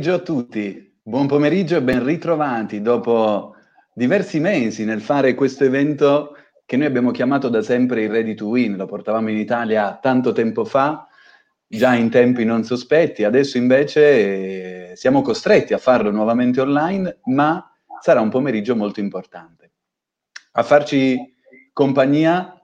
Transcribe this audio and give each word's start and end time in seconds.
Pomeriggio 0.00 0.22
a 0.22 0.24
tutti, 0.24 0.98
buon 1.02 1.26
pomeriggio 1.26 1.76
e 1.76 1.82
ben 1.82 2.02
ritrovati 2.02 2.80
dopo 2.80 3.54
diversi 3.92 4.40
mesi 4.40 4.86
nel 4.86 5.02
fare 5.02 5.34
questo 5.34 5.64
evento 5.64 6.34
che 6.64 6.78
noi 6.78 6.86
abbiamo 6.86 7.10
chiamato 7.10 7.50
da 7.50 7.60
sempre 7.60 8.04
il 8.04 8.10
Ready 8.10 8.32
to 8.32 8.46
Win, 8.46 8.76
lo 8.76 8.86
portavamo 8.86 9.28
in 9.28 9.36
Italia 9.36 9.98
tanto 10.00 10.32
tempo 10.32 10.64
fa, 10.64 11.06
già 11.66 11.92
in 11.92 12.08
tempi 12.08 12.46
non 12.46 12.64
sospetti, 12.64 13.24
adesso 13.24 13.58
invece 13.58 14.92
eh, 14.92 14.96
siamo 14.96 15.20
costretti 15.20 15.74
a 15.74 15.78
farlo 15.78 16.10
nuovamente 16.10 16.62
online, 16.62 17.18
ma 17.24 17.70
sarà 18.00 18.22
un 18.22 18.30
pomeriggio 18.30 18.74
molto 18.74 19.00
importante. 19.00 19.72
A 20.52 20.62
farci 20.62 21.14
compagnia 21.74 22.58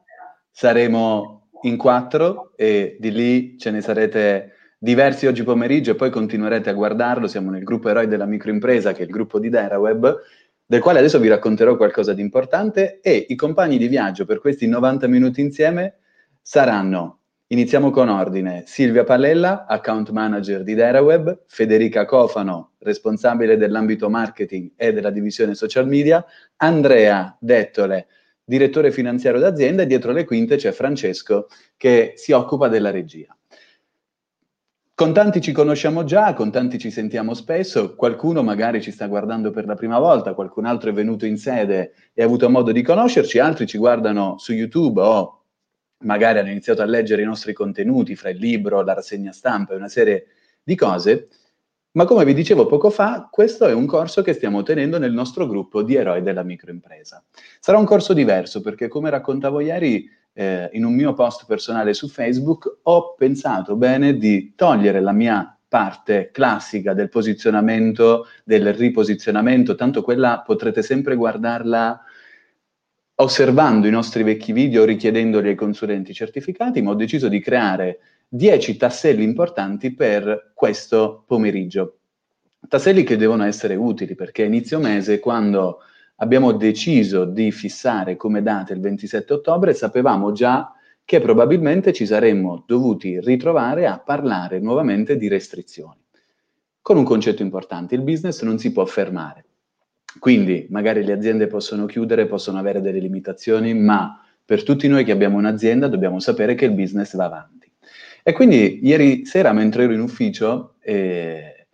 saremo 0.51 1.51
in 1.65 1.77
quattro 1.77 2.53
e 2.57 2.97
di 2.99 3.11
lì 3.13 3.59
ce 3.59 3.71
ne 3.71 3.83
sarete 3.83 4.56
diversi 4.79 5.27
oggi 5.27 5.43
pomeriggio 5.43 5.93
e 5.93 5.95
poi 5.95 6.11
continuerete 6.11 6.71
a 6.71 6.75
guardarlo. 6.75 7.27
Siamo 7.27 7.51
nel 7.51 7.65
gruppo 7.65 7.89
Eroi 7.89 8.09
della 8.09 8.27
Microimpresa, 8.27 8.93
che 8.93 9.01
è 9.01 9.05
il 9.05 9.11
gruppo 9.11 9.39
di 9.39 9.49
DeraWeb, 9.49 10.21
del 10.67 10.81
quale 10.81 10.99
adesso 10.99 11.19
vi 11.19 11.29
racconterò 11.29 11.77
qualcosa 11.77 12.13
di 12.13 12.21
importante 12.21 13.01
e 13.01 13.27
i 13.29 13.37
compagni 13.37 13.79
di 13.79 13.89
viaggio 13.89 14.25
per 14.25 14.41
questi 14.41 14.67
90 14.67 15.07
minuti 15.07 15.41
insieme 15.41 15.99
saranno, 16.43 17.21
iniziamo 17.49 17.91
con 17.91 18.09
ordine, 18.09 18.65
Silvia 18.67 19.05
Palella, 19.05 19.67
account 19.67 20.11
manager 20.11 20.63
di 20.63 20.75
DeraWeb, 20.75 21.45
Federica 21.47 22.05
Cofano, 22.05 22.73
responsabile 22.79 23.57
dell'ambito 23.57 24.11
marketing 24.11 24.73
e 24.77 24.93
della 24.93 25.11
divisione 25.11 25.55
social 25.55 25.87
media, 25.87 26.25
Andrea 26.57 27.37
Dettole, 27.41 28.09
direttore 28.45 28.91
finanziario 28.91 29.41
d'azienda 29.41 29.83
e 29.83 29.87
dietro 29.87 30.13
le 30.13 30.25
quinte 30.25 30.57
c'è 30.57 30.73
Francesco 30.73 31.47
che 31.77 32.13
si 32.17 32.33
occupa 32.33 32.69
della 32.69 32.91
regia. 32.91 33.37
Con 34.99 35.13
tanti 35.13 35.43
ci 35.43 35.53
conosciamo 35.53 36.05
già, 36.05 36.33
con 36.33 36.51
tanti 36.51 36.79
ci 36.79 36.91
sentiamo 36.91 37.35
spesso, 37.35 37.95
qualcuno 37.95 38.43
magari 38.43 38.81
ci 38.81 38.91
sta 38.91 39.07
guardando 39.07 39.51
per 39.51 39.67
la 39.67 39.75
prima 39.75 39.99
volta, 39.99 40.33
qualcun 40.33 40.65
altro 40.65 40.89
è 40.89 40.95
venuto 40.95 41.27
in 41.27 41.37
sede 41.37 41.93
e 42.15 42.23
ha 42.23 42.25
avuto 42.25 42.49
modo 42.49 42.73
di 42.73 42.81
conoscerci, 42.81 43.39
altri 43.39 43.67
ci 43.67 43.77
guardano 43.77 44.39
su 44.39 44.55
YouTube 44.55 45.03
o 45.03 45.43
magari 46.05 46.39
hanno 46.39 46.49
iniziato 46.49 46.81
a 46.81 46.87
leggere 46.87 47.21
i 47.21 47.27
nostri 47.27 47.53
contenuti 47.53 48.17
fra 48.17 48.31
il 48.31 48.39
libro, 48.39 48.81
la 48.81 48.95
rassegna 48.95 49.33
stampa 49.33 49.75
e 49.75 49.77
una 49.77 49.89
serie 49.89 50.29
di 50.63 50.75
cose. 50.75 51.29
Ma 51.91 52.07
come 52.07 52.25
vi 52.25 52.33
dicevo 52.33 52.65
poco 52.65 52.89
fa, 52.89 53.29
questo 53.31 53.67
è 53.67 53.75
un 53.75 53.85
corso 53.85 54.23
che 54.23 54.33
stiamo 54.33 54.63
tenendo 54.63 54.99
nel 54.99 55.13
nostro 55.13 55.47
gruppo 55.47 55.83
di 55.83 55.95
eroi 55.95 56.23
della 56.23 56.43
microimpresa. 56.43 57.23
Sarà 57.61 57.77
un 57.77 57.85
corso 57.85 58.15
diverso 58.15 58.63
perché, 58.63 58.89
come 58.89 59.11
raccontavo 59.11 59.61
ieri, 59.61 60.09
eh, 60.39 60.69
in 60.75 60.85
un 60.85 60.95
mio 60.95 61.15
post 61.15 61.47
personale 61.47 61.95
su 61.95 62.09
Facebook, 62.09 62.81
ho 62.83 63.15
pensato 63.15 63.75
bene 63.75 64.19
di 64.19 64.53
togliere 64.55 65.01
la 65.01 65.13
mia 65.13 65.59
parte 65.67 66.31
classica 66.31 66.93
del 66.93 67.09
posizionamento, 67.09 68.27
del 68.45 68.75
riposizionamento, 68.75 69.75
tanto 69.75 70.03
quella 70.03 70.43
potrete 70.45 70.83
sempre 70.83 71.17
guardarla 71.17 72.03
osservando 73.15 73.87
i 73.87 73.91
nostri 73.91 74.23
vecchi 74.23 74.53
video, 74.53 74.85
richiedendoli 74.85 75.49
ai 75.49 75.55
consulenti 75.55 76.13
certificati, 76.13 76.83
ma 76.83 76.91
ho 76.91 76.95
deciso 76.95 77.29
di 77.29 77.41
creare 77.41 78.01
10 78.29 78.77
tasselli 78.77 79.23
importanti 79.23 79.95
per 79.95 80.53
questo 80.53 81.25
pomeriggio. 81.27 82.01
Tasselli 82.69 83.05
che 83.05 83.17
devono 83.17 83.45
essere 83.45 83.75
utili 83.75 84.15
perché 84.15 84.45
inizio 84.45 84.79
mese, 84.79 85.19
quando 85.19 85.79
abbiamo 86.17 86.53
deciso 86.53 87.25
di 87.25 87.51
fissare 87.51 88.17
come 88.17 88.43
data 88.43 88.73
il 88.73 88.81
27 88.81 89.33
ottobre, 89.33 89.75
sapevamo 89.75 90.33
già 90.33 90.73
che 91.05 91.21
probabilmente 91.21 91.93
ci 91.93 92.05
saremmo 92.05 92.65
dovuti 92.67 93.21
ritrovare 93.21 93.87
a 93.87 93.99
parlare 93.99 94.59
nuovamente 94.59 95.17
di 95.17 95.29
restrizioni. 95.29 96.05
Con 96.81 96.97
un 96.97 97.05
concetto 97.05 97.43
importante, 97.43 97.95
il 97.95 98.03
business 98.03 98.43
non 98.43 98.59
si 98.59 98.73
può 98.73 98.85
fermare. 98.85 99.45
Quindi 100.19 100.67
magari 100.71 101.05
le 101.05 101.13
aziende 101.13 101.47
possono 101.47 101.87
chiudere, 101.87 102.27
possono 102.27 102.59
avere 102.59 102.81
delle 102.81 102.99
limitazioni, 102.99 103.75
ma 103.75 104.21
per 104.45 104.63
tutti 104.63 104.89
noi 104.89 105.05
che 105.05 105.13
abbiamo 105.13 105.37
un'azienda 105.37 105.89
dobbiamo 105.89 106.21
sapere 106.21 106.55
che 106.55 106.65
il 106.65 106.73
business 106.73 107.15
va 107.15 107.25
avanti. 107.27 107.71
E 108.23 108.33
quindi 108.33 108.81
ieri 108.83 109.25
sera 109.27 109.53
mentre 109.53 109.85
ero 109.85 109.93
in 109.93 110.01
ufficio 110.01 110.75
eh, 110.81 111.67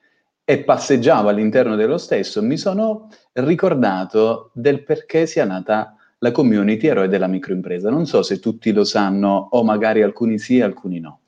e 0.44 0.58
passeggiavo 0.58 1.28
all'interno 1.28 1.76
dello 1.76 1.98
stesso, 1.98 2.42
mi 2.42 2.58
sono 2.58 3.08
ricordato 3.34 4.50
del 4.54 4.82
perché 4.82 5.26
sia 5.26 5.44
nata 5.44 5.96
la 6.18 6.30
community 6.30 6.86
eroe 6.86 7.08
della 7.08 7.26
microimpresa. 7.26 7.90
Non 7.90 8.06
so 8.06 8.22
se 8.22 8.38
tutti 8.38 8.72
lo 8.72 8.84
sanno 8.84 9.48
o 9.50 9.64
magari 9.64 10.02
alcuni 10.02 10.38
sì 10.38 10.58
e 10.58 10.62
alcuni 10.62 11.00
no. 11.00 11.20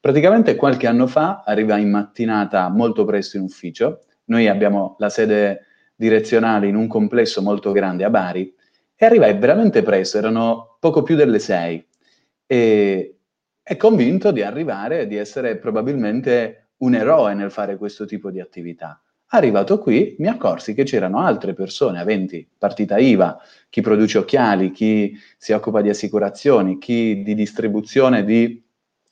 Praticamente 0.00 0.54
qualche 0.54 0.86
anno 0.86 1.06
fa 1.06 1.42
arriva 1.44 1.76
in 1.78 1.90
mattinata 1.90 2.68
molto 2.68 3.04
presto 3.04 3.36
in 3.36 3.42
ufficio. 3.42 4.04
Noi 4.26 4.46
abbiamo 4.46 4.94
la 4.98 5.08
sede 5.08 5.66
direzionale 5.96 6.68
in 6.68 6.76
un 6.76 6.86
complesso 6.86 7.42
molto 7.42 7.72
grande 7.72 8.04
a 8.04 8.10
Bari 8.10 8.54
e 8.94 9.04
arrivai 9.04 9.36
veramente 9.36 9.82
presto, 9.82 10.18
erano 10.18 10.76
poco 10.78 11.02
più 11.02 11.16
delle 11.16 11.38
sei 11.38 11.84
e, 12.46 13.16
e 13.62 13.76
convinto 13.76 14.30
di 14.30 14.42
arrivare, 14.42 15.06
di 15.06 15.16
essere 15.16 15.56
probabilmente 15.56 16.68
un 16.78 16.94
eroe 16.94 17.34
nel 17.34 17.50
fare 17.50 17.76
questo 17.76 18.04
tipo 18.04 18.30
di 18.30 18.40
attività. 18.40 19.00
Arrivato 19.30 19.78
qui 19.80 20.14
mi 20.20 20.28
accorsi 20.28 20.72
che 20.72 20.84
c'erano 20.84 21.18
altre 21.18 21.52
persone 21.52 21.98
aventi 21.98 22.48
partita 22.56 22.96
IVA, 22.96 23.36
chi 23.68 23.80
produce 23.80 24.18
occhiali, 24.18 24.70
chi 24.70 25.18
si 25.36 25.52
occupa 25.52 25.80
di 25.80 25.88
assicurazioni, 25.88 26.78
chi 26.78 27.22
di 27.22 27.34
distribuzione 27.34 28.24
di 28.24 28.62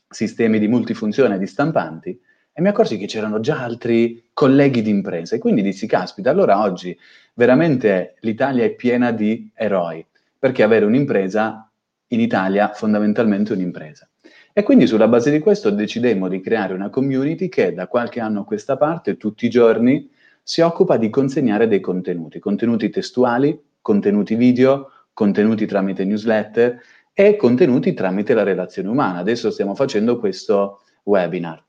sistemi 0.08 0.60
di 0.60 0.68
multifunzione 0.68 1.36
di 1.36 1.46
stampanti 1.48 2.20
e 2.52 2.62
mi 2.62 2.68
accorsi 2.68 2.96
che 2.96 3.06
c'erano 3.06 3.40
già 3.40 3.60
altri 3.60 4.30
colleghi 4.32 4.82
di 4.82 4.90
impresa 4.90 5.34
e 5.34 5.40
quindi 5.40 5.62
dissi 5.62 5.88
caspita, 5.88 6.30
allora 6.30 6.62
oggi 6.62 6.96
veramente 7.34 8.14
l'Italia 8.20 8.62
è 8.64 8.72
piena 8.76 9.10
di 9.10 9.50
eroi, 9.52 10.06
perché 10.38 10.62
avere 10.62 10.84
un'impresa 10.84 11.68
in 12.08 12.20
Italia 12.20 12.70
fondamentalmente 12.72 13.52
un'impresa. 13.52 14.08
E 14.56 14.62
quindi 14.62 14.86
sulla 14.86 15.08
base 15.08 15.32
di 15.32 15.40
questo 15.40 15.70
decidemmo 15.70 16.28
di 16.28 16.38
creare 16.38 16.74
una 16.74 16.88
community 16.88 17.48
che 17.48 17.74
da 17.74 17.88
qualche 17.88 18.20
anno 18.20 18.42
a 18.42 18.44
questa 18.44 18.76
parte, 18.76 19.16
tutti 19.16 19.46
i 19.46 19.50
giorni, 19.50 20.08
si 20.44 20.60
occupa 20.60 20.96
di 20.96 21.10
consegnare 21.10 21.66
dei 21.66 21.80
contenuti, 21.80 22.38
contenuti 22.38 22.88
testuali, 22.88 23.60
contenuti 23.80 24.36
video, 24.36 24.92
contenuti 25.12 25.66
tramite 25.66 26.04
newsletter 26.04 26.80
e 27.12 27.34
contenuti 27.34 27.94
tramite 27.94 28.32
la 28.32 28.44
relazione 28.44 28.88
umana. 28.88 29.18
Adesso 29.18 29.50
stiamo 29.50 29.74
facendo 29.74 30.20
questo 30.20 30.82
webinar. 31.02 31.60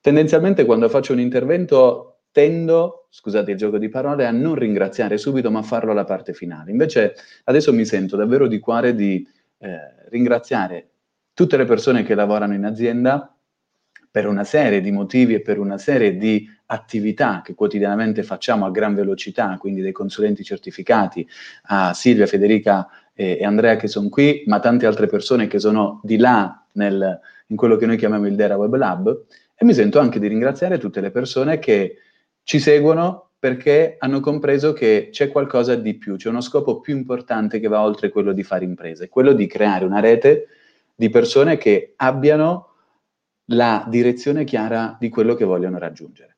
Tendenzialmente 0.00 0.64
quando 0.64 0.88
faccio 0.88 1.12
un 1.12 1.20
intervento 1.20 2.20
tendo, 2.32 3.06
scusate 3.10 3.50
il 3.50 3.58
gioco 3.58 3.76
di 3.76 3.90
parole, 3.90 4.24
a 4.24 4.30
non 4.30 4.54
ringraziare 4.54 5.18
subito, 5.18 5.50
ma 5.50 5.58
a 5.58 5.62
farlo 5.62 5.90
alla 5.90 6.04
parte 6.04 6.32
finale. 6.32 6.70
Invece 6.70 7.16
adesso 7.44 7.70
mi 7.74 7.84
sento 7.84 8.16
davvero 8.16 8.46
di 8.46 8.58
cuore 8.60 8.94
di 8.94 9.28
eh, 9.58 9.78
ringraziare 10.08 10.90
tutte 11.40 11.56
le 11.56 11.64
persone 11.64 12.02
che 12.02 12.14
lavorano 12.14 12.52
in 12.52 12.66
azienda 12.66 13.34
per 14.10 14.26
una 14.26 14.44
serie 14.44 14.82
di 14.82 14.90
motivi 14.90 15.32
e 15.32 15.40
per 15.40 15.58
una 15.58 15.78
serie 15.78 16.18
di 16.18 16.46
attività 16.66 17.40
che 17.42 17.54
quotidianamente 17.54 18.22
facciamo 18.22 18.66
a 18.66 18.70
gran 18.70 18.94
velocità, 18.94 19.56
quindi 19.58 19.80
dei 19.80 19.92
consulenti 19.92 20.44
certificati, 20.44 21.26
a 21.68 21.94
Silvia, 21.94 22.26
Federica 22.26 22.86
e, 23.14 23.42
Andrea 23.42 23.76
che 23.76 23.88
sono 23.88 24.10
qui, 24.10 24.42
ma 24.48 24.60
tante 24.60 24.84
altre 24.84 25.06
persone 25.06 25.46
che 25.46 25.58
sono 25.58 26.02
di 26.02 26.18
là 26.18 26.62
nel, 26.72 27.18
in 27.46 27.56
quello 27.56 27.76
che 27.76 27.86
noi 27.86 27.96
chiamiamo 27.96 28.26
il 28.26 28.34
Dera 28.34 28.58
Web 28.58 28.74
Lab, 28.74 29.24
e 29.54 29.64
mi 29.64 29.72
sento 29.72 29.98
anche 29.98 30.20
di 30.20 30.26
ringraziare 30.26 30.76
tutte 30.76 31.00
le 31.00 31.10
persone 31.10 31.58
che 31.58 31.96
ci 32.42 32.58
seguono 32.58 33.30
perché 33.38 33.96
hanno 33.98 34.20
compreso 34.20 34.74
che 34.74 35.08
c'è 35.10 35.30
qualcosa 35.30 35.74
di 35.74 35.94
più, 35.94 36.16
c'è 36.16 36.28
uno 36.28 36.42
scopo 36.42 36.80
più 36.80 36.94
importante 36.94 37.60
che 37.60 37.68
va 37.68 37.82
oltre 37.82 38.10
quello 38.10 38.34
di 38.34 38.42
fare 38.42 38.66
imprese, 38.66 39.08
quello 39.08 39.32
di 39.32 39.46
creare 39.46 39.86
una 39.86 40.00
rete 40.00 40.46
di 41.00 41.08
persone 41.08 41.56
che 41.56 41.94
abbiano 41.96 42.74
la 43.52 43.86
direzione 43.88 44.44
chiara 44.44 44.98
di 45.00 45.08
quello 45.08 45.34
che 45.34 45.46
vogliono 45.46 45.78
raggiungere. 45.78 46.36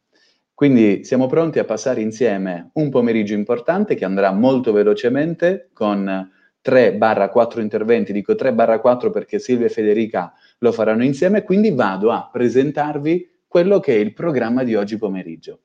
Quindi 0.54 1.02
siamo 1.02 1.26
pronti 1.26 1.58
a 1.58 1.64
passare 1.64 2.00
insieme 2.00 2.70
un 2.74 2.88
pomeriggio 2.88 3.34
importante 3.34 3.96
che 3.96 4.04
andrà 4.04 4.30
molto 4.30 4.70
velocemente 4.70 5.70
con 5.72 6.30
3-4 6.64 7.60
interventi, 7.60 8.12
dico 8.12 8.34
3-4 8.34 9.10
perché 9.10 9.40
Silvia 9.40 9.66
e 9.66 9.70
Federica 9.70 10.32
lo 10.58 10.70
faranno 10.70 11.02
insieme, 11.02 11.42
quindi 11.42 11.72
vado 11.72 12.12
a 12.12 12.30
presentarvi 12.30 13.30
quello 13.48 13.80
che 13.80 13.96
è 13.96 13.98
il 13.98 14.12
programma 14.12 14.62
di 14.62 14.76
oggi 14.76 14.96
pomeriggio. 14.96 15.62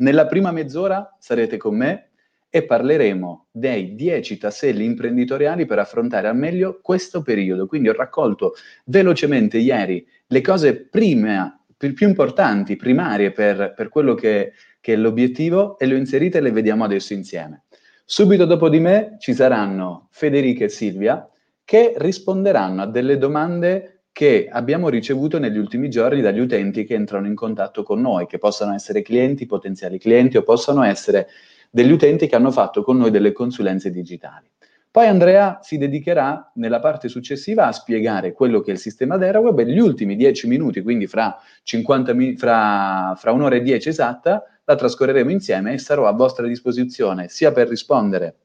Nella 0.00 0.26
prima 0.26 0.52
mezz'ora 0.52 1.16
sarete 1.18 1.56
con 1.56 1.74
me, 1.74 2.07
e 2.50 2.64
parleremo 2.64 3.48
dei 3.50 3.94
10 3.94 4.38
tasselli 4.38 4.84
imprenditoriali 4.84 5.66
per 5.66 5.78
affrontare 5.78 6.28
al 6.28 6.36
meglio 6.36 6.80
questo 6.82 7.22
periodo. 7.22 7.66
Quindi 7.66 7.88
ho 7.88 7.94
raccolto 7.94 8.54
velocemente 8.86 9.58
ieri 9.58 10.06
le 10.26 10.40
cose 10.40 10.74
prime, 10.74 11.64
più 11.76 12.08
importanti, 12.08 12.76
primarie 12.76 13.30
per, 13.30 13.74
per 13.76 13.88
quello 13.88 14.14
che, 14.14 14.52
che 14.80 14.94
è 14.94 14.96
l'obiettivo 14.96 15.78
e 15.78 15.86
le 15.86 15.94
ho 15.94 15.98
inserite 15.98 16.38
e 16.38 16.40
le 16.40 16.50
vediamo 16.50 16.84
adesso 16.84 17.12
insieme. 17.12 17.64
Subito 18.04 18.46
dopo 18.46 18.68
di 18.68 18.80
me 18.80 19.16
ci 19.18 19.34
saranno 19.34 20.08
Federica 20.10 20.64
e 20.64 20.70
Silvia 20.70 21.28
che 21.62 21.92
risponderanno 21.96 22.80
a 22.80 22.86
delle 22.86 23.18
domande 23.18 24.04
che 24.10 24.48
abbiamo 24.50 24.88
ricevuto 24.88 25.38
negli 25.38 25.58
ultimi 25.58 25.90
giorni 25.90 26.22
dagli 26.22 26.40
utenti 26.40 26.84
che 26.84 26.94
entrano 26.94 27.26
in 27.26 27.34
contatto 27.34 27.82
con 27.82 28.00
noi, 28.00 28.26
che 28.26 28.38
possano 28.38 28.74
essere 28.74 29.02
clienti, 29.02 29.46
potenziali 29.46 29.98
clienti 29.98 30.38
o 30.38 30.42
possono 30.42 30.82
essere 30.82 31.28
degli 31.70 31.90
utenti 31.90 32.26
che 32.26 32.36
hanno 32.36 32.50
fatto 32.50 32.82
con 32.82 32.96
noi 32.96 33.10
delle 33.10 33.32
consulenze 33.32 33.90
digitali. 33.90 34.50
Poi 34.90 35.06
Andrea 35.06 35.58
si 35.62 35.76
dedicherà 35.76 36.50
nella 36.54 36.80
parte 36.80 37.08
successiva 37.08 37.66
a 37.66 37.72
spiegare 37.72 38.32
quello 38.32 38.60
che 38.60 38.70
è 38.70 38.74
il 38.74 38.80
sistema 38.80 39.16
Deraweb 39.16 39.58
e 39.58 39.66
gli 39.66 39.78
ultimi 39.78 40.16
10 40.16 40.48
minuti, 40.48 40.82
quindi 40.82 41.06
fra, 41.06 41.36
50 41.62 42.14
mi- 42.14 42.36
fra, 42.36 43.14
fra 43.16 43.32
un'ora 43.32 43.56
e 43.56 43.62
10 43.62 43.90
esatta, 43.90 44.42
la 44.64 44.74
trascorreremo 44.74 45.30
insieme 45.30 45.74
e 45.74 45.78
sarò 45.78 46.06
a 46.06 46.12
vostra 46.12 46.46
disposizione 46.46 47.28
sia 47.28 47.52
per 47.52 47.68
rispondere 47.68 48.36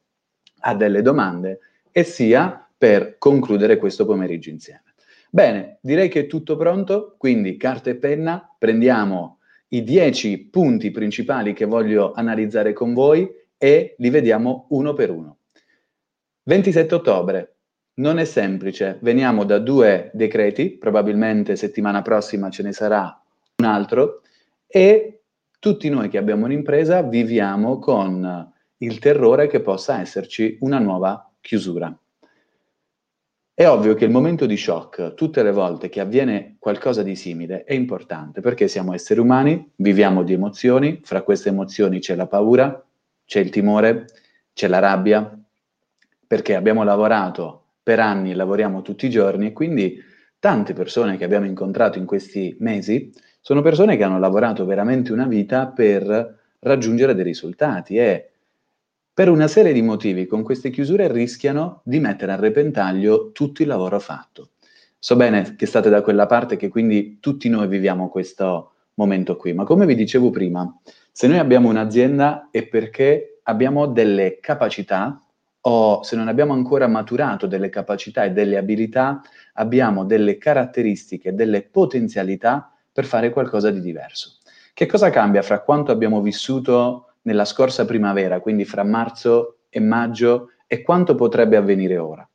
a 0.59 0.75
delle 0.75 1.01
domande 1.01 1.59
e 1.91 2.03
sia 2.03 2.67
per 2.77 3.17
concludere 3.17 3.77
questo 3.77 4.05
pomeriggio 4.05 4.49
insieme. 4.49 4.93
Bene, 5.29 5.79
direi 5.81 6.09
che 6.09 6.21
è 6.21 6.27
tutto 6.27 6.55
pronto, 6.55 7.15
quindi 7.17 7.57
carta 7.57 7.89
e 7.89 7.95
penna, 7.95 8.53
prendiamo 8.57 9.39
i 9.73 9.83
10 9.83 10.49
punti 10.49 10.91
principali 10.91 11.53
che 11.53 11.65
voglio 11.65 12.11
analizzare 12.13 12.73
con 12.73 12.93
voi 12.93 13.27
e 13.57 13.95
li 13.97 14.09
vediamo 14.09 14.67
uno 14.69 14.93
per 14.93 15.09
uno. 15.09 15.37
27 16.43 16.93
ottobre, 16.93 17.55
non 17.95 18.19
è 18.19 18.25
semplice, 18.25 18.99
veniamo 19.01 19.45
da 19.45 19.59
due 19.59 20.11
decreti, 20.13 20.77
probabilmente 20.77 21.55
settimana 21.55 22.01
prossima 22.01 22.49
ce 22.49 22.63
ne 22.63 22.71
sarà 22.71 23.19
un 23.57 23.65
altro, 23.65 24.21
e 24.67 25.21
tutti 25.59 25.89
noi 25.89 26.09
che 26.09 26.17
abbiamo 26.17 26.45
un'impresa 26.45 27.01
viviamo 27.01 27.79
con 27.79 28.51
il 28.77 28.99
terrore 28.99 29.47
che 29.47 29.61
possa 29.61 30.01
esserci 30.01 30.57
una 30.61 30.77
nuova 30.79 31.31
chiusura. 31.39 31.95
È 33.63 33.69
ovvio 33.69 33.93
che 33.93 34.03
il 34.03 34.11
momento 34.11 34.45
di 34.45 34.57
shock, 34.57 35.13
tutte 35.13 35.41
le 35.41 35.53
volte 35.53 35.87
che 35.87 36.01
avviene 36.01 36.57
qualcosa 36.59 37.01
di 37.01 37.15
simile, 37.15 37.63
è 37.63 37.73
importante 37.73 38.41
perché 38.41 38.67
siamo 38.67 38.93
esseri 38.93 39.21
umani, 39.21 39.71
viviamo 39.77 40.23
di 40.23 40.33
emozioni, 40.33 40.99
fra 41.01 41.21
queste 41.21 41.47
emozioni 41.47 41.99
c'è 41.99 42.15
la 42.15 42.27
paura, 42.27 42.85
c'è 43.23 43.39
il 43.39 43.49
timore, 43.51 44.07
c'è 44.51 44.67
la 44.67 44.79
rabbia, 44.79 45.41
perché 46.27 46.55
abbiamo 46.55 46.83
lavorato 46.83 47.67
per 47.81 48.01
anni 48.01 48.33
lavoriamo 48.33 48.81
tutti 48.81 49.05
i 49.05 49.09
giorni 49.09 49.47
e 49.47 49.53
quindi 49.53 49.97
tante 50.39 50.73
persone 50.73 51.15
che 51.15 51.23
abbiamo 51.23 51.45
incontrato 51.45 51.97
in 51.97 52.05
questi 52.05 52.57
mesi 52.59 53.13
sono 53.39 53.61
persone 53.61 53.95
che 53.95 54.03
hanno 54.03 54.19
lavorato 54.19 54.65
veramente 54.65 55.13
una 55.13 55.25
vita 55.25 55.67
per 55.67 56.37
raggiungere 56.59 57.15
dei 57.15 57.23
risultati 57.23 57.95
e 57.95 58.32
per 59.13 59.29
una 59.29 59.47
serie 59.47 59.73
di 59.73 59.83
motivi 59.83 60.25
con 60.25 60.41
queste 60.41 60.71
chiusure 60.71 61.11
rischiano 61.11 61.81
di 61.83 61.99
mettere 61.99 62.31
a 62.31 62.35
repentaglio 62.35 63.31
tutto 63.31 63.61
il 63.61 63.67
lavoro 63.67 63.99
fatto. 63.99 64.49
So 64.97 65.15
bene 65.15 65.55
che 65.55 65.67
state 65.67 65.89
da 65.89 66.01
quella 66.01 66.25
parte 66.25 66.55
che 66.55 66.69
quindi 66.69 67.19
tutti 67.19 67.47
noi 67.47 67.67
viviamo 67.67 68.09
questo 68.09 68.71
momento 68.95 69.35
qui, 69.35 69.53
ma 69.53 69.65
come 69.65 69.85
vi 69.85 69.93
dicevo 69.93 70.31
prima, 70.31 70.79
se 71.11 71.27
noi 71.27 71.37
abbiamo 71.37 71.69
un'azienda 71.69 72.47
è 72.49 72.65
perché 72.65 73.39
abbiamo 73.43 73.85
delle 73.85 74.39
capacità 74.39 75.21
o 75.65 76.01
se 76.03 76.15
non 76.15 76.27
abbiamo 76.27 76.53
ancora 76.53 76.87
maturato 76.87 77.45
delle 77.45 77.69
capacità 77.69 78.23
e 78.23 78.31
delle 78.31 78.57
abilità, 78.57 79.21
abbiamo 79.53 80.05
delle 80.05 80.37
caratteristiche, 80.37 81.35
delle 81.35 81.61
potenzialità 81.61 82.73
per 82.91 83.05
fare 83.05 83.29
qualcosa 83.29 83.69
di 83.69 83.79
diverso. 83.79 84.37
Che 84.73 84.85
cosa 84.87 85.11
cambia 85.11 85.43
fra 85.43 85.61
quanto 85.61 85.91
abbiamo 85.91 86.19
vissuto 86.21 87.12
nella 87.23 87.45
scorsa 87.45 87.85
primavera, 87.85 88.39
quindi 88.39 88.65
fra 88.65 88.83
marzo 88.83 89.59
e 89.69 89.79
maggio, 89.79 90.49
e 90.67 90.81
quanto 90.81 91.15
potrebbe 91.15 91.57
avvenire 91.57 91.97
ora? 91.97 92.27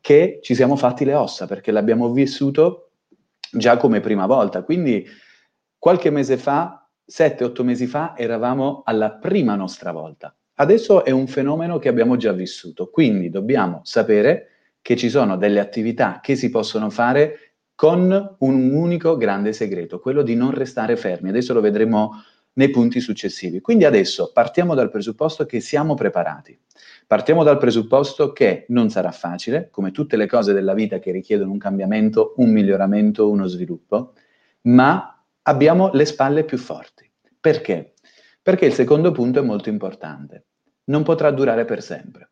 Che 0.00 0.38
ci 0.42 0.54
siamo 0.54 0.76
fatti 0.76 1.04
le 1.04 1.14
ossa 1.14 1.46
perché 1.46 1.70
l'abbiamo 1.70 2.12
vissuto 2.12 2.90
già 3.50 3.76
come 3.76 4.00
prima 4.00 4.26
volta. 4.26 4.62
Quindi 4.62 5.06
qualche 5.78 6.10
mese 6.10 6.36
fa, 6.36 6.88
sette, 7.04 7.44
otto 7.44 7.64
mesi 7.64 7.86
fa, 7.86 8.14
eravamo 8.16 8.82
alla 8.84 9.12
prima 9.12 9.54
nostra 9.54 9.92
volta. 9.92 10.34
Adesso 10.54 11.04
è 11.04 11.10
un 11.10 11.26
fenomeno 11.26 11.78
che 11.78 11.88
abbiamo 11.88 12.16
già 12.16 12.32
vissuto, 12.32 12.88
quindi 12.90 13.30
dobbiamo 13.30 13.80
sapere 13.84 14.48
che 14.80 14.96
ci 14.96 15.08
sono 15.08 15.36
delle 15.36 15.60
attività 15.60 16.20
che 16.20 16.34
si 16.34 16.50
possono 16.50 16.90
fare 16.90 17.54
con 17.74 18.36
un 18.38 18.74
unico 18.74 19.16
grande 19.16 19.52
segreto, 19.52 19.98
quello 19.98 20.22
di 20.22 20.34
non 20.34 20.52
restare 20.52 20.96
fermi. 20.96 21.30
Adesso 21.30 21.52
lo 21.52 21.60
vedremo 21.60 22.22
nei 22.54 22.70
punti 22.70 23.00
successivi. 23.00 23.60
Quindi 23.60 23.84
adesso 23.84 24.30
partiamo 24.32 24.74
dal 24.74 24.90
presupposto 24.90 25.46
che 25.46 25.60
siamo 25.60 25.94
preparati. 25.94 26.58
Partiamo 27.06 27.42
dal 27.42 27.58
presupposto 27.58 28.32
che 28.32 28.66
non 28.68 28.90
sarà 28.90 29.10
facile, 29.10 29.68
come 29.70 29.90
tutte 29.90 30.16
le 30.16 30.26
cose 30.26 30.52
della 30.52 30.74
vita 30.74 30.98
che 30.98 31.10
richiedono 31.10 31.52
un 31.52 31.58
cambiamento, 31.58 32.34
un 32.36 32.50
miglioramento, 32.50 33.30
uno 33.30 33.46
sviluppo, 33.46 34.14
ma 34.62 35.22
abbiamo 35.42 35.90
le 35.92 36.04
spalle 36.04 36.44
più 36.44 36.58
forti. 36.58 37.10
Perché? 37.40 37.94
Perché 38.42 38.66
il 38.66 38.72
secondo 38.72 39.12
punto 39.12 39.40
è 39.40 39.42
molto 39.42 39.68
importante. 39.68 40.46
Non 40.84 41.02
potrà 41.02 41.30
durare 41.30 41.64
per 41.64 41.82
sempre. 41.82 42.30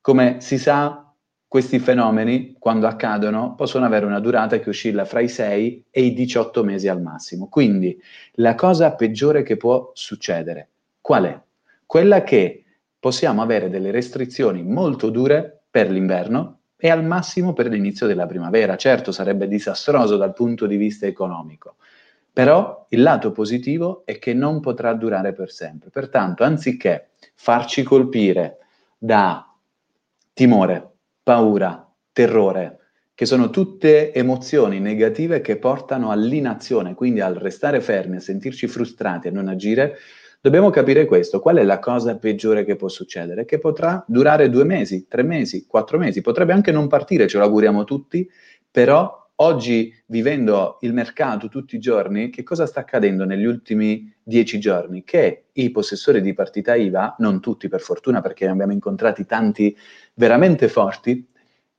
Come 0.00 0.40
si 0.40 0.58
sa, 0.58 1.07
questi 1.48 1.78
fenomeni, 1.78 2.56
quando 2.58 2.86
accadono, 2.86 3.54
possono 3.54 3.86
avere 3.86 4.04
una 4.04 4.20
durata 4.20 4.58
che 4.60 4.68
oscilla 4.68 5.06
fra 5.06 5.20
i 5.20 5.28
6 5.28 5.86
e 5.90 6.02
i 6.02 6.12
18 6.12 6.62
mesi 6.62 6.88
al 6.88 7.00
massimo. 7.00 7.48
Quindi 7.48 7.98
la 8.34 8.54
cosa 8.54 8.92
peggiore 8.92 9.42
che 9.42 9.56
può 9.56 9.90
succedere, 9.94 10.68
qual 11.00 11.24
è? 11.24 11.40
Quella 11.86 12.22
che 12.22 12.64
possiamo 13.00 13.40
avere 13.40 13.70
delle 13.70 13.90
restrizioni 13.90 14.62
molto 14.62 15.08
dure 15.08 15.62
per 15.70 15.90
l'inverno 15.90 16.58
e 16.76 16.90
al 16.90 17.02
massimo 17.02 17.54
per 17.54 17.68
l'inizio 17.68 18.06
della 18.06 18.26
primavera. 18.26 18.76
Certo, 18.76 19.10
sarebbe 19.10 19.48
disastroso 19.48 20.18
dal 20.18 20.34
punto 20.34 20.66
di 20.66 20.76
vista 20.76 21.06
economico, 21.06 21.76
però 22.30 22.86
il 22.90 23.00
lato 23.00 23.32
positivo 23.32 24.02
è 24.04 24.18
che 24.18 24.34
non 24.34 24.60
potrà 24.60 24.92
durare 24.92 25.32
per 25.32 25.50
sempre. 25.50 25.88
Pertanto, 25.88 26.44
anziché 26.44 27.08
farci 27.34 27.82
colpire 27.82 28.58
da 28.98 29.50
timore, 30.34 30.90
paura, 31.28 31.86
terrore, 32.10 32.78
che 33.12 33.26
sono 33.26 33.50
tutte 33.50 34.14
emozioni 34.14 34.80
negative 34.80 35.42
che 35.42 35.58
portano 35.58 36.10
all'inazione, 36.10 36.94
quindi 36.94 37.20
al 37.20 37.34
restare 37.34 37.82
fermi, 37.82 38.16
a 38.16 38.20
sentirci 38.20 38.66
frustrati, 38.66 39.28
a 39.28 39.30
non 39.30 39.48
agire, 39.48 39.98
dobbiamo 40.40 40.70
capire 40.70 41.04
questo. 41.04 41.38
Qual 41.38 41.58
è 41.58 41.64
la 41.64 41.80
cosa 41.80 42.16
peggiore 42.16 42.64
che 42.64 42.76
può 42.76 42.88
succedere? 42.88 43.44
Che 43.44 43.58
potrà 43.58 44.02
durare 44.08 44.48
due 44.48 44.64
mesi, 44.64 45.06
tre 45.06 45.22
mesi, 45.22 45.66
quattro 45.66 45.98
mesi, 45.98 46.22
potrebbe 46.22 46.54
anche 46.54 46.72
non 46.72 46.88
partire, 46.88 47.28
ce 47.28 47.36
lo 47.36 47.44
auguriamo 47.44 47.84
tutti, 47.84 48.26
però 48.70 49.27
oggi 49.40 49.94
vivendo 50.06 50.78
il 50.80 50.92
mercato 50.92 51.48
tutti 51.48 51.76
i 51.76 51.80
giorni, 51.80 52.30
che 52.30 52.42
cosa 52.42 52.66
sta 52.66 52.80
accadendo 52.80 53.24
negli 53.24 53.44
ultimi 53.44 54.12
dieci 54.22 54.58
giorni? 54.58 55.04
Che 55.04 55.46
i 55.52 55.70
possessori 55.70 56.20
di 56.20 56.34
partita 56.34 56.74
IVA, 56.74 57.16
non 57.18 57.40
tutti 57.40 57.68
per 57.68 57.80
fortuna 57.80 58.20
perché 58.20 58.46
ne 58.46 58.52
abbiamo 58.52 58.72
incontrati 58.72 59.26
tanti 59.26 59.76
veramente 60.14 60.68
forti, 60.68 61.26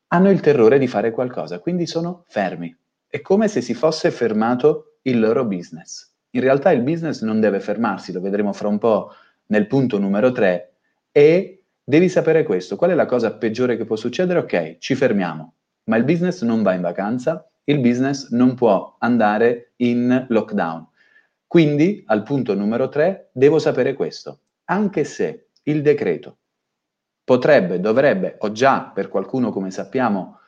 hanno 0.07 0.29
il 0.29 0.39
terrore 0.39 0.79
di 0.79 0.87
fare 0.87 1.11
qualcosa, 1.11 1.59
quindi 1.59 1.85
sono 1.85 2.23
fermi. 2.27 2.75
È 3.07 3.21
come 3.21 3.47
se 3.47 3.61
si 3.61 3.73
fosse 3.73 4.11
fermato 4.11 4.97
il 5.03 5.19
loro 5.19 5.45
business. 5.45 6.11
In 6.31 6.41
realtà 6.41 6.71
il 6.71 6.81
business 6.81 7.21
non 7.23 7.39
deve 7.39 7.59
fermarsi, 7.59 8.11
lo 8.11 8.21
vedremo 8.21 8.53
fra 8.53 8.67
un 8.67 8.77
po' 8.77 9.11
nel 9.47 9.67
punto 9.67 9.97
numero 9.97 10.31
3, 10.31 10.73
e 11.11 11.63
devi 11.83 12.07
sapere 12.07 12.43
questo. 12.43 12.75
Qual 12.75 12.91
è 12.91 12.93
la 12.93 13.05
cosa 13.05 13.35
peggiore 13.35 13.77
che 13.77 13.85
può 13.85 13.95
succedere? 13.95 14.39
Ok, 14.39 14.77
ci 14.77 14.95
fermiamo, 14.95 15.53
ma 15.85 15.97
il 15.97 16.03
business 16.03 16.43
non 16.43 16.61
va 16.61 16.73
in 16.73 16.81
vacanza, 16.81 17.48
il 17.69 17.79
business 17.79 18.29
non 18.31 18.55
può 18.55 18.95
andare 18.99 19.73
in 19.77 20.25
lockdown. 20.27 20.87
Quindi, 21.45 22.03
al 22.07 22.23
punto 22.23 22.55
numero 22.55 22.89
3, 22.89 23.29
devo 23.31 23.59
sapere 23.59 23.93
questo. 23.93 24.41
Anche 24.65 25.03
se 25.03 25.49
il 25.63 25.81
decreto 25.81 26.37
potrebbe, 27.23 27.79
dovrebbe 27.79 28.37
o 28.39 28.51
già 28.51 28.91
per 28.93 29.07
qualcuno, 29.07 29.51
come 29.51 29.69
sappiamo, 29.69 30.39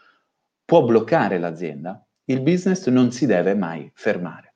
può 0.65 0.83
bloccare 0.83 1.37
l'azienda, 1.37 2.03
il 2.25 2.41
business 2.41 2.87
non 2.87 3.11
si 3.11 3.27
deve 3.27 3.53
mai 3.53 3.89
fermare. 3.93 4.55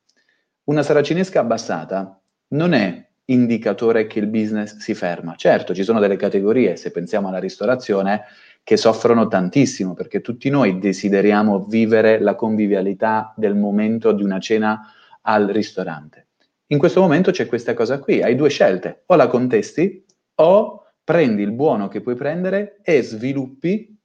Una 0.64 0.82
saracinesca 0.82 1.38
abbassata 1.38 2.20
non 2.48 2.72
è 2.72 3.06
indicatore 3.26 4.08
che 4.08 4.18
il 4.18 4.26
business 4.26 4.76
si 4.78 4.94
ferma. 4.94 5.36
Certo, 5.36 5.72
ci 5.72 5.84
sono 5.84 6.00
delle 6.00 6.16
categorie, 6.16 6.76
se 6.76 6.90
pensiamo 6.90 7.28
alla 7.28 7.38
ristorazione, 7.38 8.24
che 8.66 8.76
soffrono 8.76 9.28
tantissimo 9.28 9.94
perché 9.94 10.20
tutti 10.20 10.50
noi 10.50 10.80
desideriamo 10.80 11.66
vivere 11.68 12.18
la 12.18 12.34
convivialità 12.34 13.32
del 13.36 13.54
momento 13.54 14.10
di 14.10 14.24
una 14.24 14.40
cena 14.40 14.92
al 15.20 15.46
ristorante. 15.46 16.26
In 16.72 16.78
questo 16.78 17.00
momento 17.00 17.30
c'è 17.30 17.46
questa 17.46 17.74
cosa 17.74 18.00
qui, 18.00 18.20
hai 18.20 18.34
due 18.34 18.48
scelte, 18.48 19.04
o 19.06 19.14
la 19.14 19.28
contesti 19.28 20.04
o 20.40 20.82
prendi 21.04 21.42
il 21.42 21.52
buono 21.52 21.86
che 21.86 22.00
puoi 22.00 22.16
prendere 22.16 22.80
e 22.82 23.02
sviluppi 23.02 23.96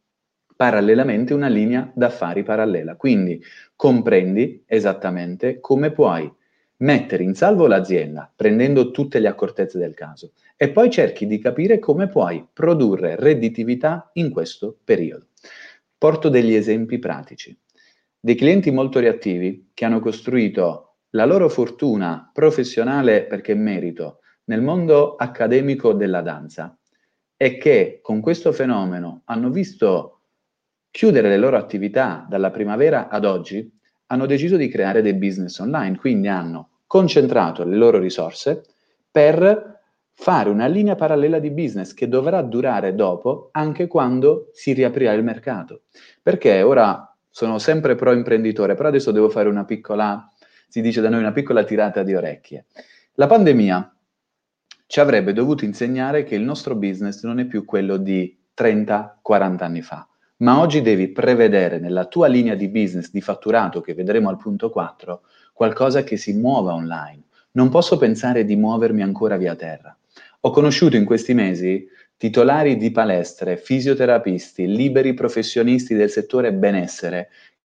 parallelamente 0.56 1.34
una 1.34 1.48
linea 1.48 1.92
d'affari 1.96 2.44
parallela. 2.44 2.96
Quindi 2.98 3.42
comprendi 3.76 4.64
esattamente 4.68 5.60
come 5.60 5.90
puoi 5.90 6.32
mettere 6.82 7.24
in 7.24 7.34
salvo 7.34 7.68
l'azienda 7.68 8.32
prendendo 8.36 8.92
tutte 8.92 9.20
le 9.20 9.28
accortezze 9.28 9.78
del 9.78 9.94
caso 9.94 10.34
e 10.56 10.70
poi 10.70 10.90
cerchi 10.90 11.26
di 11.26 11.40
capire 11.40 11.80
come 11.80 12.08
puoi 12.08 12.46
produrre 12.52 13.16
redditività 13.16 14.10
in 14.14 14.30
questo 14.30 14.78
periodo. 14.84 15.28
Porto 15.98 16.30
degli 16.30 16.54
esempi 16.54 17.00
pratici. 17.00 17.58
dei 18.24 18.36
clienti 18.36 18.70
molto 18.70 19.00
reattivi 19.00 19.72
che 19.74 19.86
hanno 19.86 20.00
costruito 20.00 20.98
la 21.12 21.26
loro 21.26 21.50
fortuna 21.50 22.30
professionale 22.32 23.24
perché 23.26 23.56
merito 23.56 24.20
nel 24.46 24.62
mondo 24.62 25.16
accademico 25.16 25.94
della 25.94 26.22
danza 26.22 26.78
e 27.36 27.58
che 27.58 28.00
con 28.02 28.22
questo 28.22 28.52
fenomeno 28.52 29.22
hanno 29.26 29.50
visto 29.50 30.22
chiudere 30.92 31.30
le 31.30 31.38
loro 31.38 31.58
attività 31.58 32.26
dalla 32.30 32.52
primavera 32.52 33.10
ad 33.10 33.26
oggi, 33.26 33.80
hanno 34.12 34.26
deciso 34.26 34.58
di 34.58 34.68
creare 34.68 35.02
dei 35.02 35.14
business 35.14 35.58
online, 35.60 35.98
quindi 35.98 36.28
hanno 36.28 36.70
concentrato 36.86 37.64
le 37.64 37.78
loro 37.78 37.98
risorse 37.98 38.62
per 39.10 39.80
fare 40.12 40.50
una 40.50 40.68
linea 40.68 40.96
parallela 40.96 41.40
di 41.40 41.50
business 41.50 41.94
che 41.94 42.10
dovrà 42.10 42.42
durare 42.42 42.94
dopo 42.94 43.50
anche 43.54 43.88
quando 43.88 44.50
si 44.52 44.74
riaprirà 44.74 45.14
il 45.14 45.24
mercato. 45.24 45.84
Perché 46.22 46.62
ora 46.62 47.16
sono 47.30 47.58
sempre 47.58 47.96
pro 47.96 48.12
imprenditore, 48.12 48.76
però 48.76 48.90
adesso 48.90 49.12
devo 49.12 49.30
fare 49.30 49.48
una 49.48 49.64
piccola, 49.64 50.30
si 50.68 50.82
dice 50.82 51.00
da 51.00 51.10
noi, 51.10 51.20
una 51.20 51.32
piccola 51.32 51.64
tirata 51.64 52.04
di 52.04 52.14
orecchie. 52.14 52.66
La 53.14 53.28
pandemia 53.28 53.96
ci 54.88 55.00
avrebbe 55.00 55.32
dovuto 55.32 55.64
insegnare 55.64 56.24
che 56.24 56.36
il 56.36 56.44
nostro 56.44 56.76
business 56.76 57.24
non 57.24 57.40
è 57.40 57.46
più 57.46 57.64
quello 57.64 57.96
di 57.96 58.38
30-40 58.54 59.64
anni 59.64 59.82
fa, 59.82 60.06
ma 60.42 60.60
oggi 60.60 60.82
devi 60.82 61.10
prevedere 61.10 61.80
nella 61.80 62.06
tua 62.06 62.28
linea 62.28 62.56
di 62.56 62.68
business 62.68 63.12
di 63.12 63.22
fatturato, 63.22 63.82
che 63.82 63.94
vedremo 63.94 64.30
al 64.30 64.38
punto 64.38 64.70
4, 64.70 65.22
qualcosa 65.54 66.04
che 66.04 66.18
si 66.18 66.34
muova 66.34 66.74
online. 66.74 67.24
Non 67.52 67.70
posso 67.70 67.98
pensare 67.98 68.44
di 68.44 68.56
muovermi 68.56 69.02
ancora 69.02 69.38
via 69.38 69.56
terra. 69.56 69.96
Ho 70.42 70.50
conosciuto 70.50 70.96
in 70.96 71.06
questi 71.06 71.34
mesi 71.34 71.88
titolari 72.18 72.78
di 72.78 72.92
palestre, 72.92 73.58
fisioterapisti, 73.58 74.68
liberi 74.68 75.14
professionisti 75.14 75.96
del 75.96 76.10
settore 76.10 76.54
benessere, 76.54 77.30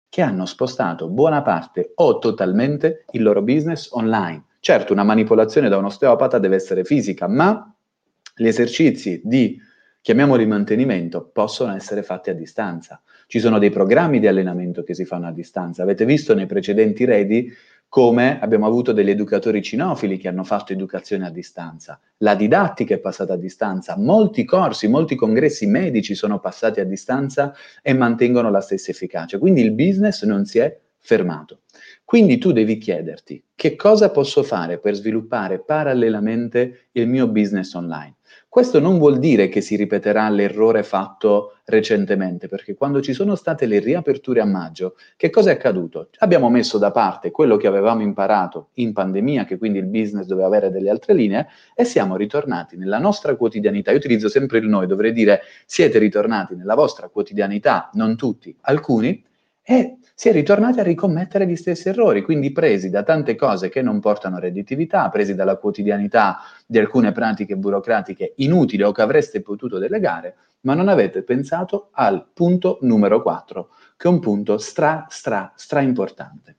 che 0.09 0.23
hanno 0.23 0.47
spostato 0.47 1.09
buona 1.09 1.43
parte 1.43 1.93
o 1.97 2.19
totalmente 2.19 3.05
il 3.13 3.23
loro 3.23 3.43
business 3.43 3.91
online. 3.93 4.45
Certo, 4.61 4.93
una 4.93 5.05
manipolazione 5.05 5.69
da 5.69 5.77
un 5.77 5.85
osteopata 5.85 6.39
deve 6.39 6.57
essere 6.57 6.85
fisica, 6.85 7.29
ma 7.29 7.73
gli 8.35 8.47
esercizi 8.47 9.21
di, 9.23 9.61
chiamiamoli 10.07 10.47
mantenimento, 10.47 11.29
possono 11.33 11.75
essere 11.75 12.05
fatti 12.05 12.31
a 12.31 12.33
distanza. 12.33 13.03
Ci 13.27 13.41
sono 13.41 13.59
dei 13.59 13.71
programmi 13.71 14.21
di 14.21 14.29
allenamento 14.29 14.85
che 14.85 14.95
si 14.95 15.05
fanno 15.05 15.27
a 15.27 15.33
distanza. 15.33 15.83
Avete 15.83 16.05
visto 16.05 16.33
nei 16.33 16.47
precedenti 16.47 17.05
redi 17.05 17.53
come 17.89 18.39
abbiamo 18.41 18.67
avuto 18.67 18.93
degli 18.93 19.11
educatori 19.11 19.61
cinofili 19.63 20.17
che 20.17 20.29
hanno 20.29 20.45
fatto 20.45 20.73
educazione 20.73 21.27
a 21.27 21.31
distanza. 21.31 22.01
La 22.19 22.37
didattica 22.37 22.95
è 22.95 22.99
passata 22.99 23.33
a 23.33 23.37
distanza, 23.37 23.97
molti 23.99 24.45
corsi, 24.45 24.87
molti 24.87 25.17
congressi 25.17 25.67
medici 25.67 26.15
sono 26.15 26.39
passati 26.39 26.79
a 26.79 26.85
distanza 26.85 27.53
e 27.83 27.93
mantengono 27.93 28.49
la 28.49 28.61
stessa 28.61 28.93
efficacia. 28.93 29.41
Quindi 29.41 29.63
il 29.63 29.73
business 29.73 30.23
non 30.23 30.45
si 30.45 30.61
è 30.61 30.79
fermato. 31.01 31.63
Quindi 32.05 32.39
tu 32.39 32.53
devi 32.53 32.79
chiederti 32.79 33.43
che 33.57 33.75
cosa 33.75 34.13
posso 34.13 34.45
fare 34.45 34.79
per 34.79 34.95
sviluppare 34.95 35.59
parallelamente 35.59 36.91
il 36.93 37.09
mio 37.09 37.27
business 37.27 37.75
online. 37.75 38.16
Questo 38.57 38.81
non 38.81 38.97
vuol 38.97 39.19
dire 39.19 39.51
che 39.51 39.61
si 39.61 39.77
ripeterà 39.77 40.31
l'errore 40.31 40.83
fatto 40.83 41.59
recentemente, 41.67 42.49
perché 42.49 42.75
quando 42.75 43.03
ci 43.03 43.13
sono 43.13 43.35
state 43.35 43.67
le 43.67 43.81
riaperture 43.81 44.41
a 44.41 44.47
maggio, 44.47 44.97
che 45.19 45.29
cosa 45.29 45.51
è 45.51 45.53
accaduto? 45.53 46.09
Abbiamo 46.21 46.49
messo 46.49 46.79
da 46.79 46.91
parte 46.91 47.31
quello 47.31 47.59
che 47.59 47.67
avevamo 47.67 48.01
imparato 48.01 48.71
in 48.77 48.95
pandemia, 48.95 49.45
che 49.45 49.59
quindi 49.59 49.79
il 49.79 49.85
business 49.85 50.25
doveva 50.25 50.47
avere 50.47 50.71
delle 50.71 50.89
altre 50.89 51.13
linee, 51.13 51.49
e 51.75 51.85
siamo 51.85 52.17
ritornati 52.17 52.79
nella 52.79 52.99
nostra 52.99 53.37
quotidianità. 53.37 53.91
Io 53.91 53.99
utilizzo 53.99 54.31
sempre 54.31 54.57
il 54.57 54.67
noi, 54.67 54.87
dovrei 54.87 55.13
dire 55.13 55.43
siete 55.67 55.99
ritornati 55.99 56.57
nella 56.57 56.75
vostra 56.75 57.09
quotidianità, 57.09 57.91
non 57.93 58.17
tutti, 58.17 58.57
alcuni, 58.63 59.23
e 59.63 59.99
si 60.19 60.31
è 60.31 60.33
ritornati 60.33 60.81
a 60.81 60.83
ricommettere 60.83 61.47
gli 61.47 61.57
stessi 61.57 61.91
errori, 61.91 62.23
quindi 62.23 62.51
presi 62.51 62.89
da 62.89 63.03
tante 63.03 63.35
cose 63.35 63.69
che 63.69 63.83
non 63.83 64.01
portano 64.01 64.39
redditività, 64.39 65.11
presi 65.11 65.35
dalla 65.35 65.57
quotidianità 65.57 66.39
di 66.65 66.79
alcune 66.79 67.13
pratiche 67.13 67.55
burocratiche 67.55 68.33
inutili 68.37 68.83
o 68.83 68.93
che 68.93 69.03
avreste 69.03 69.43
potuto 69.43 69.77
delegare, 69.77 70.37
ma 70.63 70.73
non 70.73 70.89
avete 70.89 71.23
pensato 71.23 71.91
al 71.93 72.31
punto 72.33 72.79
numero 72.81 73.21
4, 73.21 73.69
che 73.99 74.09
è 74.09 74.11
un 74.11 74.21
punto 74.21 74.57
stra, 74.57 75.05
stra, 75.11 75.53
stra 75.55 75.83
importante. 75.83 76.57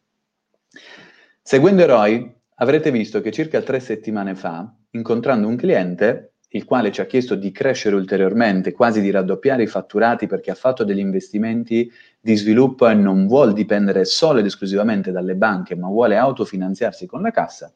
Seguendo 1.41 1.81
Eroi, 1.81 2.31
avrete 2.57 2.91
visto 2.91 3.21
che 3.21 3.31
circa 3.31 3.63
tre 3.63 3.79
settimane 3.79 4.35
fa, 4.35 4.71
incontrando 4.91 5.47
un 5.47 5.55
cliente, 5.55 6.33
il 6.49 6.63
quale 6.63 6.91
ci 6.91 7.01
ha 7.01 7.05
chiesto 7.05 7.35
di 7.35 7.51
crescere 7.51 7.95
ulteriormente, 7.95 8.71
quasi 8.71 9.01
di 9.01 9.09
raddoppiare 9.09 9.63
i 9.63 9.67
fatturati 9.67 10.27
perché 10.27 10.51
ha 10.51 10.55
fatto 10.55 10.83
degli 10.83 10.99
investimenti 10.99 11.91
di 12.19 12.35
sviluppo 12.35 12.87
e 12.87 12.93
non 12.93 13.27
vuole 13.27 13.53
dipendere 13.53 14.03
solo 14.05 14.39
ed 14.39 14.45
esclusivamente 14.45 15.11
dalle 15.11 15.35
banche, 15.35 15.75
ma 15.75 15.87
vuole 15.87 16.17
autofinanziarsi 16.17 17.05
con 17.05 17.21
la 17.21 17.31
cassa, 17.31 17.71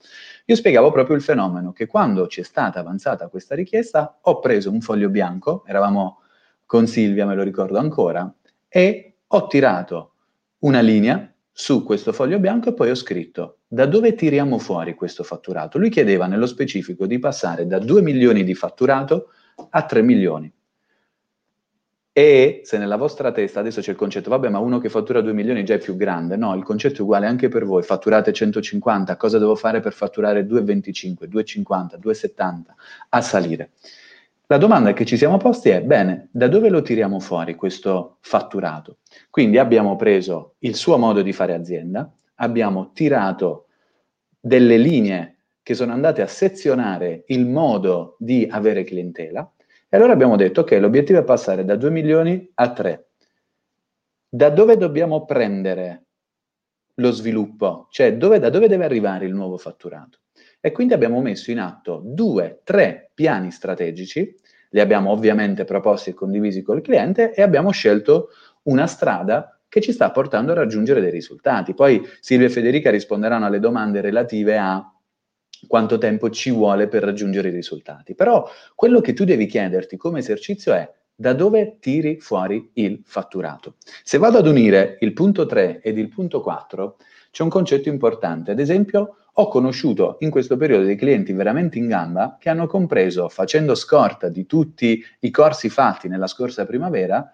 io 0.46 0.56
spiegavo 0.56 0.92
proprio 0.92 1.16
il 1.16 1.22
fenomeno 1.22 1.72
che 1.72 1.86
quando 1.86 2.28
ci 2.28 2.42
è 2.42 2.44
stata 2.44 2.80
avanzata 2.80 3.28
questa 3.30 3.56
richiesta 3.56 4.20
ho 4.22 4.40
preso 4.40 4.72
un 4.72 4.82
foglio 4.82 5.10
bianco, 5.10 5.64
eravamo 5.66 6.22
con 6.66 6.88
Silvia, 6.88 7.26
me 7.26 7.36
lo 7.36 7.44
ricordo 7.44 7.78
ancora, 7.78 8.34
e 8.68 9.16
ho 9.28 9.48
tirato 9.48 10.14
una 10.60 10.82
linea 10.82 11.32
su 11.52 11.84
questo 11.84 12.12
foglio 12.12 12.40
bianco 12.40 12.70
e 12.70 12.74
poi 12.74 12.90
ho 12.90 12.96
scritto 12.96 13.60
da 13.68 13.86
dove 13.86 14.16
tiriamo 14.16 14.58
fuori 14.58 14.96
questo 14.96 15.24
fatturato. 15.24 15.78
Lui 15.78 15.90
chiedeva 15.90 16.28
nello 16.28 16.46
specifico 16.46 17.06
di 17.06 17.20
passare 17.20 17.68
da 17.68 17.80
2 17.80 18.02
milioni 18.02 18.44
di 18.44 18.54
fatturato 18.54 19.30
a 19.70 19.86
3 19.86 20.02
milioni. 20.02 20.52
E 22.14 22.60
se 22.66 22.78
nella 22.78 22.98
vostra 22.98 23.32
testa 23.32 23.62
adesso 23.62 23.80
c'è 23.80 23.92
il 23.92 23.98
concetto, 23.98 24.30
vabbè, 24.30 24.50
ma 24.50 24.60
uno 24.60 24.80
che 24.80 24.90
fattura 24.90 25.22
2 25.22 25.32
milioni 25.32 25.64
già 25.64 25.76
è 25.76 25.78
più 25.78 25.96
grande. 25.96 26.36
No, 26.36 26.54
il 26.56 26.64
concetto 26.64 26.98
è 26.98 27.02
uguale 27.02 27.26
anche 27.26 27.48
per 27.48 27.64
voi. 27.64 27.84
Fatturate 27.84 28.34
150, 28.34 29.16
cosa 29.16 29.40
devo 29.40 29.56
fare 29.56 29.80
per 29.80 29.94
fatturare 29.94 30.46
2,25, 30.46 31.30
2,50, 31.30 31.98
2,70 32.02 32.62
a 33.10 33.22
salire? 33.22 33.72
La 34.48 34.58
domanda 34.58 34.92
che 34.92 35.06
ci 35.06 35.16
siamo 35.16 35.38
posti 35.38 35.70
è, 35.70 35.82
bene, 35.82 36.28
da 36.32 36.50
dove 36.50 36.68
lo 36.68 36.82
tiriamo 36.82 37.22
fuori 37.22 37.56
questo 37.56 38.18
fatturato? 38.20 38.98
Quindi 39.30 39.58
abbiamo 39.58 39.96
preso 39.96 40.56
il 40.60 40.76
suo 40.76 40.98
modo 40.98 41.22
di 41.22 41.32
fare 41.32 41.54
azienda, 41.54 42.12
abbiamo 42.36 42.92
tirato 42.92 43.68
delle 44.38 44.76
linee 44.76 45.38
che 45.64 45.74
sono 45.76 45.94
andate 45.94 46.22
a 46.22 46.28
sezionare 46.28 47.24
il 47.28 47.48
modo 47.48 48.18
di 48.20 48.46
avere 48.52 48.84
clientela 48.84 49.50
e 49.94 49.98
allora 49.98 50.14
abbiamo 50.14 50.38
detto 50.38 50.64
che 50.64 50.80
l'obiettivo 50.80 51.20
è 51.20 51.24
passare 51.26 51.66
da 51.66 51.76
2 51.76 51.90
milioni 51.90 52.50
a 52.54 52.72
3. 52.72 53.10
Da 54.30 54.50
dove 54.50 54.78
dobbiamo 54.78 55.26
prendere 55.26 56.06
lo 56.94 57.12
sviluppo? 57.12 57.88
Cioè 57.92 58.16
dove, 58.16 58.40
da 58.40 58.50
dove 58.50 58.70
deve 58.70 58.86
arrivare 58.86 59.26
il 59.26 59.34
nuovo 59.34 59.58
fatturato? 59.58 60.20
E 60.62 60.72
quindi 60.72 60.94
abbiamo 60.94 61.20
messo 61.20 61.52
in 61.52 61.60
atto 61.60 62.02
due, 62.06 62.62
tre 62.64 63.12
piani 63.14 63.52
strategici, 63.52 64.34
li 64.70 64.80
abbiamo 64.80 65.12
ovviamente 65.12 65.66
proposti 65.66 66.12
e 66.12 66.14
condivisi 66.14 66.62
col 66.62 66.80
cliente 66.80 67.34
e 67.34 67.42
abbiamo 67.42 67.72
scelto 67.72 68.30
una 68.64 68.88
strada 68.88 69.60
che 69.68 69.82
ci 69.82 69.92
sta 69.92 70.10
portando 70.12 70.54
a 70.54 70.56
raggiungere 70.56 71.02
dei 71.02 71.12
risultati. 71.12 71.74
Poi 71.74 72.02
Silvia 72.22 72.48
e 72.48 72.50
Federica 72.50 72.90
risponderanno 72.90 73.46
alle 73.46 73.60
domande 73.60 74.00
relative 74.00 74.58
a 74.58 74.90
quanto 75.68 75.98
tempo 75.98 76.30
ci 76.30 76.52
vuole 76.52 76.88
per 76.88 77.04
raggiungere 77.04 77.50
i 77.50 77.54
risultati. 77.54 78.16
Però 78.16 78.50
quello 78.76 79.02
che 79.02 79.14
tu 79.14 79.24
devi 79.24 79.46
chiederti 79.46 79.98
come 79.98 80.20
esercizio 80.20 80.74
è 80.74 80.90
da 81.16 81.34
dove 81.34 81.78
tiri 81.80 82.20
fuori 82.20 82.72
il 82.74 83.02
fatturato. 83.06 83.76
Se 84.04 84.18
vado 84.18 84.40
ad 84.40 84.48
unire 84.48 84.98
il 85.02 85.14
punto 85.14 85.46
3 85.46 85.82
ed 85.82 85.98
il 85.98 86.10
punto 86.10 86.42
4, 86.42 86.98
c'è 87.30 87.44
un 87.44 87.50
concetto 87.50 87.90
importante. 87.90 88.52
Ad 88.52 88.60
esempio, 88.60 89.18
ho 89.34 89.48
conosciuto 89.48 90.18
in 90.20 90.30
questo 90.30 90.58
periodo 90.58 90.84
dei 90.84 90.98
clienti 90.98 91.32
veramente 91.32 91.78
in 91.78 91.88
gamba 91.88 92.38
che 92.40 92.50
hanno 92.50 92.68
compreso, 92.68 93.30
facendo 93.30 93.76
scorta 93.76 94.30
di 94.30 94.46
tutti 94.46 95.04
i 95.20 95.30
corsi 95.30 95.70
fatti 95.70 96.08
nella 96.08 96.28
scorsa 96.28 96.66
primavera, 96.66 97.32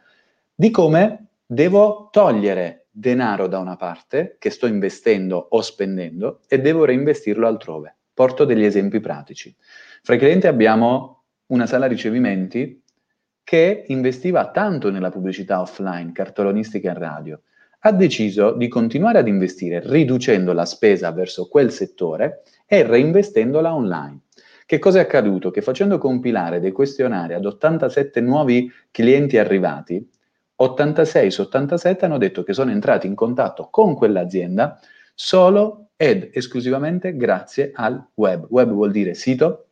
di 0.53 0.69
come 0.69 1.27
devo 1.45 2.09
togliere 2.11 2.87
denaro 2.91 3.47
da 3.47 3.59
una 3.59 3.77
parte 3.77 4.35
che 4.37 4.49
sto 4.49 4.67
investendo 4.67 5.47
o 5.49 5.61
spendendo 5.61 6.41
e 6.47 6.59
devo 6.59 6.83
reinvestirlo 6.83 7.47
altrove. 7.47 7.96
Porto 8.17 8.45
degli 8.45 8.63
esempi 8.63 8.99
pratici. 8.99 9.55
Fra 10.01 10.15
i 10.15 10.17
clienti 10.17 10.47
abbiamo 10.47 11.25
una 11.49 11.67
sala 11.67 11.85
ricevimenti 11.85 12.81
che 13.43 13.83
investiva 13.89 14.49
tanto 14.49 14.89
nella 14.89 15.11
pubblicità 15.11 15.61
offline, 15.61 16.13
cartolonistica 16.13 16.89
e 16.89 16.93
radio, 16.97 17.41
ha 17.81 17.91
deciso 17.91 18.53
di 18.53 18.67
continuare 18.69 19.19
ad 19.19 19.27
investire 19.27 19.83
riducendo 19.85 20.51
la 20.53 20.65
spesa 20.65 21.11
verso 21.11 21.47
quel 21.47 21.71
settore 21.71 22.41
e 22.65 22.81
reinvestendola 22.81 23.71
online. 23.71 24.21
Che 24.65 24.79
cosa 24.79 24.97
è 24.97 25.03
accaduto? 25.03 25.51
Che 25.51 25.61
facendo 25.61 25.99
compilare 25.99 26.59
dei 26.59 26.71
questionari 26.71 27.35
ad 27.35 27.45
87 27.45 28.19
nuovi 28.19 28.67
clienti 28.89 29.37
arrivati, 29.37 30.03
86 30.55 31.29
su 31.29 31.41
87 31.41 32.03
hanno 32.05 32.17
detto 32.17 32.41
che 32.41 32.53
sono 32.53 32.71
entrati 32.71 33.05
in 33.05 33.13
contatto 33.13 33.67
con 33.69 33.93
quell'azienda 33.93 34.79
solo 35.13 35.86
ed 35.97 36.29
esclusivamente 36.31 37.17
grazie 37.17 37.71
al 37.73 38.09
web. 38.13 38.45
Web 38.49 38.71
vuol 38.71 38.91
dire 38.91 39.15
sito, 39.15 39.65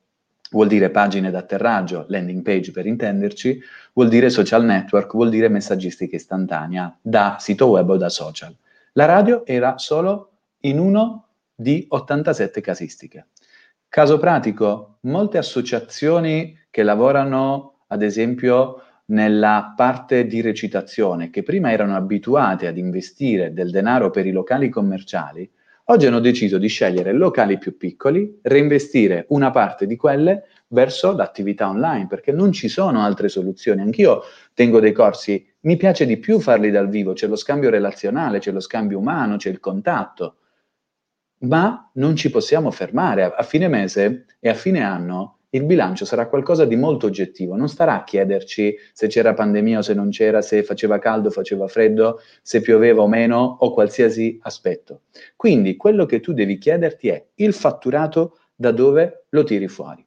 vuol 0.49 0.67
dire 0.67 0.89
pagine 0.89 1.29
d'atterraggio, 1.29 2.05
landing 2.09 2.41
page 2.41 2.71
per 2.71 2.88
intenderci, 2.88 3.61
vuol 3.93 4.09
dire 4.09 4.29
social 4.29 4.65
network, 4.65 5.13
vuol 5.13 5.29
dire 5.29 5.47
messaggistica 5.47 6.15
istantanea 6.15 6.97
da 6.99 7.38
sito 7.39 7.67
web 7.67 7.89
o 7.91 7.97
da 7.97 8.09
social. 8.09 8.53
La 8.93 9.05
radio 9.05 9.45
era 9.45 9.77
solo 9.77 10.31
in 10.61 10.79
uno 10.79 11.27
di 11.53 11.85
87 11.88 12.59
casistiche. 12.59 13.27
Caso 13.88 14.17
pratico, 14.17 14.97
molte 15.01 15.38
associazioni 15.38 16.57
che 16.69 16.83
lavorano, 16.83 17.83
ad 17.88 18.01
esempio, 18.01 18.81
nella 19.05 19.73
parte 19.75 20.25
di 20.25 20.41
recitazione, 20.41 21.29
che 21.29 21.43
prima 21.43 21.71
erano 21.71 21.95
abituate 21.95 22.65
ad 22.65 22.77
investire 22.77 23.53
del 23.53 23.69
denaro 23.69 24.09
per 24.09 24.25
i 24.25 24.31
locali 24.31 24.69
commerciali, 24.69 25.49
oggi 25.85 26.05
hanno 26.07 26.19
deciso 26.19 26.57
di 26.57 26.67
scegliere 26.67 27.11
locali 27.11 27.57
più 27.57 27.77
piccoli, 27.77 28.39
reinvestire 28.41 29.25
una 29.29 29.51
parte 29.51 29.85
di 29.85 29.95
quelle 29.95 30.45
verso 30.69 31.13
l'attività 31.13 31.69
online, 31.69 32.07
perché 32.07 32.31
non 32.31 32.51
ci 32.51 32.67
sono 32.67 33.01
altre 33.01 33.29
soluzioni. 33.29 33.81
Anch'io 33.81 34.23
tengo 34.53 34.79
dei 34.79 34.91
corsi, 34.91 35.45
mi 35.61 35.77
piace 35.77 36.05
di 36.05 36.17
più 36.17 36.39
farli 36.39 36.71
dal 36.71 36.89
vivo, 36.89 37.13
c'è 37.13 37.27
lo 37.27 37.35
scambio 37.35 37.69
relazionale, 37.69 38.39
c'è 38.39 38.51
lo 38.51 38.59
scambio 38.59 38.97
umano, 38.97 39.37
c'è 39.37 39.49
il 39.49 39.59
contatto, 39.59 40.37
ma 41.39 41.89
non 41.95 42.15
ci 42.15 42.29
possiamo 42.29 42.71
fermare. 42.71 43.23
A, 43.23 43.43
fine 43.43 43.67
mese 43.67 44.25
e 44.39 44.49
a 44.49 44.53
fine 44.53 44.81
anno 44.81 45.34
il 45.55 45.63
bilancio 45.63 46.03
sarà 46.03 46.27
qualcosa 46.27 46.65
di 46.65 46.75
molto 46.75 47.05
oggettivo, 47.05 47.55
non 47.55 47.69
starà 47.69 47.95
a 47.95 48.03
chiederci 48.03 48.75
se 48.91 49.07
c'era 49.07 49.33
pandemia 49.33 49.79
o 49.79 49.81
se 49.81 49.93
non 49.93 50.09
c'era, 50.09 50.41
se 50.41 50.63
faceva 50.63 50.99
caldo 50.99 51.29
faceva 51.29 51.67
freddo, 51.67 52.19
se 52.41 52.59
pioveva 52.59 53.01
o 53.01 53.07
meno 53.07 53.57
o 53.59 53.73
qualsiasi 53.73 54.37
aspetto. 54.41 55.03
Quindi 55.37 55.77
quello 55.77 56.05
che 56.05 56.19
tu 56.19 56.33
devi 56.33 56.57
chiederti 56.57 57.07
è 57.07 57.25
il 57.35 57.53
fatturato 57.53 58.39
da 58.53 58.71
dove 58.71 59.27
lo 59.29 59.43
tiri 59.43 59.69
fuori. 59.69 60.05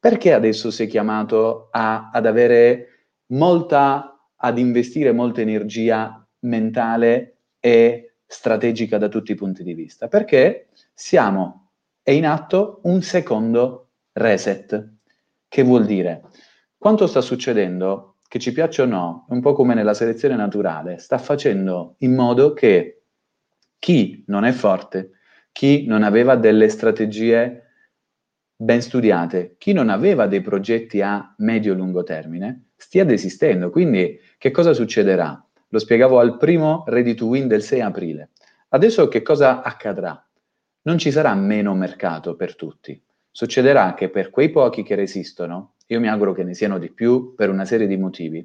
Perché 0.00 0.32
adesso 0.32 0.70
sei 0.70 0.88
chiamato 0.88 1.68
a, 1.70 2.10
ad 2.12 2.26
avere 2.26 3.06
molta, 3.26 4.18
ad 4.34 4.58
investire 4.58 5.12
molta 5.12 5.40
energia 5.40 6.26
mentale 6.40 7.36
e 7.60 8.14
strategica 8.26 8.98
da 8.98 9.08
tutti 9.08 9.30
i 9.30 9.36
punti 9.36 9.62
di 9.62 9.74
vista? 9.74 10.08
Perché 10.08 10.68
siamo, 10.92 11.70
è 12.02 12.10
in 12.10 12.26
atto 12.26 12.80
un 12.84 13.02
secondo 13.02 13.87
reset. 14.18 14.96
Che 15.48 15.62
vuol 15.62 15.86
dire? 15.86 16.22
Quanto 16.76 17.06
sta 17.06 17.20
succedendo, 17.20 18.16
che 18.28 18.38
ci 18.38 18.52
piaccia 18.52 18.82
o 18.82 18.86
no, 18.86 19.26
un 19.30 19.40
po' 19.40 19.54
come 19.54 19.74
nella 19.74 19.94
selezione 19.94 20.36
naturale, 20.36 20.98
sta 20.98 21.18
facendo 21.18 21.94
in 21.98 22.14
modo 22.14 22.52
che 22.52 23.04
chi 23.78 24.22
non 24.26 24.44
è 24.44 24.52
forte, 24.52 25.12
chi 25.50 25.86
non 25.86 26.02
aveva 26.02 26.36
delle 26.36 26.68
strategie 26.68 27.62
ben 28.54 28.82
studiate, 28.82 29.54
chi 29.56 29.72
non 29.72 29.88
aveva 29.88 30.26
dei 30.26 30.42
progetti 30.42 31.00
a 31.00 31.34
medio-lungo 31.38 32.02
termine, 32.02 32.70
stia 32.76 33.04
desistendo. 33.04 33.70
Quindi 33.70 34.20
che 34.36 34.50
cosa 34.50 34.74
succederà? 34.74 35.42
Lo 35.68 35.78
spiegavo 35.78 36.18
al 36.18 36.36
primo 36.36 36.84
Ready 36.86 37.14
to 37.14 37.26
Win 37.26 37.48
del 37.48 37.62
6 37.62 37.80
aprile. 37.80 38.30
Adesso 38.68 39.08
che 39.08 39.22
cosa 39.22 39.62
accadrà? 39.62 40.22
Non 40.82 40.98
ci 40.98 41.10
sarà 41.10 41.34
meno 41.34 41.74
mercato 41.74 42.36
per 42.36 42.54
tutti 42.54 43.00
succederà 43.38 43.94
che 43.94 44.08
per 44.08 44.30
quei 44.30 44.50
pochi 44.50 44.82
che 44.82 44.96
resistono, 44.96 45.74
io 45.86 46.00
mi 46.00 46.08
auguro 46.08 46.32
che 46.32 46.42
ne 46.42 46.54
siano 46.54 46.76
di 46.76 46.90
più 46.90 47.36
per 47.36 47.50
una 47.50 47.64
serie 47.64 47.86
di 47.86 47.96
motivi, 47.96 48.44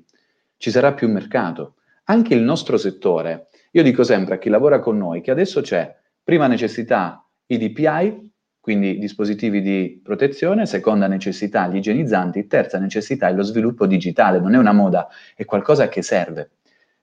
ci 0.55 0.69
sarà 0.69 0.93
più 0.93 1.09
mercato. 1.09 1.77
Anche 2.03 2.35
il 2.35 2.43
nostro 2.43 2.77
settore, 2.77 3.47
io 3.71 3.81
dico 3.81 4.03
sempre 4.03 4.35
a 4.35 4.37
chi 4.37 4.49
lavora 4.49 4.79
con 4.79 4.95
noi 4.95 5.21
che 5.21 5.31
adesso 5.31 5.61
c'è 5.61 5.97
prima 6.23 6.45
necessità 6.45 7.27
i 7.47 7.57
DPI, 7.57 8.29
quindi 8.59 8.99
dispositivi 8.99 9.63
di 9.63 9.99
protezione, 10.03 10.67
seconda 10.67 11.07
necessità 11.07 11.67
gli 11.67 11.77
igienizzanti, 11.77 12.45
terza 12.45 12.77
necessità 12.77 13.29
è 13.29 13.33
lo 13.33 13.41
sviluppo 13.41 13.87
digitale, 13.87 14.39
non 14.39 14.53
è 14.53 14.59
una 14.59 14.73
moda, 14.73 15.07
è 15.35 15.43
qualcosa 15.43 15.87
che 15.87 16.03
serve. 16.03 16.51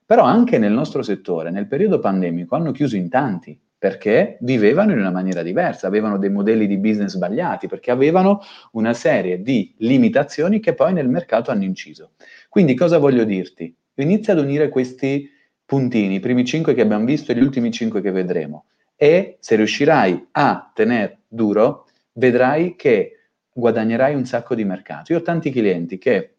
Però 0.05 0.23
anche 0.23 0.57
nel 0.57 0.71
nostro 0.71 1.01
settore, 1.01 1.51
nel 1.51 1.67
periodo 1.67 1.99
pandemico, 1.99 2.55
hanno 2.55 2.71
chiuso 2.71 2.95
in 2.95 3.09
tanti, 3.09 3.59
perché 3.81 4.37
vivevano 4.41 4.91
in 4.91 4.99
una 4.99 5.09
maniera 5.09 5.41
diversa, 5.41 5.87
avevano 5.87 6.19
dei 6.19 6.29
modelli 6.29 6.67
di 6.67 6.77
business 6.77 7.13
sbagliati, 7.13 7.65
perché 7.65 7.89
avevano 7.89 8.41
una 8.73 8.93
serie 8.93 9.41
di 9.41 9.73
limitazioni 9.77 10.59
che 10.59 10.75
poi 10.75 10.93
nel 10.93 11.09
mercato 11.09 11.49
hanno 11.49 11.63
inciso. 11.63 12.11
Quindi 12.47 12.75
cosa 12.75 12.99
voglio 12.99 13.23
dirti? 13.23 13.75
Inizia 13.95 14.33
ad 14.33 14.39
unire 14.39 14.69
questi 14.69 15.27
puntini, 15.65 16.13
i 16.13 16.19
primi 16.19 16.45
cinque 16.45 16.75
che 16.75 16.81
abbiamo 16.81 17.05
visto 17.05 17.31
e 17.31 17.35
gli 17.35 17.41
ultimi 17.41 17.71
cinque 17.71 18.01
che 18.01 18.11
vedremo, 18.11 18.65
e 18.95 19.37
se 19.39 19.55
riuscirai 19.55 20.27
a 20.33 20.71
tenere 20.75 21.21
duro, 21.27 21.87
vedrai 22.13 22.75
che 22.75 23.29
guadagnerai 23.51 24.13
un 24.13 24.25
sacco 24.25 24.53
di 24.53 24.63
mercato. 24.63 25.11
Io 25.11 25.17
ho 25.17 25.23
tanti 25.23 25.49
clienti 25.49 25.97
che 25.97 26.35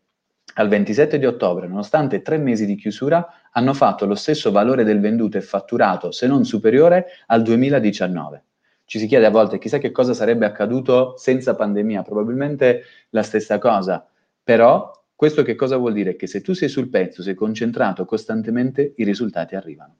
al 0.54 0.68
27 0.68 1.18
di 1.18 1.26
ottobre, 1.26 1.66
nonostante 1.66 2.22
tre 2.22 2.38
mesi 2.38 2.66
di 2.66 2.76
chiusura, 2.76 3.26
hanno 3.52 3.74
fatto 3.74 4.06
lo 4.06 4.14
stesso 4.14 4.50
valore 4.50 4.84
del 4.84 5.00
venduto 5.00 5.36
e 5.36 5.40
fatturato, 5.40 6.10
se 6.10 6.26
non 6.26 6.44
superiore, 6.44 7.06
al 7.26 7.42
2019. 7.42 8.44
Ci 8.84 8.98
si 8.98 9.06
chiede 9.06 9.26
a 9.26 9.30
volte 9.30 9.58
chissà 9.58 9.78
che 9.78 9.90
cosa 9.90 10.14
sarebbe 10.14 10.44
accaduto 10.44 11.14
senza 11.16 11.54
pandemia, 11.54 12.02
probabilmente 12.02 12.82
la 13.10 13.22
stessa 13.22 13.58
cosa, 13.58 14.06
però 14.42 14.90
questo 15.14 15.42
che 15.42 15.54
cosa 15.54 15.76
vuol 15.76 15.92
dire? 15.92 16.16
Che 16.16 16.26
se 16.26 16.40
tu 16.40 16.52
sei 16.52 16.68
sul 16.68 16.88
pezzo, 16.88 17.22
sei 17.22 17.34
concentrato 17.34 18.04
costantemente, 18.04 18.94
i 18.96 19.04
risultati 19.04 19.54
arrivano. 19.54 19.98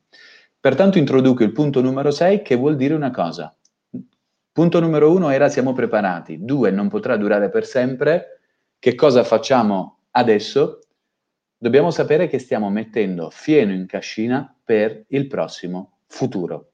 Pertanto 0.59 0.99
introduco 0.99 1.43
il 1.43 1.53
punto 1.53 1.81
numero 1.81 2.11
6 2.11 2.43
che 2.43 2.57
vuol 2.57 2.77
dire 2.77 2.95
una 2.95 3.11
cosa. 3.11 3.55
Punto 4.51 4.81
numero 4.81 5.13
1 5.13 5.31
era 5.31 5.49
siamo 5.49 5.73
preparati, 5.73 6.45
2 6.45 6.71
non 6.71 6.89
potrà 6.89 7.17
durare 7.17 7.49
per 7.51 7.65
sempre, 7.65 8.41
che 8.79 8.95
cosa 8.95 9.25
facciamo 9.25 9.99
Adesso 10.15 10.81
dobbiamo 11.63 11.93
sapere 11.93 12.27
che 12.27 12.41
stiamo 12.41 12.71
mettendo 12.71 13.31
fieno 13.31 13.73
in 13.73 13.87
cascina 13.87 14.53
per 14.65 15.05
il 15.11 15.29
prossimo 15.29 15.99
futuro. 16.09 16.73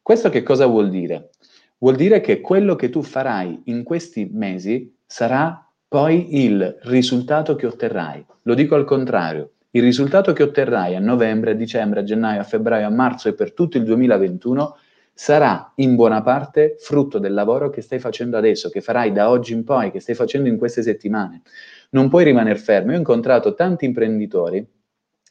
Questo 0.00 0.30
che 0.30 0.42
cosa 0.42 0.64
vuol 0.64 0.88
dire? 0.88 1.28
Vuol 1.76 1.94
dire 1.94 2.22
che 2.22 2.40
quello 2.40 2.74
che 2.74 2.88
tu 2.88 3.02
farai 3.02 3.64
in 3.64 3.82
questi 3.82 4.30
mesi 4.32 4.96
sarà 5.04 5.62
poi 5.86 6.42
il 6.42 6.78
risultato 6.84 7.54
che 7.54 7.66
otterrai. 7.66 8.24
Lo 8.44 8.54
dico 8.54 8.76
al 8.76 8.86
contrario, 8.86 9.56
il 9.72 9.82
risultato 9.82 10.32
che 10.32 10.42
otterrai 10.42 10.96
a 10.96 11.00
novembre, 11.00 11.50
a 11.50 11.54
dicembre, 11.54 12.00
a 12.00 12.04
gennaio, 12.04 12.40
a 12.40 12.44
febbraio, 12.44 12.86
a 12.86 12.90
marzo 12.90 13.28
e 13.28 13.34
per 13.34 13.52
tutto 13.52 13.76
il 13.76 13.84
2021 13.84 14.74
sarà 15.12 15.70
in 15.76 15.96
buona 15.96 16.22
parte 16.22 16.76
frutto 16.78 17.18
del 17.18 17.34
lavoro 17.34 17.68
che 17.68 17.82
stai 17.82 17.98
facendo 17.98 18.38
adesso, 18.38 18.70
che 18.70 18.80
farai 18.80 19.12
da 19.12 19.28
oggi 19.28 19.52
in 19.52 19.64
poi, 19.64 19.90
che 19.90 20.00
stai 20.00 20.14
facendo 20.14 20.48
in 20.48 20.56
queste 20.56 20.82
settimane 20.82 21.42
non 21.90 22.08
puoi 22.08 22.24
rimanere 22.24 22.58
fermo. 22.58 22.90
Io 22.90 22.96
ho 22.96 23.00
incontrato 23.00 23.54
tanti 23.54 23.84
imprenditori 23.84 24.66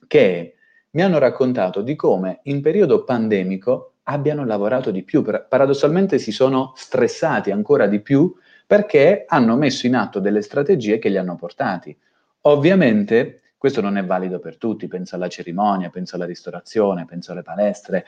che 0.07 0.55
mi 0.91 1.01
hanno 1.01 1.19
raccontato 1.19 1.81
di 1.81 1.95
come 1.95 2.39
in 2.43 2.61
periodo 2.61 3.03
pandemico 3.03 3.93
abbiano 4.03 4.43
lavorato 4.43 4.89
di 4.89 5.03
più, 5.03 5.21
paradossalmente 5.21 6.17
si 6.17 6.31
sono 6.31 6.73
stressati 6.75 7.51
ancora 7.51 7.85
di 7.85 8.01
più 8.01 8.33
perché 8.65 9.25
hanno 9.27 9.55
messo 9.55 9.85
in 9.85 9.95
atto 9.95 10.19
delle 10.19 10.41
strategie 10.41 10.97
che 10.97 11.09
li 11.09 11.17
hanno 11.17 11.35
portati. 11.35 11.95
Ovviamente 12.41 13.41
questo 13.57 13.81
non 13.81 13.97
è 13.97 14.05
valido 14.05 14.39
per 14.39 14.57
tutti, 14.57 14.87
penso 14.87 15.15
alla 15.15 15.27
cerimonia, 15.27 15.89
penso 15.89 16.15
alla 16.15 16.25
ristorazione, 16.25 17.05
penso 17.05 17.33
alle 17.33 17.41
palestre, 17.41 18.05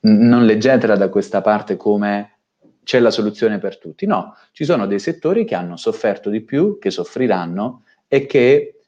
non 0.00 0.44
leggetela 0.44 0.96
da 0.96 1.08
questa 1.08 1.40
parte 1.40 1.76
come 1.76 2.38
c'è 2.82 2.98
la 2.98 3.10
soluzione 3.10 3.58
per 3.58 3.78
tutti, 3.78 4.06
no, 4.06 4.34
ci 4.52 4.64
sono 4.64 4.86
dei 4.86 4.98
settori 4.98 5.44
che 5.44 5.54
hanno 5.54 5.76
sofferto 5.76 6.30
di 6.30 6.40
più, 6.40 6.78
che 6.78 6.90
soffriranno 6.90 7.84
e 8.08 8.26
che 8.26 8.80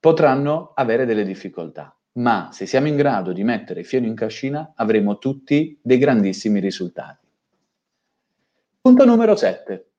potranno 0.00 0.72
avere 0.74 1.04
delle 1.04 1.24
difficoltà. 1.24 1.94
Ma 2.12 2.48
se 2.50 2.64
siamo 2.64 2.88
in 2.88 2.96
grado 2.96 3.32
di 3.32 3.44
mettere 3.44 3.82
fieno 3.82 4.06
in 4.06 4.14
cascina, 4.14 4.72
avremo 4.74 5.18
tutti 5.18 5.78
dei 5.82 5.98
grandissimi 5.98 6.60
risultati. 6.60 7.26
Punto 8.80 9.04
numero 9.04 9.36
7. 9.36 9.90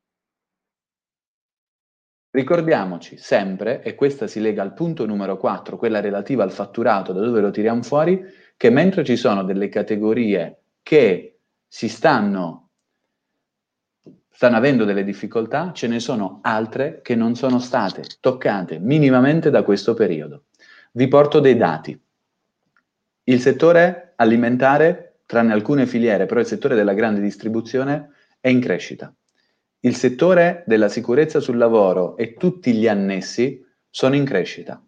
Ricordiamoci 2.31 3.17
sempre, 3.17 3.81
e 3.81 3.95
questa 3.95 4.27
si 4.27 4.39
lega 4.39 4.61
al 4.61 4.73
punto 4.73 5.05
numero 5.05 5.37
4, 5.37 5.77
quella 5.77 5.99
relativa 5.99 6.43
al 6.43 6.51
fatturato, 6.51 7.13
da 7.13 7.21
dove 7.21 7.41
lo 7.41 7.51
tiriamo 7.51 7.83
fuori, 7.83 8.23
che 8.55 8.69
mentre 8.69 9.03
ci 9.03 9.15
sono 9.15 9.43
delle 9.43 9.69
categorie 9.69 10.61
che 10.81 11.39
si 11.67 11.89
stanno 11.89 12.66
stanno 14.37 14.57
avendo 14.57 14.85
delle 14.85 15.03
difficoltà, 15.03 15.71
ce 15.73 15.87
ne 15.87 15.99
sono 15.99 16.41
altre 16.43 17.01
che 17.01 17.15
non 17.15 17.33
sono 17.33 17.57
state 17.57 18.03
toccate 18.19 18.77
minimamente 18.77 19.49
da 19.49 19.63
questo 19.63 19.95
periodo. 19.95 20.43
Vi 20.91 21.07
porto 21.07 21.39
dei 21.39 21.57
dati. 21.57 21.99
Il 23.23 23.41
settore 23.41 24.13
alimentare, 24.15 25.21
tranne 25.25 25.53
alcune 25.53 25.87
filiere, 25.87 26.27
però 26.27 26.39
il 26.39 26.45
settore 26.45 26.75
della 26.75 26.93
grande 26.93 27.19
distribuzione 27.19 28.11
è 28.39 28.49
in 28.49 28.59
crescita. 28.59 29.11
Il 29.79 29.95
settore 29.95 30.63
della 30.67 30.87
sicurezza 30.87 31.39
sul 31.39 31.57
lavoro 31.57 32.15
e 32.15 32.35
tutti 32.35 32.73
gli 32.73 32.87
annessi 32.87 33.65
sono 33.89 34.13
in 34.13 34.23
crescita 34.23 34.79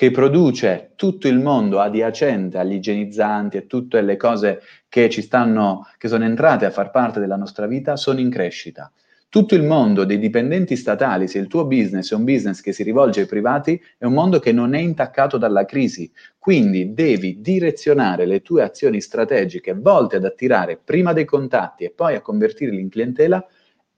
che 0.00 0.10
produce 0.10 0.92
tutto 0.96 1.28
il 1.28 1.38
mondo 1.40 1.78
adiacente 1.78 2.56
agli 2.56 2.72
igienizzanti 2.72 3.58
e 3.58 3.66
tutte 3.66 4.00
le 4.00 4.16
cose 4.16 4.62
che 4.88 5.10
ci 5.10 5.20
stanno, 5.20 5.86
che 5.98 6.08
sono 6.08 6.24
entrate 6.24 6.64
a 6.64 6.70
far 6.70 6.90
parte 6.90 7.20
della 7.20 7.36
nostra 7.36 7.66
vita, 7.66 7.96
sono 7.96 8.18
in 8.18 8.30
crescita. 8.30 8.90
Tutto 9.28 9.54
il 9.54 9.62
mondo 9.62 10.04
dei 10.04 10.18
dipendenti 10.18 10.74
statali, 10.74 11.28
se 11.28 11.36
il 11.36 11.48
tuo 11.48 11.66
business 11.66 12.12
è 12.12 12.14
un 12.14 12.24
business 12.24 12.62
che 12.62 12.72
si 12.72 12.82
rivolge 12.82 13.20
ai 13.20 13.26
privati, 13.26 13.78
è 13.98 14.06
un 14.06 14.14
mondo 14.14 14.38
che 14.38 14.52
non 14.52 14.72
è 14.72 14.78
intaccato 14.78 15.36
dalla 15.36 15.66
crisi. 15.66 16.10
Quindi 16.38 16.94
devi 16.94 17.42
direzionare 17.42 18.24
le 18.24 18.40
tue 18.40 18.62
azioni 18.62 19.02
strategiche 19.02 19.74
volte 19.74 20.16
ad 20.16 20.24
attirare 20.24 20.80
prima 20.82 21.12
dei 21.12 21.26
contatti 21.26 21.84
e 21.84 21.92
poi 21.94 22.14
a 22.14 22.22
convertirli 22.22 22.80
in 22.80 22.88
clientela 22.88 23.46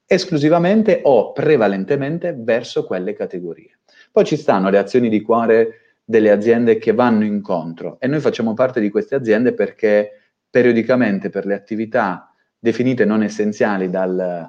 esclusivamente 0.05 0.99
o 1.03 1.31
prevalentemente 1.31 2.35
verso 2.37 2.83
quelle 2.83 3.13
categorie. 3.13 3.77
Poi 4.11 4.25
ci 4.25 4.35
stanno 4.35 4.69
le 4.69 4.77
azioni 4.79 5.07
di 5.07 5.21
cuore 5.21 5.77
delle 6.13 6.29
aziende 6.29 6.77
che 6.77 6.93
vanno 6.93 7.25
incontro 7.25 7.97
e 7.99 8.05
noi 8.05 8.19
facciamo 8.19 8.53
parte 8.53 8.79
di 8.79 8.91
queste 8.91 9.15
aziende 9.15 9.55
perché 9.55 10.11
periodicamente 10.47 11.31
per 11.31 11.47
le 11.47 11.55
attività 11.55 12.31
definite 12.59 13.03
non 13.03 13.23
essenziali 13.23 13.89
dal, 13.89 14.47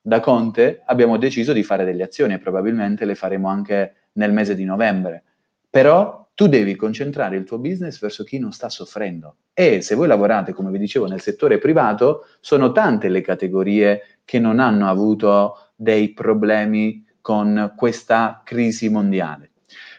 da 0.00 0.20
Conte 0.20 0.82
abbiamo 0.84 1.18
deciso 1.18 1.52
di 1.52 1.64
fare 1.64 1.84
delle 1.84 2.04
azioni 2.04 2.34
e 2.34 2.38
probabilmente 2.38 3.06
le 3.06 3.16
faremo 3.16 3.48
anche 3.48 4.10
nel 4.12 4.32
mese 4.32 4.54
di 4.54 4.64
novembre. 4.64 5.24
Però 5.68 6.28
tu 6.32 6.46
devi 6.46 6.76
concentrare 6.76 7.36
il 7.36 7.42
tuo 7.42 7.58
business 7.58 7.98
verso 7.98 8.22
chi 8.22 8.38
non 8.38 8.52
sta 8.52 8.68
soffrendo. 8.68 9.38
E 9.52 9.80
se 9.80 9.96
voi 9.96 10.06
lavorate, 10.06 10.52
come 10.52 10.70
vi 10.70 10.78
dicevo, 10.78 11.08
nel 11.08 11.20
settore 11.20 11.58
privato, 11.58 12.24
sono 12.38 12.70
tante 12.70 13.08
le 13.08 13.20
categorie 13.20 14.20
che 14.24 14.38
non 14.38 14.60
hanno 14.60 14.88
avuto 14.88 15.72
dei 15.74 16.12
problemi 16.12 17.04
con 17.20 17.72
questa 17.76 18.42
crisi 18.44 18.88
mondiale. 18.88 19.53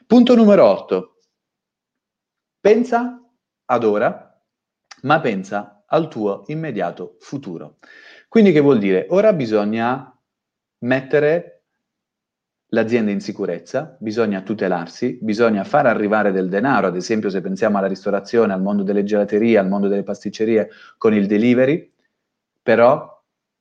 Punto 0.08 0.36
numero 0.36 0.66
8. 0.66 1.18
Pensa 2.60 3.20
ad 3.66 3.84
ora, 3.84 4.40
ma 5.02 5.20
pensa 5.20 5.84
al 5.88 6.08
tuo 6.10 6.44
immediato 6.46 7.16
futuro. 7.22 7.80
Quindi 8.30 8.52
che 8.52 8.60
vuol 8.60 8.78
dire? 8.78 9.08
Ora 9.10 9.34
bisogna 9.34 10.16
mettere 10.84 11.64
l'azienda 12.68 13.10
in 13.10 13.20
sicurezza, 13.20 13.98
bisogna 14.00 14.42
tutelarsi, 14.42 15.18
bisogna 15.20 15.64
far 15.64 15.88
arrivare 15.88 16.32
del 16.32 16.50
denaro, 16.50 16.86
ad 16.86 16.96
esempio 16.96 17.32
se 17.32 17.42
pensiamo 17.42 17.80
alla 17.80 17.88
ristorazione, 17.88 18.54
al 18.54 18.62
mondo 18.62 18.84
delle 18.84 19.04
gelaterie, 19.04 19.58
al 19.58 19.68
mondo 19.68 19.88
delle 19.88 20.04
pasticcerie 20.04 20.70
con 21.00 21.16
il 21.16 21.26
delivery, 21.26 21.92
però 22.62 23.12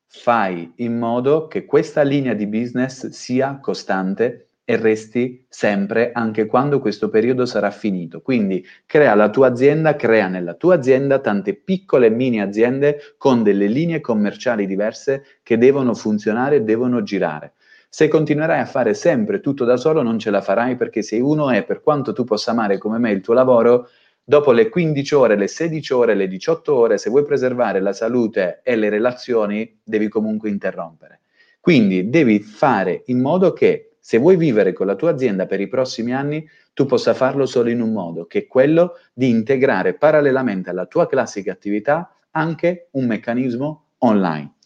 fai 0.06 0.74
in 0.76 0.98
modo 0.98 1.46
che 1.46 1.64
questa 1.64 2.02
linea 2.02 2.34
di 2.34 2.46
business 2.46 3.08
sia 3.08 3.58
costante 3.60 4.50
e 4.66 4.76
resti 4.76 5.44
sempre 5.48 6.12
anche 6.12 6.46
quando 6.46 6.80
questo 6.80 7.10
periodo 7.10 7.44
sarà 7.44 7.70
finito. 7.70 8.22
Quindi 8.22 8.64
crea 8.86 9.14
la 9.14 9.28
tua 9.28 9.48
azienda, 9.48 9.94
crea 9.94 10.28
nella 10.28 10.54
tua 10.54 10.76
azienda 10.76 11.18
tante 11.18 11.54
piccole 11.54 12.08
mini 12.08 12.40
aziende 12.40 13.14
con 13.18 13.42
delle 13.42 13.66
linee 13.66 14.00
commerciali 14.00 14.66
diverse 14.66 15.24
che 15.42 15.58
devono 15.58 15.94
funzionare 15.94 16.56
e 16.56 16.62
devono 16.62 17.02
girare. 17.02 17.52
Se 17.88 18.08
continuerai 18.08 18.58
a 18.58 18.66
fare 18.66 18.94
sempre 18.94 19.40
tutto 19.40 19.64
da 19.64 19.76
solo 19.76 20.02
non 20.02 20.18
ce 20.18 20.30
la 20.30 20.40
farai 20.40 20.76
perché 20.76 21.02
se 21.02 21.20
uno 21.20 21.50
è, 21.50 21.62
per 21.62 21.80
quanto 21.80 22.12
tu 22.12 22.24
possa 22.24 22.50
amare 22.50 22.78
come 22.78 22.98
me 22.98 23.12
il 23.12 23.20
tuo 23.20 23.34
lavoro, 23.34 23.88
dopo 24.24 24.50
le 24.50 24.68
15 24.70 25.14
ore, 25.14 25.36
le 25.36 25.46
16 25.46 25.92
ore, 25.92 26.14
le 26.14 26.26
18 26.26 26.74
ore, 26.74 26.98
se 26.98 27.10
vuoi 27.10 27.24
preservare 27.24 27.80
la 27.80 27.92
salute 27.92 28.62
e 28.64 28.74
le 28.74 28.88
relazioni, 28.88 29.78
devi 29.84 30.08
comunque 30.08 30.48
interrompere. 30.48 31.20
Quindi 31.60 32.08
devi 32.10 32.40
fare 32.40 33.02
in 33.06 33.20
modo 33.20 33.52
che 33.52 33.93
se 34.06 34.18
vuoi 34.18 34.36
vivere 34.36 34.74
con 34.74 34.86
la 34.86 34.96
tua 34.96 35.12
azienda 35.12 35.46
per 35.46 35.62
i 35.62 35.66
prossimi 35.66 36.12
anni, 36.12 36.46
tu 36.74 36.84
possa 36.84 37.14
farlo 37.14 37.46
solo 37.46 37.70
in 37.70 37.80
un 37.80 37.90
modo, 37.90 38.26
che 38.26 38.40
è 38.40 38.46
quello 38.46 38.98
di 39.14 39.30
integrare 39.30 39.94
parallelamente 39.94 40.68
alla 40.68 40.84
tua 40.84 41.08
classica 41.08 41.52
attività 41.52 42.14
anche 42.32 42.88
un 42.90 43.06
meccanismo 43.06 43.92
online. 44.00 44.56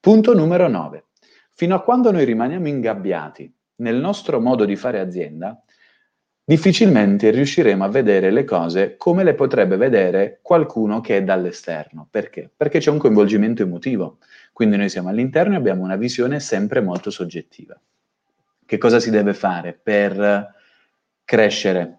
Punto 0.00 0.32
numero 0.32 0.66
9. 0.68 1.04
Fino 1.52 1.74
a 1.74 1.82
quando 1.82 2.10
noi 2.10 2.24
rimaniamo 2.24 2.68
ingabbiati 2.68 3.52
nel 3.82 3.96
nostro 3.96 4.40
modo 4.40 4.64
di 4.64 4.76
fare 4.76 4.98
azienda, 4.98 5.62
difficilmente 6.42 7.28
riusciremo 7.28 7.84
a 7.84 7.88
vedere 7.88 8.30
le 8.30 8.44
cose 8.44 8.96
come 8.96 9.24
le 9.24 9.34
potrebbe 9.34 9.76
vedere 9.76 10.38
qualcuno 10.40 11.02
che 11.02 11.18
è 11.18 11.22
dall'esterno. 11.22 12.08
Perché? 12.10 12.50
Perché 12.56 12.78
c'è 12.78 12.90
un 12.90 12.96
coinvolgimento 12.96 13.60
emotivo. 13.60 14.20
Quindi 14.54 14.78
noi 14.78 14.88
siamo 14.88 15.10
all'interno 15.10 15.52
e 15.52 15.58
abbiamo 15.58 15.84
una 15.84 15.96
visione 15.96 16.40
sempre 16.40 16.80
molto 16.80 17.10
soggettiva. 17.10 17.78
Che 18.66 18.78
cosa 18.78 18.98
si 18.98 19.10
deve 19.10 19.32
fare 19.32 19.78
per 19.80 20.52
crescere? 21.24 21.98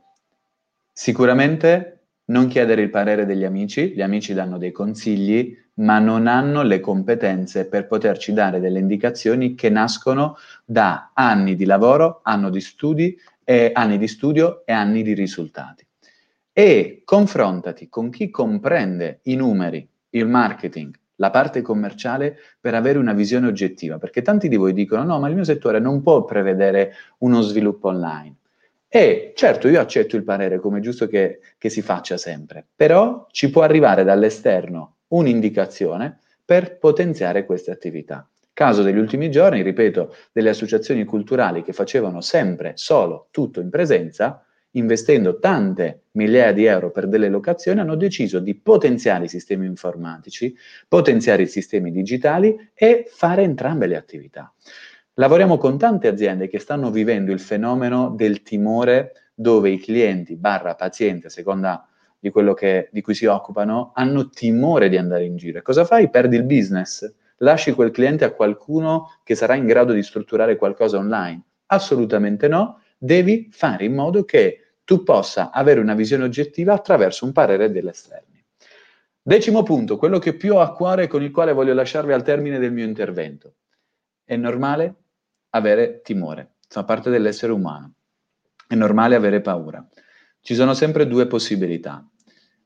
Sicuramente 0.91 2.07
non 2.25 2.47
chiedere 2.47 2.81
il 2.81 2.89
parere 2.89 3.25
degli 3.25 3.45
amici, 3.45 3.93
gli 3.93 4.01
amici 4.01 4.33
danno 4.33 4.57
dei 4.57 4.73
consigli, 4.73 5.57
ma 5.75 5.99
non 5.99 6.27
hanno 6.27 6.63
le 6.63 6.81
competenze 6.81 7.67
per 7.67 7.87
poterci 7.87 8.33
dare 8.33 8.59
delle 8.59 8.79
indicazioni 8.79 9.55
che 9.55 9.69
nascono 9.69 10.35
da 10.65 11.11
anni 11.13 11.55
di 11.55 11.63
lavoro, 11.63 12.21
di, 12.51 12.59
studi, 12.59 13.17
eh, 13.45 13.71
anni 13.73 13.97
di 13.97 14.07
studio 14.09 14.65
e 14.65 14.73
anni 14.73 15.03
di 15.03 15.13
risultati. 15.13 15.87
E 16.51 17.01
confrontati 17.05 17.87
con 17.87 18.09
chi 18.09 18.29
comprende 18.29 19.21
i 19.23 19.35
numeri, 19.35 19.87
il 20.09 20.27
marketing, 20.27 20.93
la 21.17 21.29
parte 21.29 21.61
commerciale 21.61 22.37
per 22.59 22.73
avere 22.73 22.97
una 22.97 23.13
visione 23.13 23.47
oggettiva, 23.47 23.97
perché 23.97 24.21
tanti 24.21 24.47
di 24.47 24.55
voi 24.55 24.73
dicono 24.73 25.03
no, 25.03 25.19
ma 25.19 25.27
il 25.27 25.35
mio 25.35 25.43
settore 25.43 25.79
non 25.79 26.01
può 26.01 26.23
prevedere 26.25 26.93
uno 27.19 27.41
sviluppo 27.41 27.89
online. 27.89 28.35
E 28.87 29.33
certo, 29.35 29.67
io 29.67 29.79
accetto 29.79 30.15
il 30.15 30.23
parere 30.23 30.59
come 30.59 30.79
giusto 30.79 31.07
che, 31.07 31.39
che 31.57 31.69
si 31.69 31.81
faccia 31.81 32.17
sempre, 32.17 32.65
però 32.75 33.27
ci 33.31 33.49
può 33.49 33.61
arrivare 33.61 34.03
dall'esterno 34.03 34.95
un'indicazione 35.09 36.19
per 36.43 36.77
potenziare 36.77 37.45
queste 37.45 37.71
attività. 37.71 38.27
Caso 38.53 38.81
degli 38.81 38.97
ultimi 38.97 39.29
giorni, 39.29 39.61
ripeto, 39.61 40.15
delle 40.31 40.49
associazioni 40.49 41.03
culturali 41.03 41.61
che 41.61 41.73
facevano 41.73 42.21
sempre 42.21 42.71
solo 42.75 43.27
tutto 43.29 43.59
in 43.59 43.69
presenza, 43.69 44.43
investendo 44.77 45.39
tante 45.39 46.03
migliaia 46.11 46.51
di 46.51 46.65
euro 46.65 46.91
per 46.91 47.07
delle 47.07 47.29
locazioni, 47.29 47.79
hanno 47.79 47.95
deciso 47.95 48.39
di 48.39 48.55
potenziare 48.55 49.25
i 49.25 49.29
sistemi 49.29 49.65
informatici, 49.65 50.55
potenziare 50.87 51.43
i 51.43 51.47
sistemi 51.47 51.91
digitali 51.91 52.69
e 52.73 53.05
fare 53.07 53.43
entrambe 53.43 53.87
le 53.87 53.95
attività. 53.95 54.51
Lavoriamo 55.15 55.57
con 55.57 55.77
tante 55.77 56.07
aziende 56.07 56.47
che 56.47 56.59
stanno 56.59 56.91
vivendo 56.91 57.31
il 57.31 57.39
fenomeno 57.39 58.09
del 58.09 58.43
timore 58.43 59.31
dove 59.33 59.69
i 59.69 59.79
clienti 59.79 60.35
barra 60.35 60.75
pazienti, 60.75 61.25
a 61.25 61.29
seconda 61.29 61.87
di 62.19 62.29
quello 62.29 62.53
che, 62.53 62.89
di 62.91 63.01
cui 63.01 63.13
si 63.13 63.25
occupano, 63.25 63.91
hanno 63.95 64.29
timore 64.29 64.89
di 64.89 64.97
andare 64.97 65.25
in 65.25 65.35
giro. 65.35 65.59
E 65.59 65.61
cosa 65.61 65.85
fai? 65.85 66.09
Perdi 66.09 66.35
il 66.35 66.43
business? 66.43 67.11
Lasci 67.37 67.73
quel 67.73 67.91
cliente 67.91 68.25
a 68.25 68.31
qualcuno 68.31 69.19
che 69.23 69.35
sarà 69.35 69.55
in 69.55 69.65
grado 69.65 69.93
di 69.93 70.01
strutturare 70.01 70.55
qualcosa 70.55 70.97
online? 70.97 71.41
Assolutamente 71.67 72.47
no, 72.47 72.81
devi 72.97 73.49
fare 73.51 73.85
in 73.85 73.93
modo 73.93 74.23
che 74.23 74.66
tu 74.87 75.03
possa 75.03 75.51
avere 75.51 75.81
una 75.81 75.95
visione 75.95 76.23
oggettiva 76.23 76.71
attraverso 76.71 77.25
un 77.25 77.33
parere 77.33 77.69
dell'esterno. 77.69 78.35
Decimo 79.21 79.61
punto, 79.61 79.97
quello 79.97 80.17
che 80.17 80.33
più 80.33 80.55
ho 80.55 80.61
a 80.61 80.71
cuore 80.71 81.03
e 81.03 81.07
con 81.07 81.21
il 81.21 81.31
quale 81.31 81.51
voglio 81.51 81.73
lasciarvi 81.73 82.13
al 82.13 82.23
termine 82.23 82.57
del 82.57 82.71
mio 82.71 82.85
intervento. 82.85 83.55
È 84.23 84.37
normale 84.37 84.95
avere 85.49 85.99
timore, 86.03 86.51
fa 86.69 86.85
parte 86.85 87.09
dell'essere 87.09 87.51
umano. 87.51 87.95
È 88.65 88.75
normale 88.75 89.15
avere 89.15 89.41
paura. 89.41 89.85
Ci 90.39 90.55
sono 90.55 90.73
sempre 90.73 91.05
due 91.05 91.27
possibilità. 91.27 92.07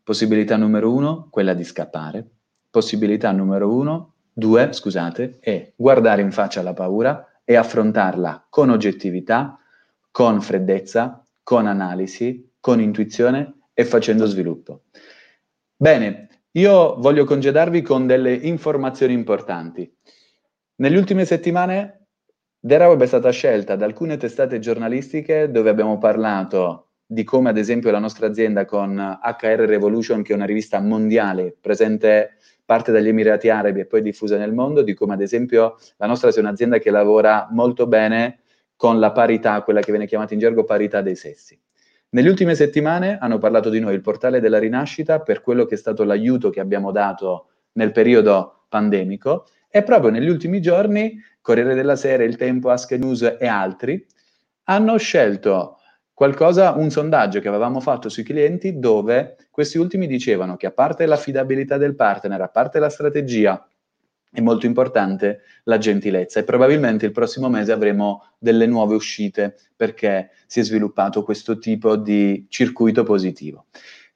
Possibilità 0.04 0.58
numero 0.58 0.94
uno, 0.94 1.28
quella 1.32 1.56
di 1.56 1.64
scappare. 1.64 2.24
Possibilità 2.70 3.32
numero 3.32 3.74
uno, 3.74 4.14
due, 4.32 4.74
scusate, 4.74 5.40
è 5.40 5.74
guardare 5.76 6.22
in 6.22 6.32
faccia 6.32 6.62
la 6.62 6.74
paura 6.74 7.42
e 7.44 7.56
affrontarla 7.56 8.46
con 8.48 8.70
oggettività, 8.70 9.58
con 10.12 10.40
freddezza 10.40 11.21
con 11.52 11.68
analisi, 11.68 12.50
con 12.62 12.80
intuizione 12.80 13.64
e 13.74 13.84
facendo 13.84 14.26
sviluppo. 14.26 14.84
Bene, 15.76 16.30
io 16.52 16.96
voglio 16.98 17.26
congedarvi 17.26 17.82
con 17.82 18.08
delle 18.08 18.34
informazioni 18.34 19.12
importanti. 19.12 19.94
Nelle 20.76 20.98
ultime 20.98 21.26
settimane 21.26 22.06
Deraweb 22.58 23.02
è 23.02 23.06
stata 23.06 23.32
scelta 23.32 23.76
da 23.76 23.84
alcune 23.84 24.16
testate 24.16 24.60
giornalistiche 24.60 25.52
dove 25.52 25.70
abbiamo 25.70 25.98
parlato 25.98 26.92
di 27.06 27.26
come 27.26 27.50
ad 27.50 27.58
esempio 27.58 27.92
la 27.92 28.00
nostra 28.00 28.28
azienda 28.28 28.64
con 28.64 28.96
HR 28.98 29.66
Revolution, 29.66 30.22
che 30.22 30.32
è 30.32 30.36
una 30.38 30.46
rivista 30.46 30.80
mondiale 30.80 31.54
presente 31.60 32.38
parte 32.64 32.94
dagli 32.94 33.10
Emirati 33.10 33.50
Arabi 33.50 33.82
e 33.82 33.86
poi 33.88 34.02
diffusa 34.02 34.38
nel 34.38 34.54
mondo, 34.54 34.84
di 34.84 34.94
come 34.94 35.16
ad 35.16 35.22
esempio 35.22 35.76
la 35.98 36.08
nostra 36.08 36.32
sia 36.32 36.42
un'azienda 36.42 36.78
che 36.78 36.92
lavora 36.92 37.50
molto 37.52 37.88
bene 37.88 38.41
con 38.82 39.00
la 39.00 39.12
parità, 39.12 39.62
quella 39.62 39.80
che 39.80 39.92
viene 39.92 40.08
chiamata 40.08 40.34
in 40.34 40.40
gergo 40.40 40.64
parità 40.64 41.02
dei 41.02 41.16
sessi. 41.16 41.56
Nelle 42.10 42.28
ultime 42.28 42.56
settimane 42.56 43.20
hanno 43.20 43.38
parlato 43.38 43.70
di 43.70 43.80
noi 43.80 43.94
il 43.94 44.02
portale 44.02 44.40
della 44.40 44.58
rinascita 44.58 45.20
per 45.20 45.42
quello 45.42 45.66
che 45.66 45.76
è 45.76 45.78
stato 45.78 46.04
l'aiuto 46.04 46.50
che 46.50 46.60
abbiamo 46.60 46.92
dato 46.92 47.50
nel 47.74 47.92
periodo 47.92 48.66
pandemico 48.70 49.46
e 49.70 49.84
proprio 49.84 50.10
negli 50.10 50.30
ultimi 50.30 50.62
giorni 50.62 51.16
Corriere 51.42 51.76
della 51.76 51.96
Sera, 51.96 52.24
Il 52.24 52.38
Tempo, 52.38 52.72
Ask 52.72 52.90
News 52.94 53.38
e 53.40 53.46
altri 53.46 54.04
hanno 54.64 54.98
scelto 54.98 55.78
qualcosa, 56.12 56.72
un 56.72 56.90
sondaggio 56.90 57.40
che 57.40 57.50
avevamo 57.50 57.82
fatto 57.82 58.10
sui 58.10 58.24
clienti 58.24 58.80
dove 58.80 59.36
questi 59.52 59.78
ultimi 59.78 60.08
dicevano 60.08 60.58
che 60.58 60.66
a 60.66 60.72
parte 60.72 61.06
l'affidabilità 61.06 61.78
del 61.78 61.94
partner, 61.94 62.42
a 62.42 62.50
parte 62.50 62.80
la 62.80 62.90
strategia, 62.90 63.64
è 64.32 64.40
molto 64.40 64.66
importante 64.66 65.42
la 65.64 65.78
gentilezza 65.78 66.40
e 66.40 66.44
probabilmente 66.44 67.06
il 67.06 67.12
prossimo 67.12 67.50
mese 67.50 67.72
avremo 67.72 68.30
delle 68.40 68.66
nuove 68.66 68.96
uscite 68.96 69.56
perché 69.76 70.32
si 70.48 70.62
è 70.62 70.64
sviluppato 70.64 71.24
questo 71.24 71.58
tipo 71.58 71.98
di 71.98 72.46
circuito 72.50 73.04
positivo. 73.04 73.66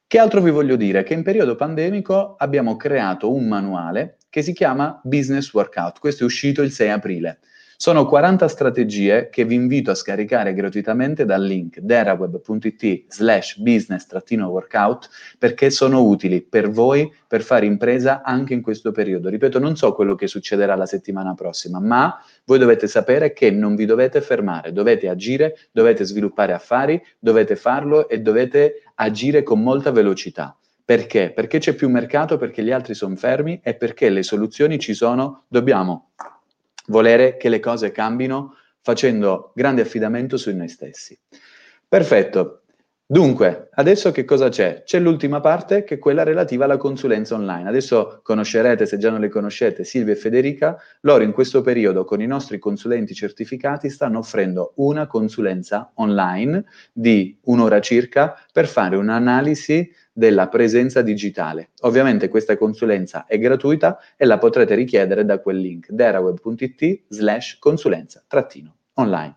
Che 0.06 0.18
altro 0.18 0.40
vi 0.40 0.50
voglio 0.50 0.76
dire? 0.76 1.02
Che 1.02 1.14
in 1.14 1.22
periodo 1.22 1.56
pandemico 1.56 2.36
abbiamo 2.36 2.76
creato 2.76 3.32
un 3.32 3.46
manuale 3.46 4.18
che 4.30 4.40
si 4.42 4.52
chiama 4.52 5.00
Business 5.02 5.52
Workout. 5.52 5.98
Questo 5.98 6.22
è 6.22 6.26
uscito 6.26 6.62
il 6.62 6.70
6 6.70 6.90
aprile. 6.90 7.40
Sono 7.78 8.06
40 8.06 8.48
strategie 8.48 9.28
che 9.28 9.44
vi 9.44 9.54
invito 9.54 9.90
a 9.90 9.94
scaricare 9.94 10.54
gratuitamente 10.54 11.26
dal 11.26 11.42
link 11.42 11.78
deraweb.it 11.80 13.04
slash 13.12 13.58
business-workout 13.58 15.10
perché 15.38 15.68
sono 15.68 16.02
utili 16.02 16.40
per 16.40 16.70
voi 16.70 17.12
per 17.28 17.42
fare 17.42 17.66
impresa 17.66 18.22
anche 18.22 18.54
in 18.54 18.62
questo 18.62 18.92
periodo. 18.92 19.28
Ripeto, 19.28 19.58
non 19.58 19.76
so 19.76 19.92
quello 19.92 20.14
che 20.14 20.26
succederà 20.26 20.74
la 20.74 20.86
settimana 20.86 21.34
prossima, 21.34 21.78
ma 21.78 22.18
voi 22.46 22.58
dovete 22.58 22.86
sapere 22.86 23.34
che 23.34 23.50
non 23.50 23.74
vi 23.76 23.84
dovete 23.84 24.22
fermare, 24.22 24.72
dovete 24.72 25.10
agire, 25.10 25.58
dovete 25.70 26.02
sviluppare 26.04 26.54
affari, 26.54 26.98
dovete 27.18 27.56
farlo 27.56 28.08
e 28.08 28.20
dovete 28.20 28.84
agire 28.94 29.42
con 29.42 29.62
molta 29.62 29.90
velocità. 29.90 30.56
Perché? 30.82 31.30
Perché 31.30 31.58
c'è 31.58 31.74
più 31.74 31.90
mercato, 31.90 32.38
perché 32.38 32.62
gli 32.62 32.70
altri 32.70 32.94
sono 32.94 33.16
fermi 33.16 33.60
e 33.62 33.74
perché 33.74 34.08
le 34.08 34.22
soluzioni 34.22 34.78
ci 34.78 34.94
sono, 34.94 35.44
dobbiamo 35.48 36.12
volere 36.86 37.36
che 37.36 37.48
le 37.48 37.60
cose 37.60 37.90
cambino 37.92 38.56
facendo 38.80 39.52
grande 39.54 39.82
affidamento 39.82 40.36
su 40.36 40.54
noi 40.54 40.68
stessi. 40.68 41.18
Perfetto. 41.88 42.62
Dunque, 43.08 43.68
adesso 43.74 44.10
che 44.10 44.24
cosa 44.24 44.48
c'è? 44.48 44.82
C'è 44.84 44.98
l'ultima 44.98 45.38
parte 45.40 45.84
che 45.84 45.94
è 45.94 45.98
quella 45.98 46.24
relativa 46.24 46.64
alla 46.64 46.76
consulenza 46.76 47.36
online. 47.36 47.68
Adesso 47.68 48.18
conoscerete, 48.20 48.84
se 48.84 48.98
già 48.98 49.10
non 49.10 49.20
le 49.20 49.28
conoscete, 49.28 49.84
Silvia 49.84 50.14
e 50.14 50.16
Federica. 50.16 50.76
Loro 51.02 51.22
in 51.22 51.30
questo 51.30 51.60
periodo 51.60 52.04
con 52.04 52.20
i 52.20 52.26
nostri 52.26 52.58
consulenti 52.58 53.14
certificati 53.14 53.90
stanno 53.90 54.18
offrendo 54.18 54.72
una 54.76 55.06
consulenza 55.06 55.92
online 55.94 56.64
di 56.92 57.38
un'ora 57.42 57.80
circa 57.80 58.36
per 58.52 58.66
fare 58.66 58.96
un'analisi 58.96 59.88
della 60.16 60.48
presenza 60.48 61.02
digitale. 61.02 61.72
Ovviamente 61.82 62.28
questa 62.28 62.56
consulenza 62.56 63.26
è 63.26 63.38
gratuita 63.38 63.98
e 64.16 64.24
la 64.24 64.38
potrete 64.38 64.74
richiedere 64.74 65.26
da 65.26 65.40
quel 65.40 65.58
link 65.58 65.90
deraweb.it 65.90 67.02
slash 67.08 67.58
consulenza 67.58 68.24
trattino 68.26 68.76
online. 68.94 69.36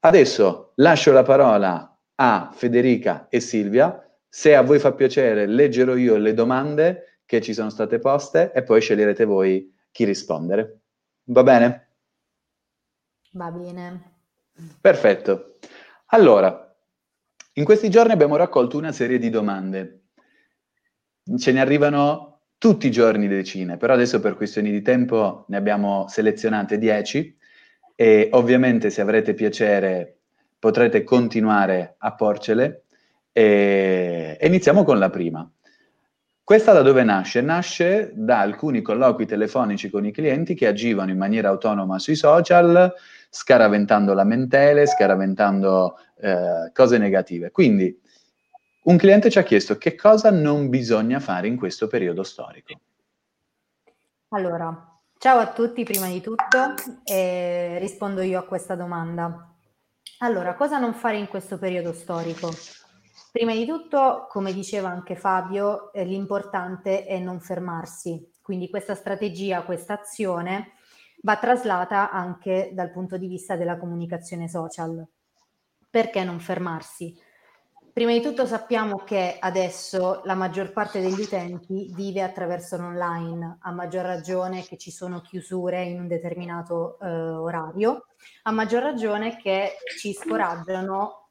Adesso 0.00 0.72
lascio 0.76 1.12
la 1.12 1.22
parola 1.22 1.96
a 2.16 2.50
Federica 2.52 3.28
e 3.28 3.38
Silvia. 3.38 4.04
Se 4.28 4.56
a 4.56 4.62
voi 4.62 4.80
fa 4.80 4.92
piacere, 4.94 5.46
leggerò 5.46 5.94
io 5.94 6.16
le 6.16 6.34
domande 6.34 7.20
che 7.24 7.40
ci 7.40 7.54
sono 7.54 7.70
state 7.70 8.00
poste 8.00 8.50
e 8.52 8.64
poi 8.64 8.80
sceglierete 8.80 9.24
voi 9.24 9.72
chi 9.92 10.04
rispondere. 10.04 10.80
Va 11.26 11.44
bene? 11.44 11.88
Va 13.30 13.48
bene. 13.52 14.12
Perfetto. 14.80 15.54
Allora, 16.06 16.63
in 17.54 17.64
questi 17.64 17.88
giorni 17.90 18.12
abbiamo 18.12 18.36
raccolto 18.36 18.76
una 18.76 18.92
serie 18.92 19.18
di 19.18 19.30
domande. 19.30 20.02
Ce 21.36 21.52
ne 21.52 21.60
arrivano 21.60 22.40
tutti 22.58 22.86
i 22.86 22.90
giorni 22.90 23.28
decine, 23.28 23.76
però 23.76 23.94
adesso 23.94 24.20
per 24.20 24.36
questioni 24.36 24.70
di 24.70 24.82
tempo 24.82 25.44
ne 25.48 25.56
abbiamo 25.56 26.06
selezionate 26.08 26.78
10 26.78 27.36
e 27.94 28.28
ovviamente 28.32 28.90
se 28.90 29.00
avrete 29.00 29.34
piacere 29.34 30.18
potrete 30.58 31.04
continuare 31.04 31.94
a 31.98 32.14
porcele 32.14 32.84
e, 33.32 34.38
iniziamo 34.40 34.82
con 34.82 34.98
la 34.98 35.10
prima. 35.10 35.48
Questa 36.42 36.72
da 36.72 36.82
dove 36.82 37.04
nasce? 37.04 37.40
Nasce 37.40 38.12
da 38.14 38.40
alcuni 38.40 38.82
colloqui 38.82 39.26
telefonici 39.26 39.90
con 39.90 40.04
i 40.04 40.12
clienti 40.12 40.54
che 40.54 40.66
agivano 40.66 41.10
in 41.10 41.18
maniera 41.18 41.48
autonoma 41.48 41.98
sui 41.98 42.16
social, 42.16 42.92
scaraventando 43.34 44.14
lamentele, 44.14 44.86
scaraventando 44.86 45.98
eh, 46.20 46.70
cose 46.72 46.98
negative. 46.98 47.50
Quindi 47.50 48.00
un 48.84 48.96
cliente 48.96 49.28
ci 49.28 49.40
ha 49.40 49.42
chiesto 49.42 49.76
che 49.76 49.96
cosa 49.96 50.30
non 50.30 50.68
bisogna 50.68 51.18
fare 51.18 51.48
in 51.48 51.56
questo 51.56 51.88
periodo 51.88 52.22
storico. 52.22 52.74
Allora, 54.28 55.00
ciao 55.18 55.38
a 55.40 55.52
tutti 55.52 55.82
prima 55.82 56.06
di 56.06 56.20
tutto 56.20 56.74
e 57.02 57.78
rispondo 57.80 58.20
io 58.20 58.38
a 58.38 58.44
questa 58.44 58.76
domanda. 58.76 59.52
Allora, 60.18 60.54
cosa 60.54 60.78
non 60.78 60.94
fare 60.94 61.16
in 61.16 61.26
questo 61.26 61.58
periodo 61.58 61.92
storico? 61.92 62.50
Prima 63.32 63.52
di 63.52 63.66
tutto, 63.66 64.28
come 64.28 64.52
diceva 64.52 64.90
anche 64.90 65.16
Fabio, 65.16 65.92
eh, 65.92 66.04
l'importante 66.04 67.04
è 67.04 67.18
non 67.18 67.40
fermarsi. 67.40 68.30
Quindi 68.40 68.70
questa 68.70 68.94
strategia, 68.94 69.62
questa 69.62 69.98
azione 69.98 70.74
va 71.24 71.36
traslata 71.36 72.10
anche 72.10 72.70
dal 72.72 72.90
punto 72.90 73.16
di 73.16 73.26
vista 73.26 73.56
della 73.56 73.78
comunicazione 73.78 74.48
social. 74.48 75.04
Perché 75.90 76.22
non 76.22 76.38
fermarsi? 76.38 77.18
Prima 77.92 78.10
di 78.10 78.20
tutto 78.20 78.44
sappiamo 78.44 78.98
che 79.04 79.36
adesso 79.38 80.20
la 80.24 80.34
maggior 80.34 80.72
parte 80.72 81.00
degli 81.00 81.20
utenti 81.20 81.92
vive 81.94 82.22
attraverso 82.22 82.76
l'online, 82.76 83.58
a 83.60 83.70
maggior 83.70 84.04
ragione 84.04 84.64
che 84.64 84.76
ci 84.76 84.90
sono 84.90 85.20
chiusure 85.20 85.82
in 85.84 86.00
un 86.00 86.08
determinato 86.08 86.98
eh, 86.98 87.06
orario, 87.08 88.06
a 88.42 88.50
maggior 88.50 88.82
ragione 88.82 89.36
che 89.36 89.76
ci 89.96 90.12
scoraggiano 90.12 91.28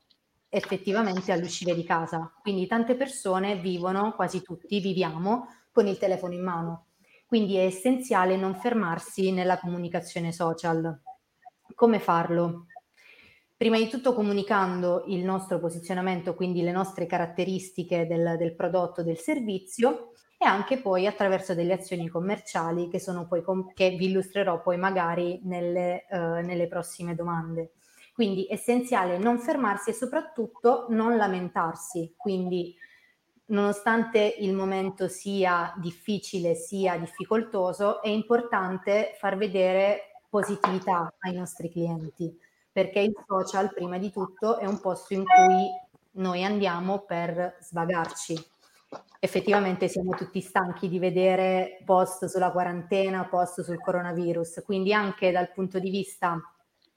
effettivamente 0.47 1.33
all'uscire 1.33 1.75
di 1.75 1.83
casa. 1.83 2.31
Quindi 2.41 2.65
tante 2.65 2.95
persone 2.95 3.57
vivono, 3.57 4.13
quasi 4.13 4.41
tutti 4.41 4.79
viviamo, 4.79 5.47
con 5.71 5.87
il 5.87 5.97
telefono 5.97 6.33
in 6.33 6.43
mano. 6.43 6.85
Quindi 7.33 7.57
è 7.57 7.63
essenziale 7.63 8.37
non 8.37 8.53
fermarsi 8.53 9.31
nella 9.31 9.57
comunicazione 9.57 10.31
social. 10.31 11.01
Come 11.73 11.99
farlo? 11.99 12.67
prima 13.57 13.79
di 13.79 13.87
tutto 13.87 14.13
comunicando 14.13 15.05
il 15.07 15.23
nostro 15.23 15.57
posizionamento, 15.57 16.35
quindi 16.35 16.61
le 16.61 16.71
nostre 16.71 17.07
caratteristiche 17.07 18.05
del, 18.05 18.35
del 18.37 18.53
prodotto, 18.53 19.01
del 19.01 19.17
servizio 19.17 20.11
e 20.37 20.45
anche 20.45 20.77
poi 20.77 21.07
attraverso 21.07 21.55
delle 21.55 21.73
azioni 21.73 22.07
commerciali 22.07 22.87
che, 22.87 23.01
com- 23.43 23.73
che 23.73 23.89
vi 23.91 24.09
illustrerò 24.09 24.61
poi 24.61 24.77
magari 24.77 25.41
nelle, 25.45 26.05
uh, 26.11 26.45
nelle 26.45 26.67
prossime 26.67 27.15
domande. 27.15 27.71
Quindi 28.13 28.45
essenziale 28.47 29.17
non 29.17 29.39
fermarsi 29.39 29.89
e 29.89 29.93
soprattutto 29.93 30.85
non 30.89 31.17
lamentarsi, 31.17 32.13
quindi 32.15 32.75
nonostante 33.47 34.35
il 34.39 34.53
momento 34.53 35.07
sia 35.07 35.73
difficile, 35.77 36.55
sia 36.55 36.97
difficoltoso, 36.97 38.01
è 38.01 38.09
importante 38.09 39.15
far 39.17 39.37
vedere 39.37 40.19
positività 40.29 41.13
ai 41.19 41.33
nostri 41.33 41.69
clienti 41.69 42.35
perché 42.73 42.99
il 42.99 43.13
social, 43.27 43.71
prima 43.71 43.99
di 43.99 44.11
tutto, 44.11 44.57
è 44.57 44.65
un 44.65 44.81
posto 44.81 45.13
in 45.13 45.23
cui 45.23 45.69
noi 46.13 46.43
andiamo 46.43 47.01
per 47.01 47.57
svagarci. 47.61 48.35
Effettivamente 49.19 49.87
siamo 49.87 50.15
tutti 50.15 50.41
stanchi 50.41 50.89
di 50.89 50.97
vedere 50.97 51.81
post 51.85 52.25
sulla 52.25 52.51
quarantena, 52.51 53.25
post 53.25 53.61
sul 53.61 53.79
coronavirus, 53.79 54.63
quindi 54.65 54.91
anche 54.91 55.31
dal 55.31 55.51
punto 55.51 55.77
di 55.77 55.91
vista 55.91 56.41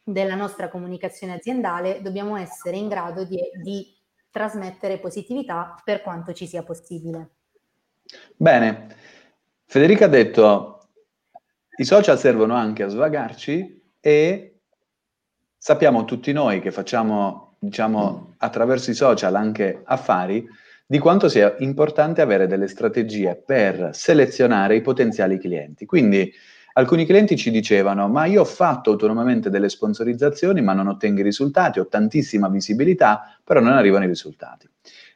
della 0.02 0.34
nostra 0.34 0.70
comunicazione 0.70 1.34
aziendale 1.34 2.00
dobbiamo 2.00 2.36
essere 2.36 2.76
in 2.78 2.88
grado 2.88 3.24
di, 3.24 3.38
di 3.62 3.95
trasmettere 4.36 4.98
positività 4.98 5.80
per 5.82 6.02
quanto 6.02 6.34
ci 6.34 6.46
sia 6.46 6.62
possibile. 6.62 7.30
Bene, 8.36 8.86
Federica 9.64 10.04
ha 10.04 10.08
detto 10.08 10.88
i 11.78 11.84
social 11.86 12.18
servono 12.18 12.52
anche 12.52 12.82
a 12.82 12.88
svagarci 12.88 13.82
e 13.98 14.58
sappiamo 15.56 16.04
tutti 16.04 16.32
noi 16.32 16.60
che 16.60 16.70
facciamo, 16.70 17.56
diciamo, 17.58 18.34
attraverso 18.36 18.90
i 18.90 18.94
social 18.94 19.34
anche 19.36 19.80
affari, 19.84 20.46
di 20.84 20.98
quanto 20.98 21.30
sia 21.30 21.56
importante 21.60 22.20
avere 22.20 22.46
delle 22.46 22.68
strategie 22.68 23.36
per 23.36 23.88
selezionare 23.94 24.76
i 24.76 24.82
potenziali 24.82 25.38
clienti. 25.38 25.86
Quindi 25.86 26.30
alcuni 26.78 27.06
clienti 27.06 27.36
ci 27.36 27.50
dicevano, 27.50 28.08
ma 28.08 28.26
io 28.26 28.42
ho 28.42 28.46
fatto 28.46 28.90
autonomamente 28.90 29.50
delle 29.50 29.68
sponsorizzazioni, 29.68 30.60
ma 30.62 30.74
non 30.74 30.88
ottengo 30.88 31.20
i 31.20 31.24
risultati, 31.24 31.78
ho 31.78 31.86
tantissima 31.86 32.48
visibilità, 32.48 33.38
però 33.42 33.60
non 33.60 33.72
arrivano 33.72 34.04
i 34.04 34.08
risultati. 34.08 34.68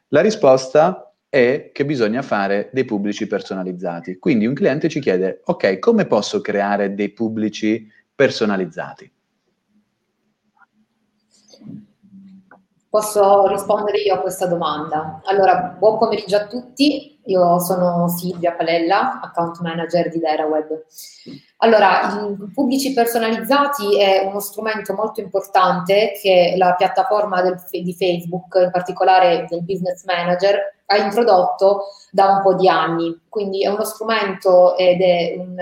La 0.09 0.21
risposta 0.21 1.13
è 1.29 1.69
che 1.71 1.85
bisogna 1.85 2.23
fare 2.23 2.69
dei 2.73 2.83
pubblici 2.83 3.27
personalizzati. 3.27 4.17
Quindi 4.17 4.47
un 4.47 4.53
cliente 4.53 4.89
ci 4.89 4.99
chiede, 4.99 5.41
ok, 5.45 5.79
come 5.79 6.05
posso 6.05 6.41
creare 6.41 6.95
dei 6.95 7.09
pubblici 7.09 7.87
personalizzati? 8.13 9.11
Posso 12.89 13.47
rispondere 13.47 13.99
io 13.99 14.15
a 14.15 14.19
questa 14.19 14.47
domanda. 14.47 15.21
Allora, 15.23 15.77
buon 15.79 15.97
pomeriggio 15.97 16.35
a 16.35 16.47
tutti. 16.47 17.19
Io 17.31 17.59
sono 17.59 18.09
Silvia 18.09 18.51
Palella, 18.51 19.21
account 19.21 19.61
manager 19.61 20.09
di 20.09 20.19
DeraWeb. 20.19 20.83
Allora, 21.63 22.27
i 22.27 22.51
pubblici 22.53 22.91
personalizzati 22.91 23.97
è 23.97 24.25
uno 24.25 24.39
strumento 24.39 24.93
molto 24.93 25.21
importante 25.21 26.13
che 26.21 26.55
la 26.57 26.73
piattaforma 26.73 27.41
del, 27.41 27.57
di 27.69 27.93
Facebook, 27.93 28.59
in 28.61 28.71
particolare 28.71 29.45
del 29.47 29.63
Business 29.63 30.03
Manager, 30.05 30.59
ha 30.87 30.97
introdotto 30.97 31.85
da 32.11 32.27
un 32.27 32.41
po' 32.41 32.55
di 32.55 32.67
anni. 32.67 33.21
Quindi 33.29 33.63
è 33.63 33.67
uno 33.67 33.85
strumento 33.85 34.75
ed 34.75 35.01
è 35.01 35.35
un, 35.37 35.55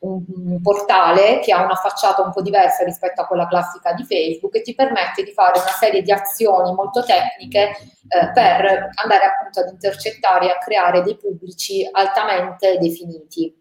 un, 0.00 0.24
un, 0.28 0.60
portale 0.62 1.40
che 1.40 1.52
ha 1.52 1.64
una 1.64 1.74
facciata 1.74 2.22
un 2.22 2.30
po' 2.30 2.42
diversa 2.42 2.84
rispetto 2.84 3.20
a 3.20 3.26
quella 3.26 3.48
classica 3.48 3.92
di 3.94 4.04
Facebook 4.04 4.54
e 4.54 4.62
ti 4.62 4.74
permette 4.74 5.24
di 5.24 5.32
fare 5.32 5.58
una 5.58 5.72
serie 5.80 6.02
di 6.02 6.12
azioni 6.12 6.72
molto 6.72 7.02
tecniche 7.02 7.70
eh, 8.08 8.30
per 8.32 8.90
andare 9.02 9.24
appunto 9.24 9.60
ad 9.60 9.70
intercettare 9.72 10.46
e 10.46 10.50
a 10.50 10.58
creare 10.68 11.02
dei 11.02 11.16
pubblici 11.16 11.88
altamente 11.90 12.76
definiti. 12.78 13.54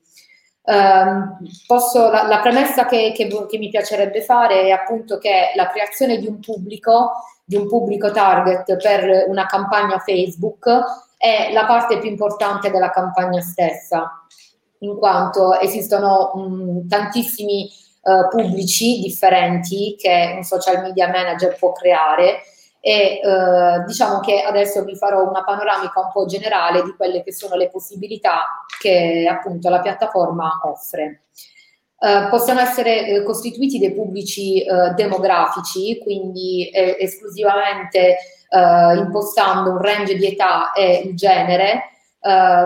Um, 0.63 1.37
posso, 1.65 2.09
la, 2.11 2.27
la, 2.27 2.39
premessa 2.39 2.85
che, 2.85 3.13
che, 3.15 3.29
che, 3.47 3.57
mi 3.57 3.69
piacerebbe 3.69 4.21
fare 4.21 4.63
è 4.63 4.71
appunto 4.71 5.17
che 5.17 5.53
la 5.55 5.69
creazione 5.69 6.17
di 6.17 6.27
un 6.27 6.41
pubblico, 6.41 7.11
di 7.45 7.55
un 7.55 7.69
pubblico 7.69 8.11
target 8.11 8.75
per 8.75 9.25
una 9.29 9.45
campagna 9.45 9.97
Facebook 9.99 10.67
è 11.15 11.53
la 11.53 11.65
parte 11.65 11.99
più 11.99 12.09
importante 12.09 12.69
della 12.69 12.89
campagna 12.89 13.39
stessa, 13.39 14.25
in 14.79 14.97
quanto 14.97 15.57
esistono 15.57 16.33
mh, 16.35 16.87
tantissimi 16.89 17.69
uh, 18.01 18.27
pubblici 18.27 18.99
differenti 18.99 19.95
che 19.97 20.33
un 20.35 20.43
social 20.43 20.81
media 20.81 21.07
manager 21.07 21.55
può 21.57 21.71
creare 21.71 22.41
e 22.87 23.19
eh, 23.21 23.83
diciamo 23.85 24.21
che 24.21 24.43
adesso 24.43 24.85
vi 24.85 24.95
farò 24.95 25.27
una 25.27 25.43
panoramica 25.43 25.99
un 25.99 26.09
po' 26.09 26.25
generale 26.25 26.83
di 26.83 26.95
quelle 26.95 27.21
che 27.21 27.33
sono 27.33 27.55
le 27.55 27.69
possibilità 27.69 28.65
che 28.79 29.27
appunto 29.29 29.67
la 29.67 29.81
piattaforma 29.81 30.61
offre. 30.63 31.23
Eh, 31.99 32.27
possono 32.29 32.61
essere 32.61 33.05
eh, 33.05 33.23
costituiti 33.23 33.77
dei 33.77 33.93
pubblici 33.93 34.61
eh, 34.61 34.93
demografici, 34.95 35.99
quindi 36.01 36.69
eh, 36.69 36.95
esclusivamente 36.97 38.19
eh, 38.49 38.95
impostando 38.95 39.71
un 39.71 39.81
range 39.81 40.15
di 40.15 40.25
età 40.25 40.71
e 40.71 41.01
il 41.03 41.13
genere, 41.13 41.91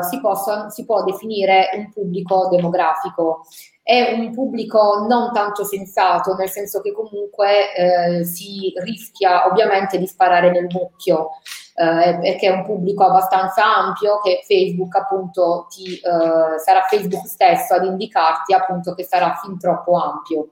si, 0.10 0.20
possa, 0.22 0.70
si 0.70 0.86
può 0.86 1.04
definire 1.04 1.70
un 1.76 1.92
pubblico 1.92 2.48
demografico 2.50 3.46
è 3.84 4.14
un 4.14 4.32
pubblico 4.32 5.06
non 5.08 5.32
tanto 5.34 5.64
sensato, 5.64 6.36
nel 6.36 6.50
senso 6.50 6.82
che 6.82 6.92
comunque 6.92 7.74
eh, 7.74 8.24
si 8.24 8.72
rischia 8.76 9.48
ovviamente 9.48 9.98
di 9.98 10.06
sparare 10.06 10.52
nel 10.52 10.68
mucchio, 10.70 11.30
eh, 11.76 12.20
perché 12.22 12.48
è 12.48 12.52
un 12.52 12.64
pubblico 12.64 13.04
abbastanza 13.04 13.64
ampio 13.64 14.20
che 14.20 14.44
Facebook 14.46 14.96
appunto 14.96 15.68
ti, 15.70 15.96
eh, 15.96 16.60
sarà 16.60 16.82
Facebook 16.88 17.28
stesso 17.28 17.74
ad 17.74 17.86
indicarti 17.86 18.54
appunto 18.54 18.94
che 18.94 19.04
sarà 19.04 19.40
fin 19.42 19.58
troppo 19.58 19.98
ampio. 19.98 20.50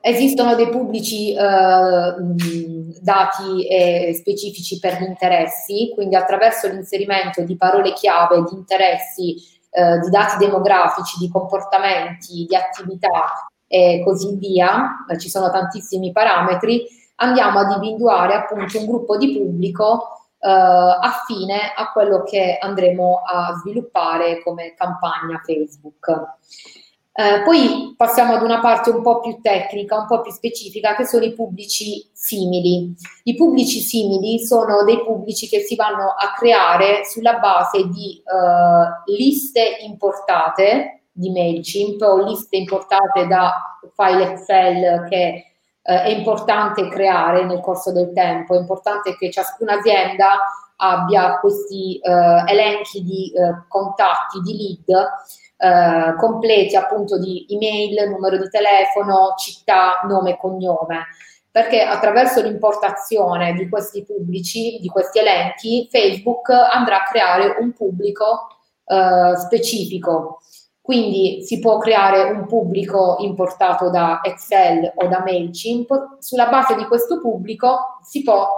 Esistono 0.00 0.54
dei 0.54 0.68
pubblici 0.68 1.34
eh, 1.34 2.14
dati 3.00 3.66
e 3.68 4.14
specifici 4.14 4.78
per 4.78 5.00
gli 5.00 5.04
interessi, 5.04 5.90
quindi 5.92 6.14
attraverso 6.14 6.68
l'inserimento 6.68 7.42
di 7.42 7.56
parole 7.56 7.92
chiave, 7.92 8.44
di 8.48 8.54
interessi 8.54 9.57
eh, 9.78 10.00
di 10.00 10.10
dati 10.10 10.44
demografici, 10.44 11.18
di 11.18 11.30
comportamenti, 11.30 12.46
di 12.48 12.56
attività 12.56 13.48
e 13.68 14.02
così 14.04 14.34
via, 14.34 15.04
eh, 15.08 15.16
ci 15.18 15.28
sono 15.28 15.50
tantissimi 15.50 16.10
parametri, 16.10 16.84
andiamo 17.16 17.60
ad 17.60 17.70
individuare 17.70 18.34
appunto 18.34 18.76
un 18.76 18.86
gruppo 18.86 19.16
di 19.16 19.38
pubblico 19.38 20.26
eh, 20.40 20.48
affine 20.50 21.72
a 21.76 21.92
quello 21.92 22.24
che 22.24 22.58
andremo 22.60 23.22
a 23.24 23.54
sviluppare 23.60 24.42
come 24.42 24.74
campagna 24.74 25.40
Facebook. 25.44 26.38
Eh, 27.20 27.42
poi 27.42 27.94
passiamo 27.96 28.34
ad 28.34 28.42
una 28.42 28.60
parte 28.60 28.90
un 28.90 29.02
po' 29.02 29.18
più 29.18 29.40
tecnica, 29.40 29.98
un 29.98 30.06
po' 30.06 30.20
più 30.20 30.30
specifica, 30.30 30.94
che 30.94 31.04
sono 31.04 31.24
i 31.24 31.34
pubblici 31.34 32.08
simili. 32.12 32.94
I 33.24 33.34
pubblici 33.34 33.80
simili 33.80 34.38
sono 34.38 34.84
dei 34.84 35.02
pubblici 35.02 35.48
che 35.48 35.58
si 35.58 35.74
vanno 35.74 36.14
a 36.16 36.32
creare 36.38 37.04
sulla 37.04 37.40
base 37.40 37.88
di 37.88 38.22
eh, 38.22 39.12
liste 39.16 39.78
importate 39.80 41.06
di 41.10 41.30
MailChimp 41.30 42.00
o 42.02 42.22
liste 42.22 42.54
importate 42.54 43.26
da 43.26 43.80
file 43.96 44.34
Excel 44.34 45.08
che 45.08 45.44
eh, 45.82 46.02
è 46.02 46.08
importante 46.10 46.86
creare 46.86 47.44
nel 47.46 47.58
corso 47.58 47.90
del 47.90 48.12
tempo, 48.12 48.54
è 48.54 48.58
importante 48.60 49.16
che 49.16 49.28
ciascuna 49.32 49.78
azienda 49.78 50.38
abbia 50.76 51.40
questi 51.40 51.98
eh, 51.98 52.44
elenchi 52.46 53.02
di 53.02 53.32
eh, 53.32 53.64
contatti, 53.66 54.38
di 54.40 54.56
lead 54.86 55.06
eh, 55.58 56.14
completi 56.16 56.76
appunto 56.76 57.18
di 57.18 57.44
email, 57.50 58.08
numero 58.08 58.38
di 58.38 58.48
telefono, 58.48 59.34
città, 59.36 60.00
nome 60.04 60.30
e 60.30 60.38
cognome. 60.38 61.06
Perché 61.50 61.82
attraverso 61.82 62.40
l'importazione 62.40 63.54
di 63.54 63.68
questi 63.68 64.04
pubblici, 64.04 64.78
di 64.80 64.88
questi 64.88 65.18
elenchi, 65.18 65.88
Facebook 65.90 66.50
andrà 66.50 67.02
a 67.02 67.08
creare 67.10 67.56
un 67.58 67.72
pubblico 67.72 68.46
eh, 68.84 69.36
specifico. 69.36 70.40
Quindi 70.80 71.42
si 71.42 71.58
può 71.58 71.78
creare 71.78 72.30
un 72.30 72.46
pubblico 72.46 73.16
importato 73.18 73.90
da 73.90 74.20
Excel 74.22 74.92
o 74.94 75.06
da 75.08 75.20
MailChimp. 75.20 76.18
Sulla 76.20 76.46
base 76.46 76.76
di 76.76 76.84
questo 76.86 77.20
pubblico 77.20 77.98
si 78.02 78.22
può 78.22 78.48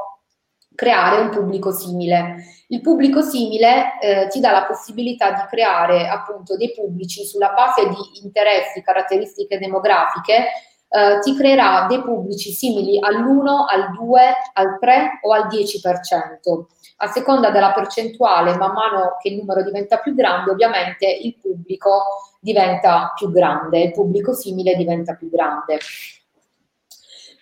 creare 0.81 1.21
un 1.21 1.29
pubblico 1.29 1.73
simile. 1.73 2.37
Il 2.69 2.81
pubblico 2.81 3.21
simile 3.21 4.01
eh, 4.01 4.29
ti 4.29 4.41
dà 4.41 4.51
la 4.51 4.65
possibilità 4.65 5.31
di 5.33 5.43
creare 5.51 6.09
appunto 6.09 6.57
dei 6.57 6.73
pubblici 6.73 7.27
sulla 7.27 7.53
base 7.53 7.87
di 7.87 8.25
interessi, 8.25 8.81
caratteristiche 8.81 9.59
demografiche, 9.59 10.47
eh, 10.89 11.19
ti 11.21 11.37
creerà 11.37 11.85
dei 11.87 12.01
pubblici 12.01 12.51
simili 12.53 12.99
all'1, 12.99 13.67
al 13.69 13.93
2, 13.93 14.21
al 14.55 14.79
3 14.81 15.19
o 15.21 15.33
al 15.33 15.49
10%. 15.49 16.65
A 17.03 17.09
seconda 17.09 17.51
della 17.51 17.73
percentuale, 17.73 18.57
man 18.57 18.73
mano 18.73 19.17
che 19.21 19.29
il 19.29 19.37
numero 19.37 19.63
diventa 19.63 19.99
più 19.99 20.15
grande, 20.15 20.51
ovviamente 20.51 21.07
il 21.07 21.37
pubblico 21.39 22.05
diventa 22.41 23.13
più 23.15 23.31
grande, 23.31 23.83
il 23.83 23.93
pubblico 23.93 24.33
simile 24.33 24.77
diventa 24.77 25.15
più 25.15 25.29
grande. 25.29 25.79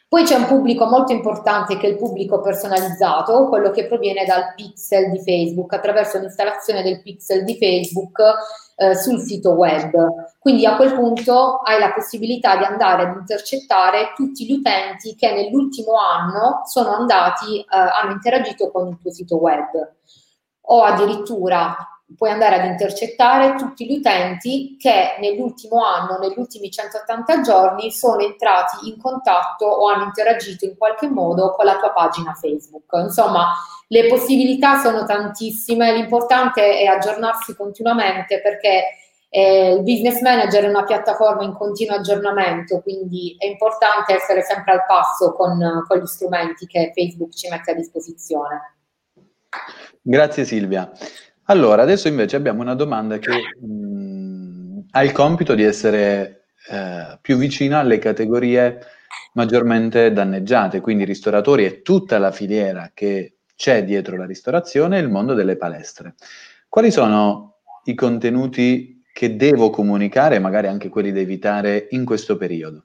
Poi 0.09 0.25
c'è 0.25 0.37
un 0.37 0.47
pubblico 0.47 0.87
molto 0.87 1.13
importante 1.13 1.77
che 1.77 1.87
è 1.87 1.91
il 1.91 1.99
pubblico 1.99 2.41
personalizzato, 2.41 3.47
quello 3.49 3.71
che 3.71 3.87
proviene 3.87 4.25
dal 4.25 4.55
pixel 4.55 5.11
di 5.11 5.21
Facebook, 5.21 5.75
attraverso 5.75 6.19
l'installazione 6.19 6.83
del 6.83 7.03
pixel 7.03 7.45
di 7.45 7.59
Facebook 7.59 8.19
eh, 8.77 8.95
sul 8.95 9.21
sito 9.21 9.51
web. 9.51 9.93
Quindi 10.39 10.65
a 10.65 10.77
quel 10.77 10.95
punto 10.95 11.59
hai 11.59 11.79
la 11.79 11.93
possibilità 11.93 12.57
di 12.57 12.65
andare 12.65 13.03
ad 13.03 13.17
intercettare 13.17 14.15
tutti 14.17 14.47
gli 14.47 14.53
utenti 14.53 15.15
che 15.15 15.31
nell'ultimo 15.31 15.99
anno 15.99 16.63
sono 16.65 16.95
andati, 16.95 17.59
eh, 17.59 17.67
hanno 17.69 18.13
interagito 18.13 18.71
con 18.71 18.89
il 18.89 18.99
tuo 18.99 19.11
sito 19.11 19.37
web. 19.37 19.95
O 20.71 20.83
addirittura 20.85 21.77
puoi 22.17 22.31
andare 22.31 22.57
ad 22.57 22.65
intercettare 22.65 23.55
tutti 23.57 23.87
gli 23.87 23.99
utenti 23.99 24.77
che 24.79 25.17
nell'ultimo 25.21 25.85
anno, 25.85 26.19
negli 26.19 26.39
ultimi 26.39 26.71
180 26.71 27.41
giorni, 27.43 27.91
sono 27.91 28.21
entrati 28.21 28.89
in 28.89 29.01
contatto 29.01 29.67
o 29.67 29.89
hanno 29.89 30.05
interagito 30.05 30.65
in 30.65 30.77
qualche 30.77 31.09
modo 31.09 31.53
con 31.53 31.65
la 31.65 31.77
tua 31.77 31.91
pagina 31.91 32.33
Facebook. 32.33 32.91
Insomma, 32.95 33.53
le 33.89 34.07
possibilità 34.07 34.79
sono 34.79 35.05
tantissime, 35.05 35.93
l'importante 35.93 36.79
è 36.79 36.87
aggiornarsi 36.87 37.55
continuamente 37.55 38.41
perché 38.41 38.85
eh, 39.31 39.75
il 39.75 39.83
business 39.83 40.21
manager 40.21 40.65
è 40.65 40.69
una 40.69 40.85
piattaforma 40.85 41.43
in 41.43 41.53
continuo 41.53 41.97
aggiornamento, 41.97 42.81
quindi 42.81 43.37
è 43.39 43.47
importante 43.47 44.15
essere 44.15 44.43
sempre 44.43 44.73
al 44.73 44.87
passo 44.87 45.33
con, 45.33 45.85
con 45.87 45.99
gli 45.99 46.07
strumenti 46.07 46.67
che 46.67 46.93
Facebook 46.95 47.35
ci 47.35 47.49
mette 47.49 47.73
a 47.73 47.75
disposizione. 47.75 48.75
Grazie 50.01 50.45
Silvia. 50.45 50.91
Allora, 51.51 51.83
adesso 51.83 52.09
invece 52.09 52.37
abbiamo 52.37 52.61
una 52.61 52.75
domanda 52.75 53.19
che 53.19 53.31
mh, 53.59 54.89
ha 54.91 55.03
il 55.03 55.13
compito 55.13 55.55
di 55.55 55.63
essere 55.63 56.45
eh, 56.71 57.19
più 57.23 57.39
vicina 57.39 57.79
alle 57.79 57.99
categorie 57.99 58.81
maggiormente 59.33 60.13
danneggiate, 60.13 60.81
quindi 60.81 61.05
ristoratori 61.05 61.65
e 61.65 61.81
tutta 61.81 62.19
la 62.19 62.33
filiera 62.33 62.91
che 62.93 63.39
c'è 63.57 63.83
dietro 63.83 64.19
la 64.19 64.27
ristorazione 64.27 64.99
e 64.99 65.01
il 65.01 65.09
mondo 65.09 65.33
delle 65.33 65.57
palestre. 65.57 66.17
Quali 66.69 66.91
sono 66.91 67.61
i 67.85 67.95
contenuti 67.95 69.03
che 69.11 69.35
devo 69.35 69.71
comunicare, 69.71 70.39
magari 70.39 70.67
anche 70.67 70.91
quelli 70.91 71.13
da 71.13 71.21
evitare 71.21 71.87
in 71.91 72.05
questo 72.05 72.37
periodo? 72.37 72.83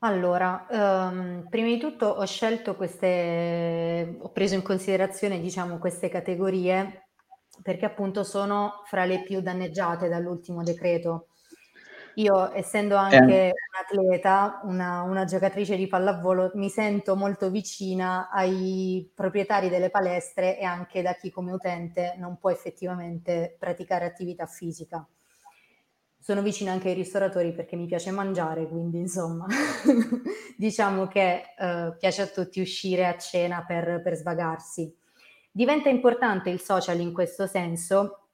Allora, 0.00 0.66
ehm, 0.70 1.48
prima 1.50 1.68
di 1.68 1.78
tutto 1.78 2.06
ho 2.06 2.24
scelto 2.24 2.76
queste, 2.76 4.16
ho 4.18 4.30
preso 4.30 4.54
in 4.54 4.62
considerazione, 4.62 5.38
diciamo, 5.38 5.76
queste 5.76 6.08
categorie 6.08 7.05
perché 7.66 7.84
appunto 7.84 8.22
sono 8.22 8.82
fra 8.84 9.04
le 9.04 9.22
più 9.22 9.40
danneggiate 9.40 10.08
dall'ultimo 10.08 10.62
decreto. 10.62 11.30
Io, 12.14 12.54
essendo 12.54 12.94
anche 12.94 13.48
eh. 13.48 13.52
un'atleta, 13.92 14.60
una, 14.62 15.02
una, 15.02 15.24
giocatrice 15.24 15.74
di 15.74 15.88
pallavolo, 15.88 16.52
mi 16.54 16.70
sento 16.70 17.16
molto 17.16 17.50
vicina 17.50 18.30
ai 18.30 19.10
proprietari 19.12 19.68
delle 19.68 19.90
palestre 19.90 20.56
e 20.60 20.64
anche 20.64 21.02
da 21.02 21.14
chi 21.14 21.32
come 21.32 21.50
utente 21.50 22.14
non 22.18 22.38
può 22.38 22.50
effettivamente 22.50 23.56
praticare 23.58 24.04
attività 24.04 24.46
fisica. 24.46 25.04
Sono 26.20 26.42
vicina 26.42 26.70
anche 26.70 26.90
ai 26.90 26.94
ristoratori 26.94 27.52
perché 27.52 27.74
mi 27.74 27.86
piace 27.86 28.12
mangiare, 28.12 28.68
quindi 28.68 28.98
insomma 28.98 29.46
diciamo 30.56 31.08
che 31.08 31.42
eh, 31.58 31.96
piace 31.98 32.22
a 32.22 32.26
tutti 32.28 32.60
uscire 32.60 33.08
a 33.08 33.18
cena 33.18 33.64
per, 33.66 34.00
per 34.02 34.14
svagarsi. 34.14 35.04
Diventa 35.56 35.88
importante 35.88 36.50
il 36.50 36.60
social 36.60 37.00
in 37.00 37.14
questo 37.14 37.46
senso 37.46 38.26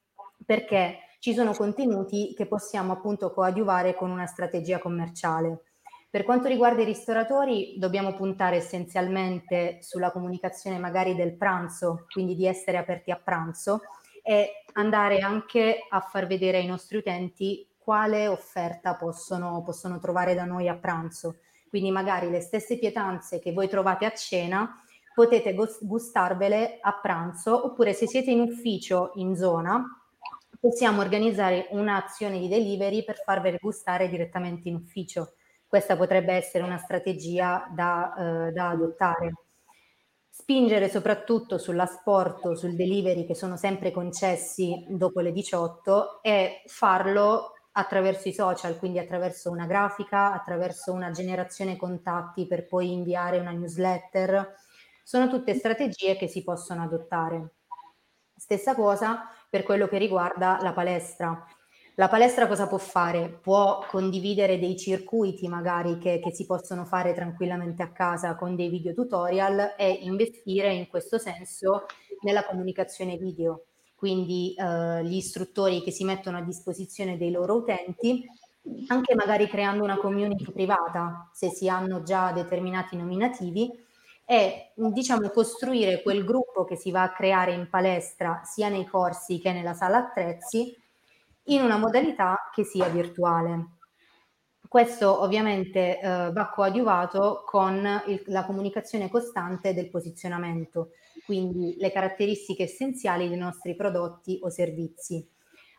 perché 0.45 1.15
ci 1.21 1.35
sono 1.35 1.53
contenuti 1.53 2.35
che 2.37 2.47
possiamo 2.47 2.91
appunto 2.91 3.31
coadiuvare 3.31 3.95
con 3.95 4.11
una 4.11 4.27
strategia 4.27 4.81
commerciale. 4.81 5.63
Per 6.11 6.25
quanto 6.25 6.49
riguarda 6.49 6.83
i 6.83 6.85
ristoratori, 6.85 7.77
dobbiamo 7.79 8.13
puntare 8.15 8.57
essenzialmente 8.57 9.79
sulla 9.83 10.11
comunicazione 10.11 10.79
magari 10.79 11.15
del 11.15 11.37
pranzo, 11.37 12.07
quindi 12.13 12.35
di 12.35 12.49
essere 12.49 12.77
aperti 12.77 13.13
a 13.13 13.21
pranzo 13.23 13.83
e 14.21 14.65
andare 14.73 15.21
anche 15.21 15.87
a 15.89 16.01
far 16.01 16.27
vedere 16.27 16.59
ai 16.59 16.67
nostri 16.67 16.97
utenti 16.97 17.69
quale 17.79 18.27
offerta 18.27 18.97
possono, 18.97 19.63
possono 19.63 20.01
trovare 20.01 20.35
da 20.35 20.45
noi 20.45 20.67
a 20.67 20.75
pranzo. 20.75 21.37
Quindi 21.69 21.93
magari 21.93 22.29
le 22.31 22.41
stesse 22.41 22.77
pietanze 22.81 23.39
che 23.39 23.53
voi 23.53 23.69
trovate 23.69 24.07
a 24.07 24.13
cena 24.13 24.77
potete 25.15 25.55
gustarvele 25.81 26.79
a 26.81 26.99
pranzo 27.01 27.67
oppure 27.67 27.93
se 27.93 28.07
siete 28.07 28.31
in 28.31 28.41
ufficio 28.41 29.13
in 29.15 29.37
zona 29.37 29.85
possiamo 30.63 31.01
organizzare 31.01 31.67
un'azione 31.71 32.39
di 32.39 32.47
delivery 32.47 33.03
per 33.03 33.21
farvele 33.25 33.59
gustare 33.61 34.09
direttamente 34.09 34.69
in 34.69 34.77
ufficio. 34.77 35.35
Questa 35.67 35.97
potrebbe 35.97 36.35
essere 36.35 36.63
una 36.63 36.79
strategia 36.79 37.69
da, 37.75 38.15
eh, 38.47 38.53
da 38.53 38.69
adottare. 38.69 39.33
Spingere 40.29 40.89
soprattutto 40.89 41.59
sull'asporto, 41.59 42.55
sul 42.55 42.77
delivery 42.77 43.27
che 43.27 43.35
sono 43.35 43.57
sempre 43.57 43.91
concessi 43.91 44.87
dopo 44.89 45.19
le 45.19 45.33
18 45.33 46.23
e 46.23 46.63
farlo 46.67 47.55
attraverso 47.73 48.29
i 48.29 48.33
social, 48.33 48.79
quindi 48.79 48.99
attraverso 48.99 49.51
una 49.51 49.67
grafica, 49.67 50.33
attraverso 50.33 50.93
una 50.93 51.11
generazione 51.11 51.77
contatti 51.77 52.47
per 52.47 52.67
poi 52.69 52.93
inviare 52.93 53.39
una 53.39 53.51
newsletter. 53.51 54.55
Sono 55.03 55.29
tutte 55.29 55.55
strategie 55.55 56.17
che 56.17 56.29
si 56.29 56.43
possono 56.43 56.83
adottare. 56.83 57.55
Stessa 58.35 58.75
cosa 58.75 59.29
per 59.49 59.63
quello 59.63 59.87
che 59.89 59.99
riguarda 59.99 60.59
la 60.63 60.73
palestra. 60.73 61.45
La 61.97 62.09
palestra 62.09 62.47
cosa 62.47 62.67
può 62.67 62.79
fare? 62.79 63.29
Può 63.29 63.85
condividere 63.89 64.59
dei 64.59 64.79
circuiti 64.79 65.47
magari 65.49 65.99
che, 65.99 66.21
che, 66.21 66.33
si 66.33 66.47
possono 66.47 66.85
fare 66.85 67.13
tranquillamente 67.13 67.83
a 67.83 67.93
casa 67.93 68.35
con 68.35 68.57
dei 68.57 68.71
video 68.71 68.95
tutorial 68.95 69.75
e 69.77 69.91
investire 69.91 70.73
in 70.73 70.89
questo 70.89 71.19
senso 71.19 71.87
nella 72.23 72.47
comunicazione 72.47 73.17
video 73.17 73.65
quindi 74.03 74.53
eh, 74.55 75.05
gli 75.05 75.15
istruttori 75.15 75.81
che 75.81 75.93
si 75.93 76.03
mettono 76.03 76.37
a 76.37 76.43
disposizione 76.43 77.17
dei 77.17 77.31
loro 77.31 77.55
utenti, 77.55 78.25
anche 78.89 79.15
magari 79.15 79.47
creando 79.47 79.85
una 79.85 79.97
community 79.97 80.51
privata, 80.51 81.31
se 81.33 81.51
si 81.51 81.69
hanno 81.69 82.03
già 82.03 82.33
determinati 82.33 82.97
nominativi, 82.97 83.71
e 84.25 84.73
diciamo 84.75 85.29
costruire 85.31 86.03
quel 86.03 86.25
gruppo 86.25 86.65
che 86.65 86.77
si 86.77 86.91
va 86.91 87.03
a 87.03 87.13
creare 87.13 87.53
in 87.53 87.69
palestra 87.69 88.43
sia 88.45 88.69
nei 88.69 88.87
corsi 88.87 89.41
che 89.41 89.53
nella 89.53 89.75
sala 89.75 89.99
attrezzi 89.99 90.75
in 91.47 91.63
una 91.63 91.77
modalità 91.77 92.51
che 92.55 92.65
sia 92.65 92.89
virtuale. 92.89 93.67
Questo 94.69 95.21
ovviamente 95.21 96.01
eh, 96.01 96.31
va 96.33 96.49
coadiuvato 96.49 97.43
con 97.45 97.87
il, 98.07 98.23
la 98.27 98.47
comunicazione 98.47 99.11
costante 99.11 99.75
del 99.75 99.91
posizionamento, 99.91 100.93
quindi 101.27 101.77
le 101.79 101.93
caratteristiche 101.93 102.63
essenziali 102.63 103.29
dei 103.29 103.37
nostri 103.37 103.77
prodotti 103.77 104.39
o 104.41 104.49
servizi. 104.49 105.29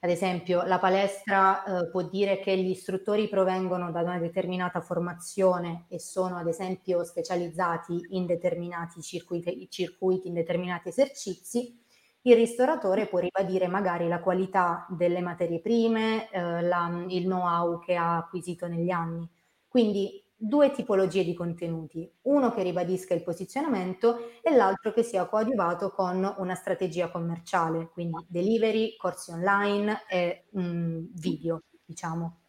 Ad 0.04 0.10
esempio, 0.10 0.64
la 0.64 0.80
palestra 0.80 1.64
eh, 1.64 1.90
può 1.90 2.02
dire 2.02 2.40
che 2.40 2.58
gli 2.58 2.72
istruttori 2.72 3.30
provengono 3.30 3.90
da 3.90 4.02
una 4.02 4.20
determinata 4.20 4.82
formazione 4.82 5.86
e 5.88 5.98
sono 5.98 6.36
ad 6.36 6.48
esempio 6.48 7.06
specializzati 7.06 8.08
in 8.10 8.26
determinati 8.26 9.02
circuiti, 9.02 9.70
circuiti 9.70 10.28
in 10.28 10.34
determinati 10.34 10.90
esercizi. 10.90 11.82
Il 12.24 12.36
ristoratore 12.36 13.08
può 13.08 13.20
ribadire 13.20 13.68
magari 13.68 14.10
la 14.10 14.20
qualità 14.20 14.86
delle 14.90 15.22
materie 15.22 15.62
prime, 15.62 16.30
eh, 16.32 16.62
la, 16.62 17.06
il 17.08 17.24
know-how 17.24 17.80
che 17.80 17.96
ha 17.96 18.18
acquisito 18.18 18.68
negli 18.68 18.90
anni. 18.90 19.26
Quindi 19.70 20.23
due 20.46 20.72
tipologie 20.72 21.24
di 21.24 21.34
contenuti, 21.34 22.10
uno 22.24 22.54
che 22.54 22.64
ribadisca 22.64 23.14
il 23.14 23.24
posizionamento 23.24 24.32
e 24.42 24.54
l'altro 24.54 24.92
che 24.92 25.02
sia 25.02 25.26
coadiuvato 25.26 25.92
con 25.92 26.36
una 26.38 26.56
strategia 26.56 27.10
commerciale, 27.10 27.90
quindi 27.94 28.26
delivery, 28.28 28.98
corsi 28.98 29.32
online 29.32 30.02
e 30.10 30.44
mh, 30.50 30.62
mm, 30.62 31.06
video, 31.14 31.64
diciamo. 31.86 32.40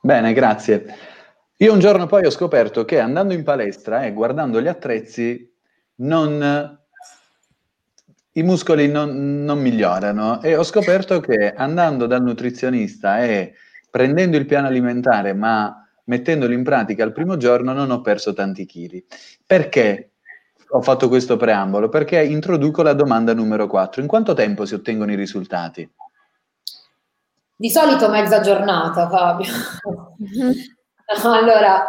Bene, 0.00 0.32
grazie. 0.32 0.94
Io 1.58 1.74
un 1.74 1.78
giorno 1.78 2.06
poi 2.06 2.24
ho 2.24 2.30
scoperto 2.30 2.86
che 2.86 2.98
andando 2.98 3.34
in 3.34 3.44
palestra 3.44 4.04
e 4.06 4.14
guardando 4.14 4.62
gli 4.62 4.68
attrezzi 4.68 5.54
non, 5.96 6.80
i 8.32 8.42
muscoli 8.42 8.88
non, 8.88 9.44
non 9.44 9.60
migliorano 9.60 10.40
e 10.40 10.56
ho 10.56 10.62
scoperto 10.62 11.20
che 11.20 11.52
andando 11.52 12.06
dal 12.06 12.22
nutrizionista 12.22 13.22
e 13.22 13.52
prendendo 13.90 14.38
il 14.38 14.46
piano 14.46 14.68
alimentare 14.68 15.34
ma 15.34 15.79
mettendolo 16.10 16.52
in 16.52 16.64
pratica 16.64 17.04
il 17.04 17.12
primo 17.12 17.36
giorno 17.36 17.72
non 17.72 17.92
ho 17.92 18.00
perso 18.00 18.32
tanti 18.32 18.66
chili. 18.66 19.04
Perché 19.46 20.10
ho 20.70 20.82
fatto 20.82 21.08
questo 21.08 21.36
preambolo? 21.36 21.88
Perché 21.88 22.20
introduco 22.22 22.82
la 22.82 22.94
domanda 22.94 23.32
numero 23.32 23.68
4. 23.68 24.00
In 24.00 24.08
quanto 24.08 24.34
tempo 24.34 24.66
si 24.66 24.74
ottengono 24.74 25.12
i 25.12 25.16
risultati? 25.16 25.88
Di 27.54 27.70
solito 27.70 28.08
mezza 28.08 28.40
giornata, 28.40 29.08
Fabio. 29.08 29.52
allora, 31.22 31.84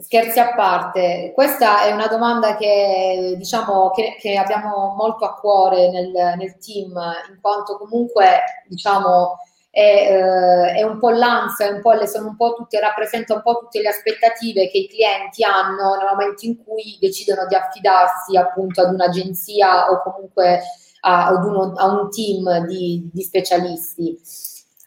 scherzi 0.00 0.38
a 0.38 0.54
parte, 0.54 1.32
questa 1.34 1.84
è 1.84 1.92
una 1.92 2.06
domanda 2.06 2.56
che, 2.56 3.34
diciamo, 3.36 3.90
che, 3.90 4.16
che 4.20 4.36
abbiamo 4.36 4.94
molto 4.96 5.24
a 5.24 5.34
cuore 5.34 5.90
nel, 5.90 6.10
nel 6.36 6.58
team, 6.58 6.90
in 7.30 7.40
quanto 7.40 7.78
comunque 7.78 8.42
diciamo, 8.68 9.38
è, 9.76 9.82
eh, 9.82 10.72
è 10.76 10.82
un 10.84 10.98
po' 10.98 11.10
l'ansia, 11.10 11.68
un 11.68 11.82
po 11.82 11.92
le, 11.92 12.06
sono 12.06 12.28
un 12.28 12.36
po' 12.36 12.54
tutte, 12.54 12.80
rappresenta 12.80 13.34
un 13.34 13.42
po' 13.42 13.58
tutte 13.58 13.82
le 13.82 13.88
aspettative 13.88 14.70
che 14.70 14.78
i 14.78 14.88
clienti 14.88 15.44
hanno 15.44 15.96
nel 15.96 16.08
momento 16.08 16.46
in 16.46 16.64
cui 16.64 16.96
decidono 16.98 17.46
di 17.46 17.54
affidarsi 17.54 18.38
appunto 18.38 18.80
ad 18.80 18.94
un'agenzia 18.94 19.90
o 19.90 20.00
comunque 20.00 20.62
a, 21.00 21.26
ad 21.26 21.44
uno, 21.44 21.74
a 21.76 21.88
un 21.88 22.08
team 22.08 22.64
di, 22.64 23.10
di 23.12 23.22
specialisti. 23.22 24.18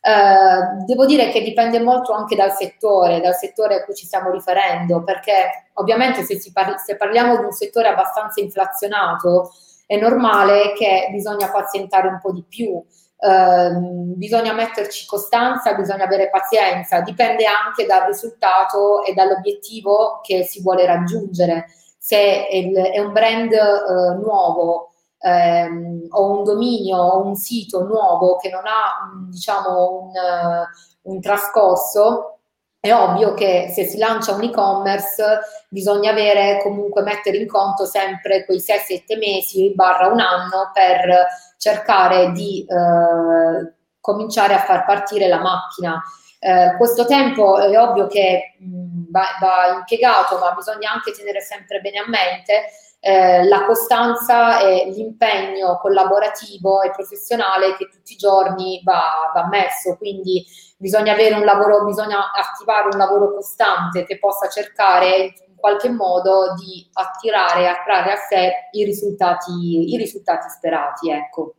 Uh, 0.01 0.83
devo 0.85 1.05
dire 1.05 1.29
che 1.29 1.43
dipende 1.43 1.79
molto 1.79 2.13
anche 2.13 2.35
dal 2.35 2.53
settore, 2.53 3.21
dal 3.21 3.35
settore 3.35 3.75
a 3.75 3.83
cui 3.83 3.93
ci 3.93 4.07
stiamo 4.07 4.31
riferendo, 4.31 5.03
perché 5.03 5.69
ovviamente 5.73 6.23
se, 6.23 6.39
parli, 6.51 6.79
se 6.83 6.95
parliamo 6.95 7.37
di 7.37 7.43
un 7.43 7.51
settore 7.51 7.89
abbastanza 7.89 8.41
inflazionato, 8.41 9.51
è 9.85 9.97
normale 9.97 10.73
che 10.73 11.09
bisogna 11.11 11.51
pazientare 11.51 12.07
un 12.07 12.17
po' 12.19 12.31
di 12.31 12.43
più. 12.47 12.83
Uh, 13.21 14.15
bisogna 14.15 14.53
metterci 14.53 15.05
costanza, 15.05 15.73
bisogna 15.73 16.05
avere 16.05 16.29
pazienza, 16.29 17.01
dipende 17.01 17.43
anche 17.45 17.85
dal 17.85 18.05
risultato 18.05 19.03
e 19.03 19.13
dall'obiettivo 19.13 20.21
che 20.21 20.43
si 20.43 20.61
vuole 20.61 20.85
raggiungere. 20.85 21.65
Se 21.97 22.47
è 22.47 22.99
un 22.99 23.11
brand 23.11 23.51
uh, 23.51 24.21
nuovo 24.21 24.91
ehm, 25.19 26.07
o 26.11 26.31
un 26.37 26.43
dominio 26.43 26.97
o 26.97 27.25
un 27.25 27.35
sito 27.35 27.83
nuovo 27.83 28.37
che 28.37 28.49
non 28.49 28.63
ha 28.65 29.11
diciamo, 29.29 30.01
un, 30.01 30.07
uh, 30.07 31.11
un 31.11 31.19
trascorso, 31.19 32.38
è 32.81 32.93
ovvio 32.93 33.33
che 33.33 33.71
se 33.73 33.83
si 33.83 33.97
lancia 33.97 34.33
un 34.33 34.43
e-commerce 34.43 35.39
bisogna 35.67 36.11
avere 36.11 36.61
comunque 36.63 37.01
mettere 37.01 37.37
in 37.37 37.47
conto 37.47 37.85
sempre 37.85 38.45
quei 38.45 38.59
6-7 38.59 39.17
mesi 39.17 39.73
barra 39.75 40.07
un 40.07 40.19
anno 40.21 40.71
per 40.73 41.27
cercare 41.57 42.31
di 42.31 42.65
eh, 42.65 43.73
cominciare 43.99 44.53
a 44.53 44.59
far 44.59 44.85
partire 44.85 45.27
la 45.27 45.41
macchina. 45.41 46.01
Eh, 46.39 46.77
questo 46.77 47.05
tempo 47.05 47.57
è 47.57 47.77
ovvio 47.77 48.07
che 48.07 48.55
mh, 48.59 48.88
va, 49.09 49.25
va, 49.39 49.75
impiegato, 49.77 50.37
ma 50.37 50.53
bisogna 50.53 50.91
anche 50.91 51.11
tenere 51.11 51.41
sempre 51.41 51.81
bene 51.81 51.99
a 51.99 52.07
mente 52.07 52.65
eh, 53.01 53.45
la 53.45 53.65
costanza 53.65 54.59
e 54.59 54.89
l'impegno 54.89 55.77
collaborativo 55.77 56.81
e 56.81 56.91
professionale 56.91 57.75
che 57.77 57.87
tutti 57.87 58.13
i 58.13 58.17
giorni 58.17 58.81
va, 58.83 59.31
va 59.33 59.47
messo. 59.47 59.95
Quindi 59.97 60.45
bisogna 60.77 61.13
avere 61.13 61.35
un 61.35 61.45
lavoro, 61.45 61.85
bisogna 61.85 62.31
attivare 62.31 62.89
un 62.91 62.97
lavoro 62.97 63.33
costante 63.33 64.05
che 64.05 64.19
possa 64.19 64.49
cercare 64.49 65.33
in 65.47 65.55
qualche 65.55 65.89
modo 65.89 66.53
di 66.55 66.89
attirare 66.93 67.67
attrarre 67.67 68.11
a 68.11 68.17
sé 68.17 68.51
i 68.71 68.83
risultati, 68.83 69.93
i 69.93 69.97
risultati 69.97 70.49
sperati. 70.49 71.09
Ecco. 71.09 71.53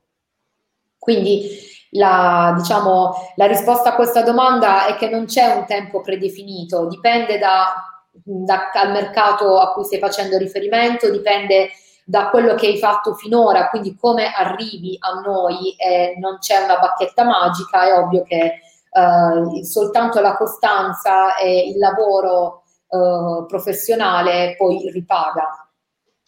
Quindi 1.00 1.48
la, 1.92 2.52
diciamo, 2.56 3.32
la 3.36 3.46
risposta 3.46 3.90
a 3.90 3.94
questa 3.94 4.22
domanda 4.22 4.86
è 4.86 4.96
che 4.96 5.08
non 5.08 5.24
c'è 5.24 5.54
un 5.54 5.64
tempo 5.64 6.02
predefinito, 6.02 6.86
dipende 6.86 7.38
da, 7.38 7.74
da, 8.12 8.70
dal 8.72 8.92
mercato 8.92 9.58
a 9.58 9.72
cui 9.72 9.84
stai 9.84 9.98
facendo 9.98 10.36
riferimento, 10.36 11.10
dipende 11.10 11.70
da 12.04 12.28
quello 12.28 12.54
che 12.54 12.66
hai 12.66 12.78
fatto 12.78 13.14
finora, 13.14 13.70
quindi 13.70 13.96
come 13.96 14.30
arrivi 14.30 14.96
a 15.00 15.20
noi, 15.20 15.74
eh, 15.76 16.16
non 16.18 16.38
c'è 16.38 16.62
una 16.62 16.78
bacchetta 16.78 17.24
magica, 17.24 17.86
è 17.86 17.96
ovvio 17.96 18.22
che 18.24 18.60
eh, 18.92 19.64
soltanto 19.64 20.20
la 20.20 20.36
costanza 20.36 21.36
e 21.36 21.68
il 21.70 21.78
lavoro 21.78 22.64
eh, 22.88 23.44
professionale 23.46 24.54
poi 24.58 24.90
ripaga. 24.90 25.70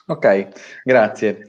Ok, 0.06 0.48
grazie. 0.84 1.46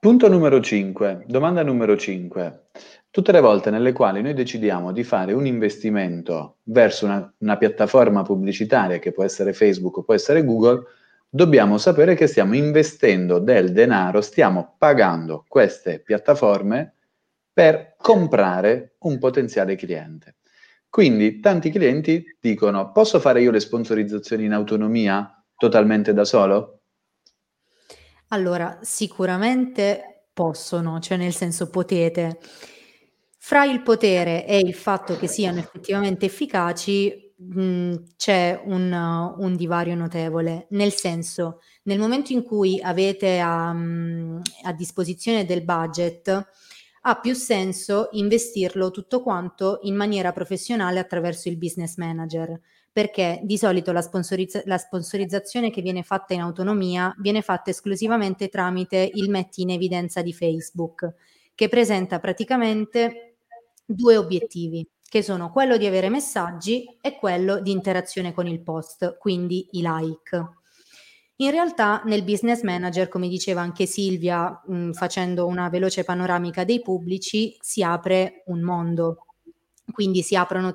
Punto 0.00 0.28
numero 0.28 0.62
5, 0.62 1.24
domanda 1.26 1.62
numero 1.62 1.94
5. 1.94 2.68
Tutte 3.10 3.32
le 3.32 3.40
volte 3.40 3.68
nelle 3.68 3.92
quali 3.92 4.22
noi 4.22 4.32
decidiamo 4.32 4.92
di 4.92 5.04
fare 5.04 5.34
un 5.34 5.44
investimento 5.44 6.56
verso 6.62 7.04
una, 7.04 7.30
una 7.40 7.58
piattaforma 7.58 8.22
pubblicitaria 8.22 8.98
che 8.98 9.12
può 9.12 9.24
essere 9.24 9.52
Facebook 9.52 9.98
o 9.98 10.02
può 10.02 10.14
essere 10.14 10.42
Google, 10.42 10.84
dobbiamo 11.28 11.76
sapere 11.76 12.14
che 12.14 12.28
stiamo 12.28 12.56
investendo 12.56 13.40
del 13.40 13.72
denaro, 13.72 14.22
stiamo 14.22 14.74
pagando 14.78 15.44
queste 15.46 16.00
piattaforme 16.00 16.94
per 17.52 17.94
comprare 17.98 18.94
un 19.00 19.18
potenziale 19.18 19.76
cliente. 19.76 20.36
Quindi 20.88 21.40
tanti 21.40 21.68
clienti 21.68 22.24
dicono, 22.40 22.90
posso 22.90 23.20
fare 23.20 23.42
io 23.42 23.50
le 23.50 23.60
sponsorizzazioni 23.60 24.46
in 24.46 24.54
autonomia 24.54 25.44
totalmente 25.58 26.14
da 26.14 26.24
solo? 26.24 26.79
Allora, 28.32 28.78
sicuramente 28.82 30.26
possono, 30.32 31.00
cioè 31.00 31.16
nel 31.16 31.34
senso 31.34 31.68
potete. 31.68 32.38
Fra 33.42 33.64
il 33.64 33.82
potere 33.82 34.46
e 34.46 34.58
il 34.58 34.74
fatto 34.74 35.16
che 35.16 35.26
siano 35.26 35.58
effettivamente 35.58 36.26
efficaci 36.26 37.28
Mhmm, 37.42 38.16
c'è 38.18 38.60
un 38.66 38.92
un 38.92 39.56
divario 39.56 39.94
notevole, 39.94 40.66
nel 40.72 40.92
senso, 40.92 41.60
nel 41.84 41.98
momento 41.98 42.34
in 42.34 42.42
cui 42.42 42.78
avete 42.82 43.38
a 43.38 43.72
mhmm, 43.72 44.42
a 44.64 44.72
disposizione 44.74 45.46
del 45.46 45.64
budget, 45.64 46.48
ha 47.02 47.18
più 47.18 47.32
senso 47.34 48.08
investirlo 48.12 48.90
tutto 48.90 49.22
quanto 49.22 49.78
in 49.84 49.96
maniera 49.96 50.32
professionale 50.32 50.98
attraverso 50.98 51.48
il 51.48 51.56
business 51.56 51.96
manager, 51.96 52.60
perché 52.92 53.40
di 53.42 53.56
solito 53.56 53.92
la 53.92 54.02
sponsorizza 54.02 54.62
la 54.64 54.78
sponsorizzazione 54.78 55.70
che 55.70 55.82
viene 55.82 56.02
fatta 56.02 56.34
in 56.34 56.40
autonomia 56.40 57.14
viene 57.18 57.42
fatta 57.42 57.70
esclusivamente 57.70 58.48
tramite 58.48 59.10
il 59.14 59.30
metti 59.30 59.62
in 59.62 59.70
evidenza 59.70 60.22
di 60.22 60.32
Facebook, 60.32 61.14
che 61.54 61.68
presenta 61.68 62.18
praticamente 62.18 63.36
2 63.84 64.16
obiettivi 64.16 64.86
che 65.10 65.22
sono 65.22 65.50
quello 65.50 65.76
di 65.76 65.86
avere 65.86 66.08
messaggi 66.08 66.84
e 67.00 67.16
quello 67.16 67.60
di 67.60 67.72
interazione 67.72 68.32
con 68.32 68.46
il 68.46 68.60
post, 68.60 69.18
quindi 69.18 69.66
i 69.72 69.82
like. 69.82 70.58
In 71.36 71.50
realtà 71.50 72.02
nel 72.04 72.22
business 72.22 72.62
manager, 72.62 73.08
come 73.08 73.26
diceva 73.26 73.60
anche 73.60 73.86
Silvia, 73.86 74.62
mh, 74.64 74.92
facendo 74.92 75.46
una 75.46 75.68
veloce 75.68 76.04
panoramica 76.04 76.62
dei 76.62 76.80
pubblici, 76.80 77.56
si 77.60 77.82
apre 77.82 78.44
un 78.46 78.60
mondo 78.60 79.29
quindi 79.90 80.22
si 80.22 80.36
aprono 80.36 80.68
eh, 80.70 80.74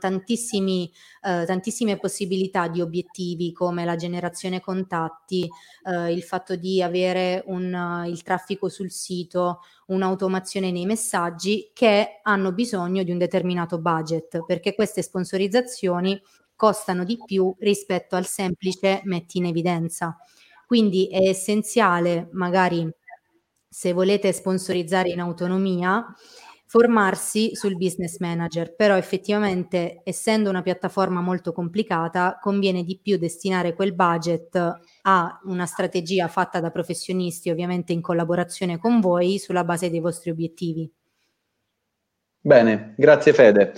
tantissime 1.46 1.98
possibilità 1.98 2.68
di 2.68 2.82
obiettivi 2.82 3.52
come 3.52 3.86
la 3.86 3.96
generazione 3.96 4.60
contatti, 4.60 5.50
eh, 5.84 6.12
il 6.12 6.24
fatto 6.24 6.56
di 6.56 6.82
avere 6.82 7.44
un, 7.48 7.74
uh, 7.74 8.08
il 8.08 8.22
traffico 8.24 8.70
sul 8.70 8.92
sito, 8.92 9.62
un'automazione 9.88 10.72
nei 10.72 10.86
messaggi 10.86 11.72
che 11.74 12.20
hanno 12.24 12.52
bisogno 12.52 13.04
di 13.04 13.12
un 13.12 13.18
determinato 13.18 13.80
budget 13.80 14.44
perché 14.46 14.74
queste 14.76 15.02
sponsorizzazioni 15.02 16.22
costano 16.56 17.04
di 17.04 17.18
più 17.24 17.54
rispetto 17.60 18.16
al 18.16 18.26
semplice 18.26 19.02
metti 19.04 19.38
in 19.38 19.46
evidenza. 19.46 20.18
Quindi 20.66 21.08
è 21.08 21.28
essenziale 21.28 22.30
magari 22.32 22.90
se 23.68 23.92
volete 23.92 24.32
sponsorizzare 24.32 25.10
in 25.10 25.20
autonomia 25.20 26.06
formarsi 26.76 27.56
sul 27.56 27.78
business 27.78 28.18
manager, 28.18 28.76
però 28.76 28.98
effettivamente 28.98 30.02
essendo 30.04 30.50
una 30.50 30.62
piattaforma 30.62 31.22
molto 31.22 31.54
complicata 31.54 32.38
conviene 32.42 32.84
di 32.84 33.00
più 33.02 33.18
destinare 33.18 33.74
quel 33.74 33.94
budget 33.94 34.58
a 35.04 35.40
una 35.46 35.66
strategia 35.68 36.28
fatta 36.28 36.60
da 36.60 36.72
professionisti, 36.72 37.50
ovviamente 37.50 37.94
in 37.94 38.02
collaborazione 38.02 38.78
con 38.78 39.00
voi, 39.00 39.40
sulla 39.40 39.64
base 39.64 39.90
dei 39.90 40.02
vostri 40.02 40.32
obiettivi. 40.32 40.92
Bene, 42.42 42.94
grazie 42.98 43.32
Fede. 43.32 43.72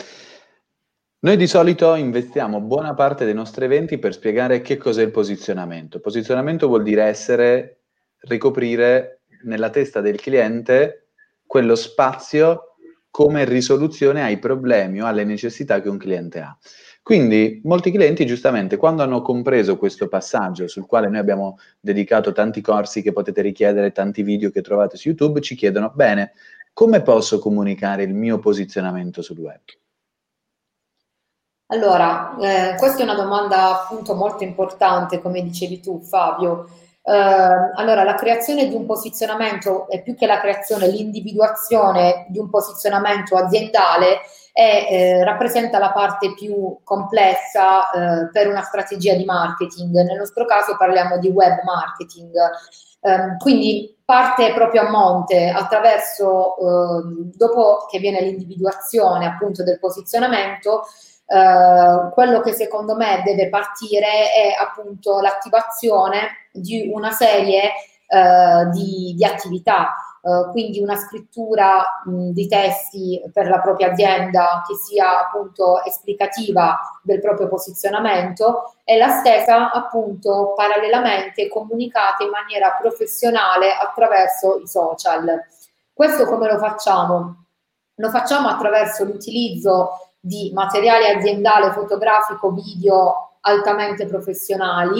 Noi 1.20 1.38
di 1.38 1.46
solito 1.46 1.94
investiamo 1.94 2.62
buona 2.62 2.96
parte 2.96 3.26
dei 3.26 3.36
nostri 3.36 3.66
eventi 3.66 4.00
per 4.00 4.14
spiegare 4.14 4.62
che 4.62 4.78
cos'è 4.78 5.04
il 5.04 5.12
posizionamento. 5.12 6.00
Posizionamento 6.00 6.66
vuol 6.66 6.82
dire 6.82 7.04
essere, 7.04 7.82
ricoprire 8.22 9.22
nella 9.44 9.70
testa 9.70 10.02
del 10.02 10.20
cliente 10.20 11.10
quello 11.46 11.76
spazio 11.76 12.68
come 13.18 13.46
risoluzione 13.46 14.22
ai 14.22 14.38
problemi 14.38 15.02
o 15.02 15.08
alle 15.08 15.24
necessità 15.24 15.82
che 15.82 15.90
un 15.90 15.98
cliente 15.98 16.40
ha. 16.40 16.56
Quindi 17.02 17.62
molti 17.64 17.90
clienti 17.90 18.28
giustamente 18.28 18.78
quando 18.78 19.02
hanno 19.02 19.24
compreso 19.24 19.76
questo 19.76 20.08
passaggio 20.08 20.68
sul 20.68 20.86
quale 20.86 21.10
noi 21.10 21.18
abbiamo 21.18 21.58
dedicato 21.80 22.32
tanti 22.32 22.62
corsi 22.62 23.02
che 23.02 23.14
potete 23.14 23.42
richiedere, 23.42 23.92
tanti 23.92 24.22
video 24.22 24.52
che 24.52 24.62
trovate 24.62 24.98
su 24.98 25.08
YouTube, 25.08 25.42
ci 25.42 25.56
chiedono, 25.56 25.92
bene, 25.96 26.34
come 26.74 27.02
posso 27.02 27.40
comunicare 27.40 28.04
il 28.04 28.14
mio 28.14 28.38
posizionamento 28.38 29.24
sul 29.24 29.40
web? 29.40 29.62
Allora, 31.72 32.38
eh, 32.38 32.76
questa 32.78 33.00
è 33.00 33.04
una 33.04 33.16
domanda 33.16 33.82
appunto 33.82 34.14
molto 34.14 34.44
importante, 34.44 35.24
come 35.24 35.42
dicevi 35.42 35.80
tu 35.80 36.04
Fabio. 36.04 36.70
Eh, 37.10 37.72
allora, 37.76 38.04
la 38.04 38.16
creazione 38.16 38.68
di 38.68 38.76
un 38.76 38.86
posizionamento 38.86 39.88
è 39.88 40.02
più 40.02 40.14
che 40.14 40.26
la 40.26 40.42
creazione, 40.42 40.88
l'individuazione 40.88 42.26
di 42.28 42.38
un 42.38 42.50
posizionamento 42.50 43.38
aziendale 43.38 44.20
è, 44.52 44.88
eh, 44.90 45.24
rappresenta 45.24 45.80
la 45.80 45.94
parte 45.94 46.34
più 46.34 46.80
complessa 46.84 47.90
eh, 47.92 48.30
per 48.30 48.50
una 48.50 48.62
strategia 48.64 49.14
di 49.14 49.24
marketing. 49.24 49.94
Nel 50.02 50.18
nostro 50.18 50.44
caso 50.44 50.76
parliamo 50.76 51.18
di 51.18 51.30
web 51.30 51.64
marketing. 51.64 52.34
Ehm, 53.00 53.38
quindi 53.38 53.96
parte 54.04 54.52
proprio 54.54 54.82
a 54.82 54.90
monte 54.90 55.48
attraverso, 55.50 56.58
ehm, 56.58 57.32
dopo 57.36 57.86
che 57.90 58.00
viene 58.00 58.20
l'individuazione 58.20 59.26
appunto 59.28 59.64
del 59.64 59.80
posizionamento, 59.80 60.84
Uh, 61.30 62.10
quello 62.12 62.40
che 62.40 62.54
secondo 62.54 62.96
me 62.96 63.22
deve 63.26 63.50
partire 63.50 64.32
è 64.32 64.56
appunto 64.58 65.20
l'attivazione 65.20 66.48
di 66.54 66.90
una 66.90 67.12
serie 67.12 67.72
uh, 68.08 68.70
di, 68.70 69.14
di, 69.14 69.26
attività, 69.26 69.94
uh, 70.22 70.50
quindi 70.52 70.80
una 70.80 70.96
scrittura 70.96 72.02
mh, 72.06 72.30
di 72.30 72.48
testi 72.48 73.22
per 73.34 73.50
la 73.50 73.60
propria 73.60 73.92
azienda 73.92 74.64
che 74.66 74.76
sia 74.76 75.26
appunto 75.26 75.84
esplicativa 75.84 76.80
del 77.04 77.20
proprio 77.20 77.50
posizionamento 77.50 78.76
e 78.86 78.98
la 78.98 79.10
stessa 79.10 79.70
appunto 79.72 80.54
parallelamente 80.56 81.50
comunicata 81.50 82.24
in 82.24 82.30
maniera 82.30 82.78
professionale 82.80 83.74
attraverso 83.74 84.60
i 84.60 84.68
social. 84.68 85.44
Questo 85.92 86.26
come 86.26 86.50
lo 86.50 86.58
facciamo? 86.58 87.44
Lo 87.96 88.10
facciamo 88.12 88.48
attraverso 88.48 89.04
l'utilizzo 89.04 90.07
di 90.28 90.52
materiale 90.54 91.10
aziendale 91.10 91.72
fotografico, 91.72 92.52
video 92.52 93.38
altamente 93.42 94.06
professionali, 94.06 95.00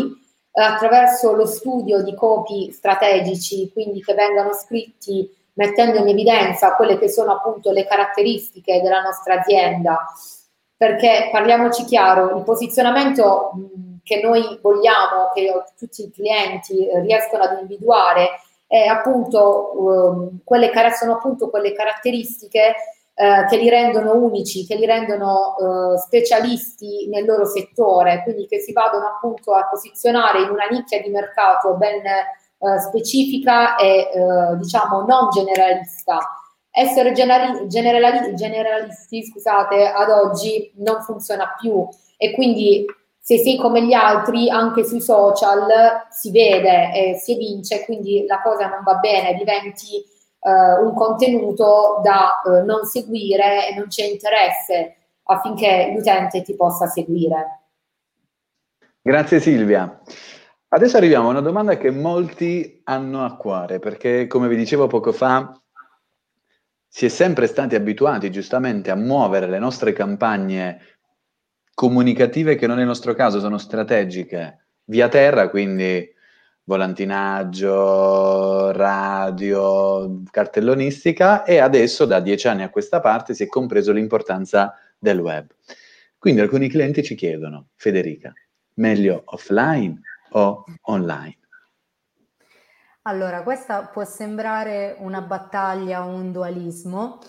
eh, 0.52 0.62
attraverso 0.62 1.34
lo 1.34 1.46
studio 1.46 2.02
di 2.02 2.16
copy 2.16 2.72
strategici, 2.72 3.70
quindi 3.72 4.02
che 4.02 4.14
vengano 4.14 4.54
scritti 4.54 5.30
mettendo 5.54 5.98
in 5.98 6.08
evidenza 6.08 6.76
quelle 6.76 6.98
che 6.98 7.10
sono 7.10 7.34
appunto 7.34 7.72
le 7.72 7.86
caratteristiche 7.86 8.82
della 8.82 9.02
nostra 9.02 9.40
azienda, 9.40 10.06
perché 10.76 11.30
parliamoci 11.32 11.84
chiaro, 11.84 12.38
il 12.38 12.44
posizionamento 12.44 13.52
che 14.04 14.22
noi 14.22 14.60
vogliamo, 14.62 15.32
che 15.34 15.52
tutti 15.78 16.04
i 16.04 16.12
clienti 16.12 16.88
riescono 17.02 17.44
ad 17.44 17.60
individuare, 17.60 18.30
è 18.68 18.86
appunto, 18.86 19.72
um, 19.76 20.40
quelle, 20.44 20.72
sono 20.94 21.14
appunto 21.14 21.50
quelle 21.50 21.74
caratteristiche 21.74 22.76
eh, 23.20 23.48
che 23.50 23.58
li 23.58 23.68
rendono 23.68 24.14
unici, 24.14 24.68
che 24.68 24.76
li 24.76 24.86
rendono 24.86 25.56
eh, 25.58 25.98
specialisti 25.98 27.08
nel 27.10 27.26
loro 27.26 27.46
settore, 27.46 28.22
quindi 28.22 28.46
che 28.46 28.60
si 28.60 28.74
vadano 28.74 29.08
appunto 29.08 29.54
a 29.54 29.68
posizionare 29.68 30.44
in 30.44 30.50
una 30.50 30.68
nicchia 30.70 31.02
di 31.02 31.10
mercato 31.10 31.74
ben 31.74 32.06
eh, 32.06 32.80
specifica 32.80 33.76
e 33.76 34.12
eh, 34.14 34.58
diciamo 34.58 35.02
non 35.02 35.30
generalista. 35.32 36.20
Essere 36.70 37.12
generali, 37.14 37.68
generali, 37.68 38.36
generalisti, 38.36 39.26
scusate, 39.26 39.88
ad 39.88 40.12
oggi 40.12 40.72
non 40.76 41.02
funziona 41.02 41.56
più 41.60 41.88
e 42.18 42.36
quindi 42.36 42.86
se 43.20 43.40
sei 43.40 43.58
come 43.58 43.84
gli 43.84 43.94
altri 43.94 44.48
anche 44.48 44.86
sui 44.86 45.02
social 45.02 45.66
si 46.12 46.30
vede 46.30 46.94
e 46.94 47.16
si 47.16 47.34
evince, 47.34 47.84
quindi 47.84 48.26
la 48.28 48.44
cosa 48.44 48.68
non 48.68 48.84
va 48.84 48.94
bene, 48.98 49.34
diventi 49.34 50.06
eh, 50.48 50.82
un 50.82 50.94
contenuto 50.94 52.00
da 52.02 52.42
eh, 52.42 52.64
non 52.64 52.86
seguire 52.86 53.70
e 53.70 53.76
non 53.76 53.88
c'è 53.88 54.06
interesse 54.06 54.96
affinché 55.24 55.92
l'utente 55.94 56.42
ti 56.42 56.56
possa 56.56 56.88
seguire. 56.88 57.64
Grazie 59.02 59.42
Silvia. 59.42 60.02
Adesso 60.70 60.98
arriviamo 60.98 61.28
a 61.28 61.32
una 61.32 61.42
domanda 61.42 61.78
che 61.78 61.92
molti 61.92 62.82
hanno 62.86 63.26
a 63.26 63.36
cuore, 63.36 63.80
perché 63.80 64.28
come 64.28 64.48
vi 64.48 64.56
dicevo 64.56 64.88
poco 64.88 65.12
fa, 65.12 65.52
si 66.88 67.06
è 67.06 67.10
sempre 67.10 67.48
stati 67.48 67.76
abituati 67.76 68.32
giustamente 68.32 68.90
a 68.90 68.96
muovere 68.96 69.48
le 69.48 69.60
nostre 69.60 69.94
campagne 69.94 70.80
comunicative 71.74 72.56
che 72.56 72.68
non 72.68 72.78
nel 72.78 72.86
nostro 72.86 73.14
caso 73.14 73.40
sono 73.40 73.58
strategiche 73.58 74.68
via 74.86 75.10
terra, 75.10 75.50
quindi 75.50 76.16
volantinaggio, 76.68 78.72
radio, 78.74 80.22
cartellonistica 80.30 81.46
e 81.46 81.60
adesso 81.60 82.06
da 82.06 82.20
dieci 82.20 82.50
anni 82.50 82.64
a 82.64 82.70
questa 82.70 83.00
parte 83.00 83.34
si 83.34 83.44
è 83.44 83.48
compreso 83.48 83.94
l'importanza 83.94 84.76
del 85.00 85.20
web. 85.20 85.48
Quindi 86.18 86.42
alcuni 86.42 86.68
clienti 86.68 87.04
ci 87.04 87.16
chiedono, 87.16 87.70
Federica, 87.76 88.34
meglio 88.76 89.22
offline 89.26 89.98
o 90.32 90.66
online? 90.82 91.38
Allora, 93.04 93.44
questa 93.44 93.86
può 93.86 94.04
sembrare 94.04 94.98
una 95.00 95.22
battaglia 95.22 96.06
o 96.06 96.10
un 96.10 96.34
dualismo, 96.34 97.20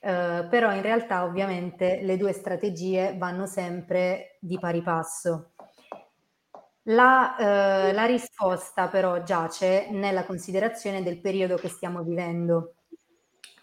eh, 0.00 0.46
però 0.48 0.72
in 0.72 0.80
realtà 0.80 1.24
ovviamente 1.24 2.00
le 2.02 2.16
due 2.16 2.32
strategie 2.32 3.14
vanno 3.18 3.44
sempre 3.44 4.38
di 4.40 4.58
pari 4.58 4.80
passo. 4.80 5.50
La, 6.88 7.88
eh, 7.88 7.92
la 7.92 8.04
risposta 8.04 8.86
però 8.88 9.22
giace 9.24 9.88
nella 9.90 10.24
considerazione 10.24 11.02
del 11.02 11.20
periodo 11.20 11.56
che 11.56 11.68
stiamo 11.68 12.02
vivendo. 12.02 12.74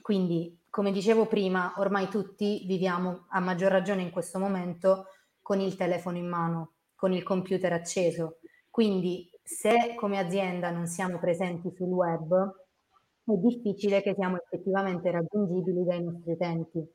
Quindi, 0.01 0.59
come 0.69 0.91
dicevo 0.91 1.25
prima, 1.27 1.73
ormai 1.77 2.09
tutti 2.09 2.63
viviamo 2.65 3.25
a 3.29 3.39
maggior 3.39 3.71
ragione 3.71 4.01
in 4.01 4.11
questo 4.11 4.39
momento 4.39 5.05
con 5.41 5.61
il 5.61 5.75
telefono 5.77 6.17
in 6.17 6.27
mano, 6.27 6.73
con 6.95 7.13
il 7.13 7.23
computer 7.23 7.71
acceso. 7.71 8.39
Quindi, 8.69 9.29
se 9.41 9.95
come 9.95 10.19
azienda 10.19 10.69
non 10.71 10.87
siamo 10.87 11.17
presenti 11.17 11.71
sul 11.73 11.87
web, 11.89 12.55
è 13.25 13.31
difficile 13.37 14.01
che 14.01 14.15
siamo 14.15 14.37
effettivamente 14.41 15.09
raggiungibili 15.11 15.85
dai 15.85 16.03
nostri 16.03 16.33
utenti. 16.33 16.85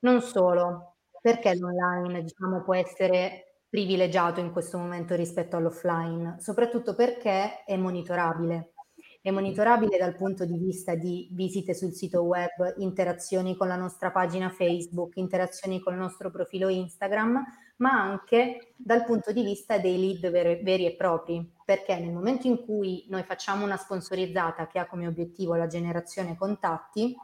Non 0.00 0.20
solo, 0.20 0.96
perché 1.20 1.54
l'online 1.54 2.22
diciamo, 2.22 2.62
può 2.62 2.74
essere 2.74 3.51
privilegiato 3.72 4.38
in 4.38 4.52
questo 4.52 4.76
momento 4.76 5.14
rispetto 5.14 5.56
all'offline, 5.56 6.36
soprattutto 6.40 6.94
perché 6.94 7.64
è 7.64 7.74
monitorabile. 7.74 8.74
È 9.22 9.30
monitorabile 9.30 9.96
dal 9.96 10.14
punto 10.14 10.44
di 10.44 10.58
vista 10.58 10.94
di 10.94 11.30
visite 11.32 11.72
sul 11.72 11.94
sito 11.94 12.20
web, 12.20 12.74
interazioni 12.76 13.56
con 13.56 13.68
la 13.68 13.76
nostra 13.76 14.10
pagina 14.10 14.50
Facebook, 14.50 15.16
interazioni 15.16 15.80
con 15.80 15.94
il 15.94 16.00
nostro 16.00 16.30
profilo 16.30 16.68
Instagram, 16.68 17.42
ma 17.76 17.98
anche 17.98 18.74
dal 18.76 19.06
punto 19.06 19.32
di 19.32 19.42
vista 19.42 19.78
dei 19.78 19.98
lead 19.98 20.30
veri, 20.30 20.62
veri 20.62 20.84
e 20.84 20.94
propri, 20.94 21.50
perché 21.64 21.98
nel 21.98 22.12
momento 22.12 22.48
in 22.48 22.62
cui 22.66 23.06
noi 23.08 23.22
facciamo 23.22 23.64
una 23.64 23.78
sponsorizzata 23.78 24.66
che 24.66 24.80
ha 24.80 24.86
come 24.86 25.06
obiettivo 25.06 25.54
la 25.54 25.66
generazione 25.66 26.36
contatti, 26.36 27.16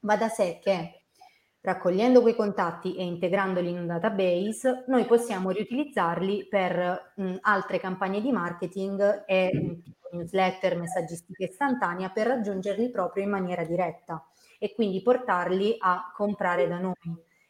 va 0.00 0.16
da 0.16 0.28
sé 0.28 0.58
che 0.60 1.03
Raccogliendo 1.64 2.20
quei 2.20 2.36
contatti 2.36 2.94
e 2.94 3.04
integrandoli 3.04 3.70
in 3.70 3.78
un 3.78 3.86
database, 3.86 4.84
noi 4.88 5.06
possiamo 5.06 5.48
riutilizzarli 5.48 6.46
per 6.46 7.14
mh, 7.16 7.36
altre 7.40 7.80
campagne 7.80 8.20
di 8.20 8.30
marketing 8.30 9.24
e 9.26 9.50
mh, 9.50 10.16
newsletter, 10.18 10.76
messaggistica 10.76 11.42
istantanea 11.42 12.10
per 12.10 12.26
raggiungerli 12.26 12.90
proprio 12.90 13.24
in 13.24 13.30
maniera 13.30 13.64
diretta 13.64 14.22
e 14.58 14.74
quindi 14.74 15.00
portarli 15.00 15.76
a 15.78 16.12
comprare 16.14 16.68
da 16.68 16.78
noi, 16.80 16.92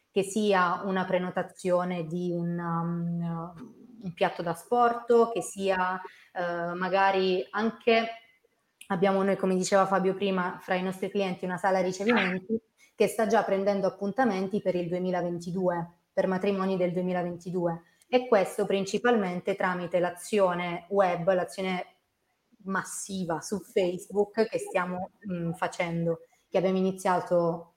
che 0.09 0.23
sia 0.23 0.81
una 0.85 1.03
prenotazione 1.03 2.05
di 2.05 2.31
un, 2.31 2.57
um, 2.57 3.65
un 4.01 4.13
piatto 4.13 4.41
da 4.41 4.53
sport, 4.53 5.33
che 5.33 5.41
sia 5.41 6.01
uh, 6.01 6.73
magari 6.77 7.45
anche, 7.49 8.07
abbiamo 8.87 9.21
noi, 9.23 9.35
come 9.35 9.55
diceva 9.55 9.85
Fabio 9.85 10.13
prima, 10.13 10.57
fra 10.61 10.75
i 10.75 10.83
nostri 10.83 11.09
clienti 11.09 11.43
una 11.43 11.57
sala 11.57 11.81
ricevimenti 11.81 12.57
che 12.95 13.07
sta 13.07 13.27
già 13.27 13.43
prendendo 13.43 13.87
appuntamenti 13.87 14.61
per 14.61 14.75
il 14.75 14.87
2022, 14.87 15.91
per 16.13 16.27
matrimoni 16.27 16.77
del 16.77 16.93
2022 16.93 17.83
e 18.07 18.27
questo 18.27 18.65
principalmente 18.65 19.55
tramite 19.55 19.99
l'azione 19.99 20.85
web, 20.89 21.31
l'azione 21.33 21.95
massiva 22.63 23.41
su 23.41 23.59
Facebook 23.59 24.47
che 24.47 24.57
stiamo 24.57 25.11
mh, 25.19 25.51
facendo, 25.51 26.21
che 26.47 26.57
abbiamo 26.57 26.77
iniziato 26.77 27.73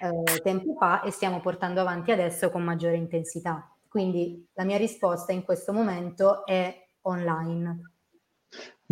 eh, 0.00 0.40
tempo 0.40 0.74
fa 0.74 1.02
e 1.02 1.10
stiamo 1.10 1.40
portando 1.40 1.80
avanti 1.80 2.10
adesso 2.10 2.50
con 2.50 2.62
maggiore 2.62 2.96
intensità. 2.96 3.70
Quindi 3.88 4.48
la 4.54 4.64
mia 4.64 4.78
risposta 4.78 5.32
in 5.32 5.44
questo 5.44 5.72
momento 5.72 6.46
è 6.46 6.88
online. 7.02 7.91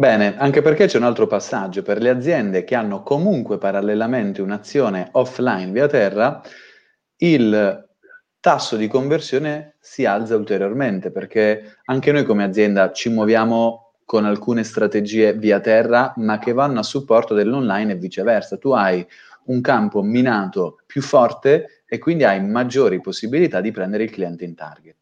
Bene, 0.01 0.39
anche 0.39 0.63
perché 0.63 0.87
c'è 0.87 0.97
un 0.97 1.05
altro 1.05 1.27
passaggio. 1.27 1.83
Per 1.83 2.01
le 2.01 2.09
aziende 2.09 2.65
che 2.65 2.75
hanno 2.75 3.03
comunque 3.03 3.59
parallelamente 3.59 4.41
un'azione 4.41 5.11
offline 5.13 5.73
via 5.73 5.89
terra, 5.89 6.41
il 7.17 7.87
tasso 8.41 8.77
di 8.77 8.89
conversione 8.89 9.77
si 9.79 10.07
alza 10.07 10.37
ulteriormente 10.37 11.11
perché 11.11 11.81
anche 11.85 12.13
noi 12.13 12.25
come 12.25 12.45
azienda 12.45 12.93
ci 12.93 13.11
muoviamo 13.11 13.97
con 14.07 14.25
alcune 14.25 14.65
strategie 14.65 15.35
via 15.35 15.61
terra, 15.61 16.15
ma 16.17 16.39
che 16.39 16.55
vanno 16.55 16.79
a 16.79 16.83
supporto 16.83 17.35
dell'online 17.35 17.93
e 17.93 17.97
viceversa. 17.97 18.57
Tu 18.57 18.71
hai 18.71 19.07
un 19.49 19.61
campo 19.61 20.01
minato 20.01 20.79
più 20.87 21.03
forte 21.03 21.83
e 21.85 21.99
quindi 21.99 22.25
hai 22.25 22.43
maggiori 22.43 23.03
possibilità 23.03 23.61
di 23.61 23.71
prendere 23.71 24.05
il 24.05 24.11
cliente 24.11 24.47
in 24.47 24.55
target. 24.55 25.00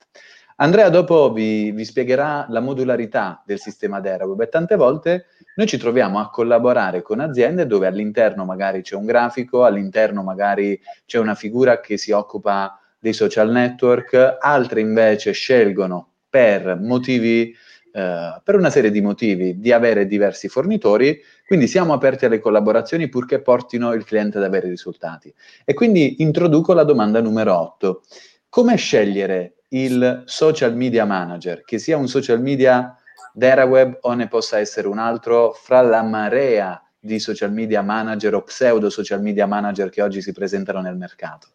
Andrea 0.60 0.88
dopo 0.88 1.32
vi, 1.32 1.70
vi 1.70 1.84
spiegherà 1.84 2.46
la 2.48 2.58
modularità 2.58 3.40
del 3.46 3.60
sistema 3.60 4.00
Dereweb 4.00 4.40
e 4.40 4.48
tante 4.48 4.74
volte 4.74 5.26
noi 5.54 5.68
ci 5.68 5.78
troviamo 5.78 6.18
a 6.18 6.30
collaborare 6.30 7.00
con 7.00 7.20
aziende 7.20 7.64
dove 7.64 7.86
all'interno 7.86 8.44
magari 8.44 8.82
c'è 8.82 8.96
un 8.96 9.04
grafico, 9.04 9.64
all'interno 9.64 10.24
magari 10.24 10.80
c'è 11.06 11.18
una 11.18 11.36
figura 11.36 11.78
che 11.78 11.96
si 11.96 12.10
occupa 12.10 12.76
dei 12.98 13.12
social 13.12 13.52
network, 13.52 14.38
altre 14.40 14.80
invece 14.80 15.30
scelgono 15.30 16.14
per 16.28 16.76
motivi, 16.76 17.54
eh, 17.92 18.40
per 18.42 18.56
una 18.56 18.70
serie 18.70 18.90
di 18.90 19.00
motivi, 19.00 19.60
di 19.60 19.70
avere 19.70 20.08
diversi 20.08 20.48
fornitori, 20.48 21.20
quindi 21.46 21.68
siamo 21.68 21.92
aperti 21.92 22.24
alle 22.24 22.40
collaborazioni 22.40 23.08
purché 23.08 23.40
portino 23.40 23.92
il 23.92 24.02
cliente 24.02 24.38
ad 24.38 24.44
avere 24.44 24.68
risultati. 24.68 25.32
E 25.64 25.72
quindi 25.72 26.20
introduco 26.20 26.72
la 26.72 26.82
domanda 26.82 27.20
numero 27.20 27.56
8. 27.56 28.02
Come 28.48 28.74
scegliere 28.74 29.57
il 29.68 30.22
social 30.26 30.74
media 30.74 31.04
manager, 31.04 31.64
che 31.64 31.78
sia 31.78 31.96
un 31.96 32.08
social 32.08 32.40
media 32.40 32.96
DeraWeb 33.32 33.98
o 34.02 34.12
ne 34.14 34.28
possa 34.28 34.58
essere 34.58 34.88
un 34.88 34.98
altro, 34.98 35.52
fra 35.52 35.80
la 35.80 36.02
marea 36.02 36.82
di 36.98 37.18
social 37.18 37.52
media 37.52 37.82
manager 37.82 38.34
o 38.34 38.42
pseudo 38.42 38.90
social 38.90 39.20
media 39.20 39.46
manager 39.46 39.88
che 39.88 40.02
oggi 40.02 40.20
si 40.20 40.32
presentano 40.32 40.80
nel 40.80 40.96
mercato? 40.96 41.48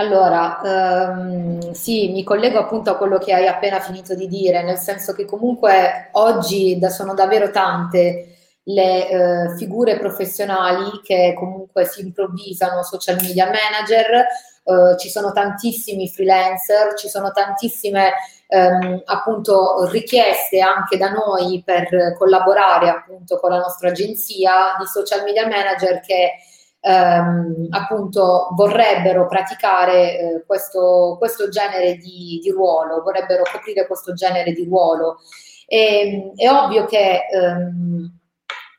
Allora, 0.00 0.60
ehm, 0.62 1.72
sì, 1.72 2.12
mi 2.12 2.22
collego 2.22 2.60
appunto 2.60 2.90
a 2.90 2.96
quello 2.96 3.18
che 3.18 3.34
hai 3.34 3.48
appena 3.48 3.80
finito 3.80 4.14
di 4.14 4.28
dire, 4.28 4.62
nel 4.62 4.76
senso 4.76 5.12
che 5.12 5.24
comunque 5.24 6.10
oggi 6.12 6.78
da, 6.78 6.88
sono 6.88 7.14
davvero 7.14 7.50
tante 7.50 8.36
le 8.62 9.08
eh, 9.08 9.56
figure 9.56 9.98
professionali 9.98 11.00
che 11.02 11.34
comunque 11.36 11.84
si 11.84 12.02
improvvisano 12.02 12.84
social 12.84 13.16
media 13.20 13.46
manager, 13.46 14.24
eh, 14.68 14.98
ci 14.98 15.08
sono 15.08 15.32
tantissimi 15.32 16.10
freelancer, 16.10 16.92
ci 16.94 17.08
sono 17.08 17.30
tantissime 17.30 18.12
ehm, 18.48 19.00
appunto 19.06 19.88
richieste 19.90 20.60
anche 20.60 20.98
da 20.98 21.10
noi 21.10 21.62
per 21.64 22.14
collaborare 22.18 22.90
appunto 22.90 23.38
con 23.40 23.50
la 23.50 23.60
nostra 23.60 23.88
agenzia 23.88 24.76
di 24.78 24.84
social 24.84 25.24
media 25.24 25.46
manager 25.46 26.00
che 26.00 26.32
ehm, 26.80 27.68
appunto 27.70 28.48
vorrebbero 28.54 29.26
praticare 29.26 30.18
eh, 30.18 30.44
questo, 30.46 31.16
questo, 31.18 31.48
genere 31.48 31.96
di, 31.96 32.38
di, 32.42 32.50
ruolo, 32.50 33.00
vorrebbero 33.02 33.44
coprire 33.50 33.86
questo 33.86 34.12
genere 34.12 34.52
di 34.52 34.66
ruolo. 34.66 35.20
E, 35.66 36.32
è 36.36 36.50
ovvio 36.50 36.84
che 36.84 37.26
ehm, 37.32 38.18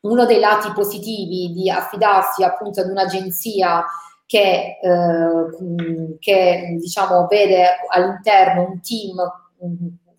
uno 0.02 0.26
dei 0.28 0.40
lati 0.40 0.72
positivi 0.72 1.52
di 1.52 1.68
affidarsi 1.68 2.44
appunto 2.44 2.82
ad 2.82 2.90
un'agenzia 2.90 3.84
che, 4.30 4.78
eh, 4.80 6.18
che 6.20 6.78
diciamo, 6.80 7.26
vede 7.26 7.80
all'interno 7.88 8.68
un 8.70 8.80
team 8.80 9.16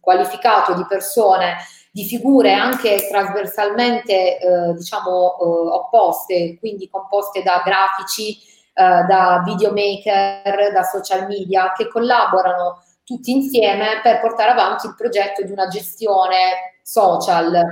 qualificato 0.01 0.75
di 0.75 0.85
persone, 0.89 1.59
di 1.93 2.05
figure 2.05 2.53
anche 2.53 3.07
trasversalmente 3.09 4.39
eh, 4.39 4.75
diciamo, 4.75 5.39
eh, 5.39 5.45
opposte, 5.45 6.59
quindi 6.59 6.89
composte 6.89 7.45
da 7.45 7.63
grafici, 7.65 8.33
eh, 8.33 9.05
da 9.07 9.45
videomaker, 9.45 10.73
da 10.73 10.83
social 10.83 11.29
media, 11.29 11.71
che 11.71 11.87
collaborano 11.87 12.83
tutti 13.05 13.31
insieme 13.31 14.01
per 14.03 14.19
portare 14.19 14.51
avanti 14.51 14.89
il 14.89 14.97
progetto 14.97 15.45
di 15.45 15.53
una 15.53 15.69
gestione 15.69 16.81
social 16.83 17.63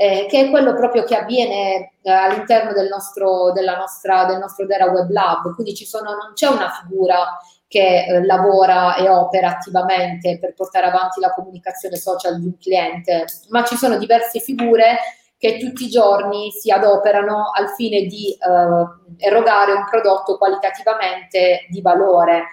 eh, 0.00 0.26
che 0.28 0.42
è 0.42 0.50
quello 0.50 0.74
proprio 0.74 1.02
che 1.02 1.16
avviene 1.16 1.94
eh, 2.02 2.10
all'interno 2.12 2.72
del 2.72 2.86
nostro, 2.86 3.52
nostra, 3.52 4.26
del 4.26 4.38
nostro 4.38 4.64
Dera 4.64 4.84
Web 4.84 5.10
Lab, 5.10 5.52
quindi 5.54 5.74
sono, 5.86 6.10
non 6.10 6.34
c'è 6.34 6.46
una 6.46 6.70
figura 6.70 7.36
che 7.66 8.04
eh, 8.04 8.24
lavora 8.24 8.94
e 8.94 9.08
opera 9.08 9.48
attivamente 9.48 10.38
per 10.38 10.54
portare 10.54 10.86
avanti 10.86 11.18
la 11.18 11.34
comunicazione 11.34 11.96
social 11.96 12.38
di 12.38 12.46
un 12.46 12.56
cliente, 12.58 13.24
ma 13.48 13.64
ci 13.64 13.74
sono 13.74 13.98
diverse 13.98 14.38
figure 14.38 14.98
che 15.36 15.58
tutti 15.58 15.86
i 15.86 15.90
giorni 15.90 16.52
si 16.52 16.70
adoperano 16.70 17.50
al 17.52 17.70
fine 17.70 18.02
di 18.02 18.30
eh, 18.30 19.26
erogare 19.26 19.72
un 19.72 19.84
prodotto 19.90 20.38
qualitativamente 20.38 21.66
di 21.68 21.80
valore. 21.80 22.44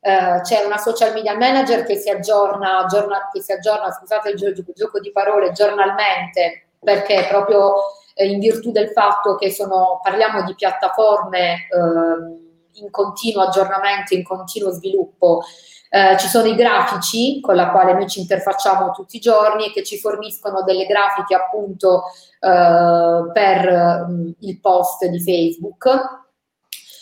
Uh, 0.00 0.40
c'è 0.42 0.64
una 0.64 0.78
social 0.78 1.12
media 1.12 1.36
manager 1.36 1.84
che 1.84 1.96
si 1.96 2.08
aggiorna, 2.08 2.86
giorna, 2.88 3.28
che 3.32 3.42
si 3.42 3.50
aggiorna 3.50 3.90
scusate 3.90 4.30
il 4.30 4.36
gioco 4.72 5.00
di 5.00 5.10
parole, 5.10 5.50
giornalmente 5.50 6.67
perché 6.80 7.26
proprio 7.28 7.74
eh, 8.14 8.26
in 8.26 8.38
virtù 8.38 8.70
del 8.70 8.90
fatto 8.90 9.36
che 9.36 9.50
sono, 9.50 10.00
parliamo 10.02 10.42
di 10.42 10.54
piattaforme 10.54 11.52
eh, 11.54 12.80
in 12.80 12.90
continuo 12.90 13.42
aggiornamento, 13.42 14.14
in 14.14 14.24
continuo 14.24 14.70
sviluppo, 14.70 15.42
eh, 15.90 16.16
ci 16.18 16.28
sono 16.28 16.46
i 16.46 16.54
grafici 16.54 17.40
con 17.40 17.54
la 17.54 17.70
quale 17.70 17.94
noi 17.94 18.06
ci 18.08 18.20
interfacciamo 18.20 18.90
tutti 18.90 19.16
i 19.16 19.20
giorni 19.20 19.66
e 19.66 19.72
che 19.72 19.82
ci 19.82 19.98
forniscono 19.98 20.62
delle 20.62 20.84
grafiche 20.84 21.34
appunto 21.34 22.04
eh, 22.40 23.30
per 23.32 24.06
mh, 24.06 24.12
mm, 24.12 24.30
il 24.40 24.60
post 24.60 25.06
di 25.06 25.20
Facebook. 25.20 26.26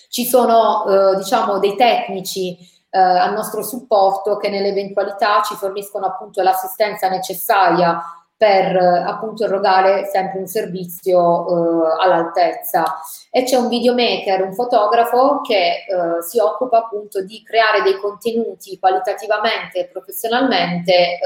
Ci 0.08 0.24
sono 0.24 0.86
eh, 0.86 1.16
diciamo 1.16 1.58
dei 1.58 1.74
tecnici 1.76 2.56
eh, 2.90 2.98
al 2.98 3.32
nostro 3.34 3.62
supporto 3.62 4.36
che 4.36 4.48
nell'eventualità 4.48 5.42
ci 5.42 5.54
forniscono 5.56 6.06
appunto 6.06 6.40
l'assistenza 6.42 7.08
necessaria 7.08 8.00
per 8.36 8.76
eh, 8.76 9.02
appunto 9.06 9.44
erogare 9.44 10.06
sempre 10.12 10.40
un 10.40 10.46
servizio 10.46 11.46
eh, 11.46 12.04
all'altezza. 12.04 12.84
E 13.30 13.44
c'è 13.44 13.56
un 13.56 13.68
videomaker, 13.68 14.42
un 14.42 14.52
fotografo 14.52 15.40
che 15.40 15.84
eh, 15.86 16.22
si 16.22 16.38
occupa 16.38 16.78
appunto 16.78 17.22
di 17.24 17.42
creare 17.42 17.82
dei 17.82 17.98
contenuti 17.98 18.78
qualitativamente 18.78 19.80
e 19.80 19.86
professionalmente 19.86 20.92
eh, 20.92 21.18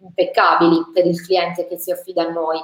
impeccabili 0.00 0.90
per 0.92 1.06
il 1.06 1.20
cliente 1.24 1.66
che 1.66 1.78
si 1.78 1.90
affida 1.90 2.22
a 2.22 2.30
noi. 2.30 2.58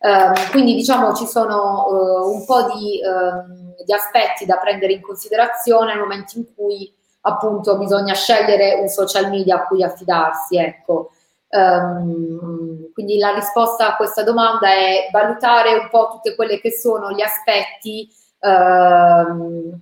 Uh, 0.00 0.50
quindi 0.50 0.74
diciamo 0.74 1.12
ci 1.12 1.26
sono 1.26 1.84
uh, 1.86 2.32
un 2.32 2.46
po' 2.46 2.62
di, 2.72 3.00
uh, 3.04 3.84
di, 3.84 3.92
aspetti 3.92 4.46
da 4.46 4.56
prendere 4.56 4.94
in 4.94 5.02
considerazione 5.02 5.92
nel 5.92 6.00
momento 6.00 6.38
in 6.38 6.46
cui 6.54 6.90
appunto 7.20 7.76
bisogna 7.76 8.14
scegliere 8.14 8.80
un 8.80 8.88
social 8.88 9.28
media 9.28 9.56
a 9.56 9.66
cui 9.66 9.82
affidarsi. 9.82 10.56
Ecco. 10.56 11.10
Um, 11.52 12.92
quindi 12.92 13.18
la 13.18 13.34
risposta 13.34 13.88
a 13.88 13.96
questa 13.96 14.22
domanda 14.22 14.68
è 14.68 15.08
valutare 15.10 15.74
un 15.74 15.88
po' 15.90 16.08
tutte 16.12 16.36
quelle 16.36 16.60
che 16.60 16.70
sono 16.70 17.10
gli 17.10 17.22
aspetti 17.22 18.08
um, 18.38 19.80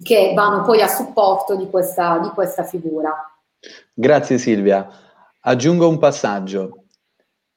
che 0.00 0.32
vanno 0.34 0.62
poi 0.62 0.82
a 0.82 0.86
supporto 0.86 1.56
di 1.56 1.68
questa, 1.68 2.18
di 2.18 2.28
questa 2.28 2.62
figura. 2.62 3.12
Grazie 3.92 4.38
Silvia. 4.38 4.88
Aggiungo 5.40 5.88
un 5.88 5.98
passaggio. 5.98 6.84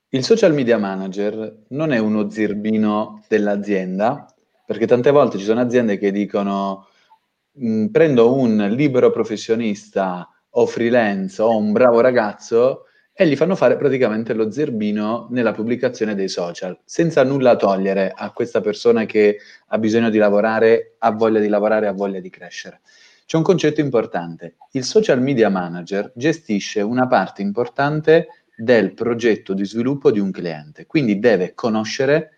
Il 0.10 0.24
social 0.24 0.54
media 0.54 0.78
manager 0.78 1.66
non 1.70 1.92
è 1.92 2.00
uno 2.00 2.30
zirbino 2.30 3.24
dell'azienda, 3.28 4.26
perché 4.66 4.88
tante 4.88 5.12
volte 5.12 5.38
ci 5.38 5.44
sono 5.44 5.62
aziende 5.62 5.98
che 5.98 6.12
dicono 6.12 6.88
mm, 7.62 7.88
prendo 7.88 8.34
un 8.34 8.68
libero 8.72 9.12
professionista 9.12 10.28
o 10.50 10.66
freelance 10.66 11.42
o 11.42 11.56
un 11.56 11.72
bravo 11.72 12.00
ragazzo 12.00 12.87
e 13.20 13.26
gli 13.26 13.36
fanno 13.36 13.56
fare 13.56 13.78
praticamente 13.78 14.36
lo 14.36 14.52
zerbino 14.52 15.28
nella 15.32 15.52
pubblicazione 15.52 16.14
dei 16.14 16.30
social, 16.30 16.78
senza 16.86 17.24
nulla 17.24 17.56
togliere 17.56 18.14
a 18.16 18.30
questa 18.32 18.62
persona 18.62 19.06
che 19.06 19.40
ha 19.66 19.78
bisogno 19.80 20.12
di 20.12 20.20
lavorare, 20.20 20.98
ha 21.00 21.10
voglia 21.10 21.40
di 21.40 21.48
lavorare, 21.48 21.88
ha 21.88 21.94
voglia 21.94 22.20
di 22.20 22.30
crescere. 22.30 22.82
C'è 23.26 23.38
un 23.38 23.42
concetto 23.42 23.82
importante. 23.82 24.58
Il 24.74 24.84
social 24.84 25.20
media 25.20 25.50
manager 25.50 26.12
gestisce 26.14 26.82
una 26.82 27.08
parte 27.08 27.42
importante 27.42 28.28
del 28.56 28.94
progetto 28.94 29.56
di 29.56 29.66
sviluppo 29.66 30.12
di 30.12 30.20
un 30.20 30.30
cliente, 30.30 30.86
quindi 30.86 31.18
deve 31.18 31.56
conoscere 31.56 32.34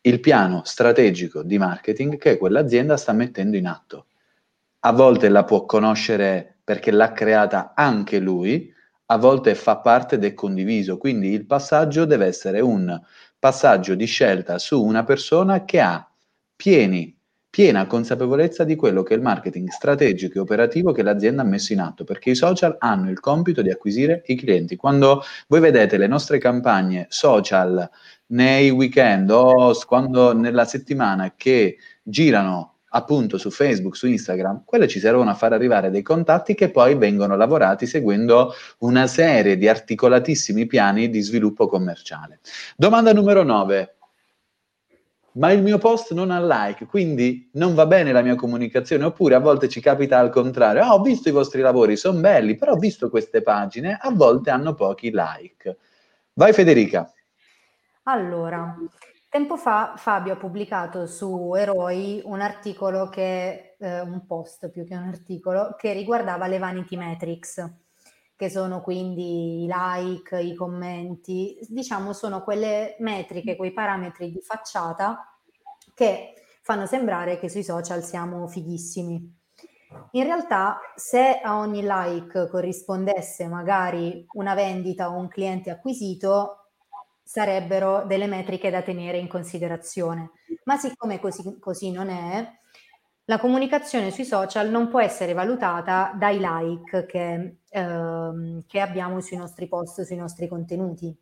il 0.00 0.18
piano 0.18 0.62
strategico 0.64 1.44
di 1.44 1.56
marketing 1.56 2.18
che 2.18 2.36
quell'azienda 2.36 2.96
sta 2.96 3.12
mettendo 3.12 3.56
in 3.56 3.68
atto. 3.68 4.06
A 4.80 4.90
volte 4.90 5.28
la 5.28 5.44
può 5.44 5.66
conoscere 5.66 6.56
perché 6.64 6.90
l'ha 6.90 7.12
creata 7.12 7.74
anche 7.76 8.18
lui, 8.18 8.74
a 9.12 9.16
volte 9.16 9.56
fa 9.56 9.78
parte 9.78 10.18
è 10.18 10.34
condiviso, 10.34 10.96
quindi 10.96 11.30
il 11.32 11.44
passaggio 11.44 12.04
deve 12.04 12.26
essere 12.26 12.60
un 12.60 12.98
passaggio 13.38 13.96
di 13.96 14.04
scelta 14.04 14.58
su 14.58 14.80
una 14.82 15.02
persona 15.02 15.64
che 15.64 15.80
ha 15.80 16.08
pieni, 16.54 17.18
piena 17.50 17.86
consapevolezza 17.86 18.62
di 18.62 18.76
quello 18.76 19.02
che 19.02 19.14
è 19.14 19.16
il 19.16 19.22
marketing 19.22 19.68
strategico 19.68 20.38
e 20.38 20.40
operativo 20.40 20.92
che 20.92 21.02
l'azienda 21.02 21.42
ha 21.42 21.44
messo 21.44 21.72
in 21.72 21.80
atto, 21.80 22.04
perché 22.04 22.30
i 22.30 22.34
social 22.36 22.76
hanno 22.78 23.10
il 23.10 23.18
compito 23.18 23.62
di 23.62 23.70
acquisire 23.70 24.22
i 24.26 24.36
clienti. 24.36 24.76
Quando 24.76 25.24
voi 25.48 25.58
vedete 25.58 25.96
le 25.96 26.06
nostre 26.06 26.38
campagne 26.38 27.06
social 27.08 27.90
nei 28.26 28.70
weekend 28.70 29.28
o 29.30 29.76
quando 29.86 30.32
nella 30.34 30.64
settimana 30.64 31.34
che 31.36 31.78
girano 32.04 32.79
appunto 32.90 33.38
su 33.38 33.50
Facebook, 33.50 33.96
su 33.96 34.06
Instagram, 34.06 34.62
quelle 34.64 34.88
ci 34.88 34.98
servono 34.98 35.30
a 35.30 35.34
far 35.34 35.52
arrivare 35.52 35.90
dei 35.90 36.02
contatti 36.02 36.54
che 36.54 36.70
poi 36.70 36.94
vengono 36.94 37.36
lavorati 37.36 37.86
seguendo 37.86 38.52
una 38.78 39.06
serie 39.06 39.56
di 39.56 39.68
articolatissimi 39.68 40.66
piani 40.66 41.10
di 41.10 41.20
sviluppo 41.20 41.68
commerciale. 41.68 42.40
Domanda 42.76 43.12
numero 43.12 43.42
9. 43.42 43.94
Ma 45.32 45.52
il 45.52 45.62
mio 45.62 45.78
post 45.78 46.12
non 46.12 46.32
ha 46.32 46.40
like, 46.66 46.86
quindi 46.86 47.48
non 47.52 47.74
va 47.74 47.86
bene 47.86 48.10
la 48.10 48.20
mia 48.20 48.34
comunicazione, 48.34 49.04
oppure 49.04 49.36
a 49.36 49.38
volte 49.38 49.68
ci 49.68 49.80
capita 49.80 50.18
al 50.18 50.30
contrario, 50.30 50.84
oh, 50.84 50.94
ho 50.94 51.02
visto 51.02 51.28
i 51.28 51.32
vostri 51.32 51.60
lavori, 51.60 51.96
sono 51.96 52.18
belli, 52.18 52.56
però 52.56 52.72
ho 52.72 52.78
visto 52.78 53.08
queste 53.08 53.40
pagine, 53.40 53.96
a 54.00 54.10
volte 54.10 54.50
hanno 54.50 54.74
pochi 54.74 55.12
like. 55.14 55.76
Vai 56.32 56.52
Federica. 56.52 57.12
Allora, 58.04 58.76
Tempo 59.30 59.56
fa 59.56 59.94
Fabio 59.96 60.32
ha 60.32 60.36
pubblicato 60.36 61.06
su 61.06 61.54
Eroi 61.54 62.20
un 62.24 62.40
articolo 62.40 63.08
che, 63.08 63.76
eh, 63.78 64.00
un 64.00 64.26
post 64.26 64.68
più 64.70 64.84
che 64.84 64.96
un 64.96 65.06
articolo, 65.06 65.76
che 65.78 65.92
riguardava 65.92 66.48
le 66.48 66.58
vanity 66.58 66.96
metrics, 66.96 67.64
che 68.34 68.50
sono 68.50 68.80
quindi 68.80 69.62
i 69.62 69.68
like, 69.70 70.36
i 70.36 70.52
commenti, 70.56 71.56
diciamo 71.68 72.12
sono 72.12 72.42
quelle 72.42 72.96
metriche, 72.98 73.54
quei 73.54 73.72
parametri 73.72 74.32
di 74.32 74.40
facciata 74.42 75.38
che 75.94 76.34
fanno 76.62 76.86
sembrare 76.86 77.38
che 77.38 77.48
sui 77.48 77.62
social 77.62 78.02
siamo 78.02 78.48
fighissimi. 78.48 79.38
In 80.10 80.24
realtà, 80.24 80.80
se 80.96 81.38
a 81.38 81.56
ogni 81.56 81.82
like 81.84 82.48
corrispondesse 82.48 83.46
magari 83.46 84.26
una 84.32 84.54
vendita 84.54 85.08
o 85.08 85.16
un 85.16 85.28
cliente 85.28 85.70
acquisito, 85.70 86.59
sarebbero 87.30 88.06
delle 88.06 88.26
metriche 88.26 88.70
da 88.70 88.82
tenere 88.82 89.16
in 89.16 89.28
considerazione. 89.28 90.32
Ma 90.64 90.76
siccome 90.76 91.20
così, 91.20 91.60
così 91.60 91.92
non 91.92 92.08
è, 92.08 92.58
la 93.26 93.38
comunicazione 93.38 94.10
sui 94.10 94.24
social 94.24 94.68
non 94.68 94.88
può 94.88 95.00
essere 95.00 95.32
valutata 95.32 96.12
dai 96.18 96.40
like 96.40 97.06
che, 97.06 97.58
ehm, 97.68 98.64
che 98.66 98.80
abbiamo 98.80 99.20
sui 99.20 99.36
nostri 99.36 99.68
post, 99.68 100.02
sui 100.02 100.16
nostri 100.16 100.48
contenuti. 100.48 101.16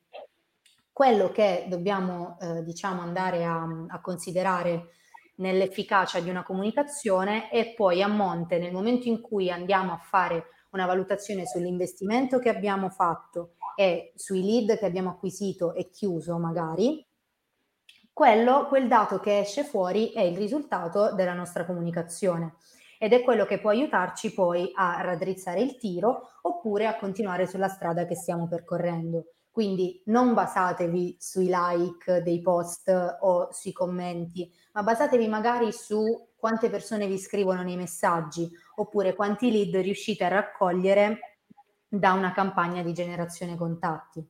Quello 0.91 1.31
che 1.31 1.67
dobbiamo, 1.69 2.39
eh, 2.41 2.63
diciamo, 2.63 3.03
andare 3.03 3.45
a, 3.45 3.67
a 3.89 4.01
considerare 4.01 4.93
nell'efficacia 5.37 6.21
di 6.21 6.31
una 6.31 6.43
comunicazione 6.43 7.51
è 7.51 7.75
poi 7.75 8.03
a 8.03 8.09
monte 8.09 8.59
nel 8.59 8.73
momento 8.73 9.09
in 9.09 9.21
cui 9.21 9.51
andiamo 9.51 9.93
a 9.93 9.99
fare 9.99 10.47
una 10.71 10.87
valutazione 10.87 11.47
sull'investimento 11.47 12.39
che 12.39 12.49
abbiamo 12.49 12.91
fatto 12.91 13.55
e 13.77 14.13
sui 14.17 14.43
lead 14.43 14.79
che 14.79 14.87
abbiamo 14.87 15.11
acquisito 15.11 15.75
e 15.75 15.91
chiuso 15.91 16.39
magari, 16.39 17.07
quello, 18.13 18.67
quel 18.67 18.89
dato 18.89 19.21
che 19.21 19.39
esce 19.39 19.63
fuori 19.63 20.11
è 20.11 20.21
il 20.21 20.37
risultato 20.37 21.15
della 21.15 21.35
nostra 21.35 21.65
comunicazione 21.65 22.57
ed 22.99 23.13
è 23.13 23.23
quello 23.23 23.45
che 23.45 23.61
può 23.61 23.71
aiutarci 23.71 24.35
poi 24.35 24.73
a 24.75 25.01
raddrizzare 25.03 25.61
il 25.61 25.77
tiro 25.77 26.31
oppure 26.43 26.87
a 26.87 26.97
continuare 26.97 27.47
sulla 27.47 27.69
strada 27.69 28.07
che 28.07 28.17
stiamo 28.17 28.49
percorrendo. 28.49 29.27
Quindi 29.53 30.03
non 30.07 30.35
basatevi 30.35 31.17
sui 31.21 31.49
like 31.49 32.23
dei 32.23 32.41
post 32.41 32.89
o 33.21 33.53
sui 33.53 33.73
commenti, 33.73 34.53
ma 34.73 34.83
basatevi 34.83 35.29
magari 35.29 35.73
su 35.73 36.28
quante 36.39 36.71
persone 36.71 37.09
vi 37.09 37.19
scrivono 37.19 37.63
nei 37.63 37.77
messaggi 37.77 38.49
oppure 38.77 39.15
quanti 39.15 39.51
lead 39.51 39.75
riuscite 39.83 40.25
a 40.25 40.29
raccogliere 40.29 41.41
da 41.89 42.13
una 42.13 42.33
campagna 42.33 42.83
di 42.83 42.93
generazione 42.93 43.57
contatti. 43.57 44.25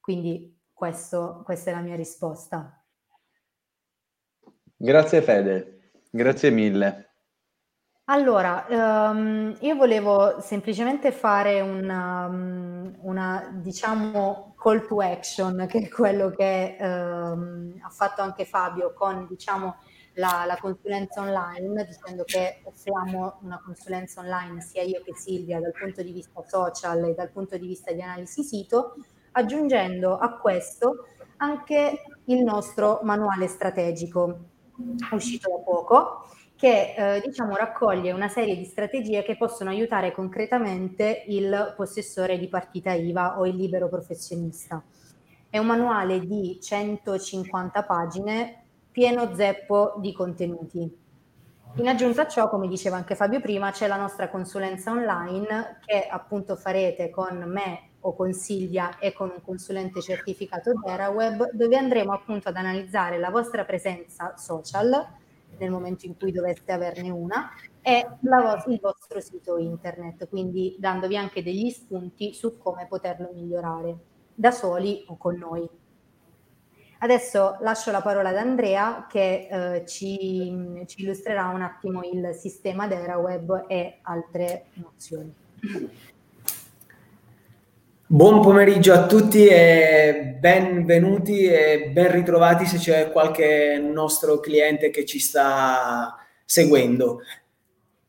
Quindi 0.00 0.58
questo, 0.72 1.42
questa 1.44 1.70
è 1.70 1.74
la 1.74 1.80
mia 1.80 1.94
risposta. 1.94 2.84
Grazie 4.74 5.22
Fede, 5.22 5.92
grazie 6.10 6.50
mille. 6.50 7.08
Allora, 8.10 8.64
um, 8.70 9.54
io 9.60 9.74
volevo 9.76 10.40
semplicemente 10.40 11.12
fare 11.12 11.60
una, 11.60 12.24
um, 12.26 12.96
una, 13.02 13.50
diciamo, 13.52 14.54
call 14.56 14.86
to 14.86 15.00
action, 15.00 15.66
che 15.68 15.80
è 15.80 15.88
quello 15.90 16.30
che 16.30 16.78
um, 16.80 17.78
ha 17.82 17.90
fatto 17.90 18.22
anche 18.22 18.46
Fabio 18.46 18.94
con, 18.94 19.26
diciamo, 19.28 19.76
la, 20.18 20.44
la, 20.46 20.58
consulenza 20.60 21.20
online, 21.20 21.84
dicendo 21.84 22.24
che 22.24 22.60
offriamo 22.64 23.38
una 23.42 23.60
consulenza 23.64 24.20
online 24.20 24.60
sia 24.60 24.82
io 24.82 25.00
che 25.04 25.14
Silvia 25.14 25.60
dal 25.60 25.72
punto 25.72 26.02
di 26.02 26.12
vista 26.12 26.42
social 26.46 27.04
e 27.04 27.14
dal 27.14 27.30
punto 27.30 27.56
di 27.56 27.66
vista 27.66 27.92
di 27.92 28.02
analisi 28.02 28.42
sito, 28.42 28.96
aggiungendo 29.32 30.18
a 30.18 30.36
questo 30.38 31.06
anche 31.38 32.02
il 32.24 32.42
nostro 32.42 33.00
manuale 33.04 33.46
strategico, 33.46 34.38
uscito 35.12 35.50
da 35.50 35.62
poco, 35.62 36.26
che 36.56 36.94
eh, 36.96 37.20
diciamo, 37.24 37.54
raccoglie 37.54 38.10
una 38.10 38.28
serie 38.28 38.56
di 38.56 38.64
strategie 38.64 39.22
che 39.22 39.36
possono 39.36 39.70
aiutare 39.70 40.10
concretamente 40.10 41.24
il 41.28 41.74
possessore 41.76 42.38
di 42.38 42.48
partita 42.48 42.92
IVA 42.92 43.38
o 43.38 43.46
il 43.46 43.54
libero 43.54 43.88
professionista. 43.88 44.82
È 45.48 45.58
un 45.58 45.66
manuale 45.66 46.18
di 46.26 46.58
150 46.60 47.84
pagine 47.84 48.62
pieno 48.90 49.34
zeppo 49.34 49.94
di 49.98 50.12
contenuti. 50.12 51.06
In 51.74 51.86
aggiunta 51.86 52.22
a 52.22 52.28
ciò, 52.28 52.48
come 52.48 52.66
diceva 52.66 52.96
anche 52.96 53.14
Fabio 53.14 53.40
prima, 53.40 53.70
c'è 53.70 53.86
la 53.86 53.96
nostra 53.96 54.28
consulenza 54.28 54.90
online 54.90 55.78
che 55.84 56.06
appunto 56.08 56.56
farete 56.56 57.10
con 57.10 57.38
me 57.46 57.90
o 58.00 58.14
con 58.14 58.32
Silvia 58.32 58.98
e 58.98 59.12
con 59.12 59.30
un 59.30 59.42
consulente 59.42 60.00
certificato 60.00 60.72
DeraWeb, 60.74 61.50
dove 61.52 61.76
andremo 61.76 62.12
appunto 62.12 62.48
ad 62.48 62.56
analizzare 62.56 63.18
la 63.18 63.30
vostra 63.30 63.64
presenza 63.64 64.36
social, 64.36 65.06
nel 65.58 65.70
momento 65.70 66.06
in 66.06 66.16
cui 66.16 66.32
doveste 66.32 66.72
averne 66.72 67.10
una, 67.10 67.50
e 67.80 68.06
vo- 68.20 68.72
il 68.72 68.78
vostro 68.80 69.20
sito 69.20 69.56
internet, 69.56 70.28
quindi 70.28 70.76
dandovi 70.78 71.16
anche 71.16 71.42
degli 71.42 71.70
spunti 71.70 72.34
su 72.34 72.58
come 72.58 72.86
poterlo 72.86 73.30
migliorare, 73.32 73.96
da 74.34 74.50
soli 74.50 75.04
o 75.08 75.16
con 75.16 75.36
noi. 75.36 75.68
Adesso 77.00 77.58
lascio 77.60 77.92
la 77.92 78.02
parola 78.02 78.30
ad 78.30 78.36
Andrea 78.36 79.06
che 79.08 79.46
eh, 79.48 79.86
ci, 79.86 80.82
ci, 80.86 81.02
illustrerà 81.02 81.46
un 81.46 81.62
attimo 81.62 82.00
il 82.02 82.34
sistema 82.34 82.88
DeraWeb 82.88 83.66
e 83.68 83.98
altre 84.02 84.64
nozioni. 84.74 85.32
Buon 88.04 88.40
pomeriggio 88.40 88.94
a 88.94 89.06
tutti 89.06 89.46
e 89.46 90.38
benvenuti 90.40 91.46
e 91.46 91.90
ben 91.92 92.10
ritrovati 92.10 92.66
se 92.66 92.78
c'è 92.78 93.12
qualche 93.12 93.78
nostro 93.78 94.40
cliente 94.40 94.90
che 94.90 95.04
ci 95.04 95.20
sta 95.20 96.16
seguendo. 96.44 97.20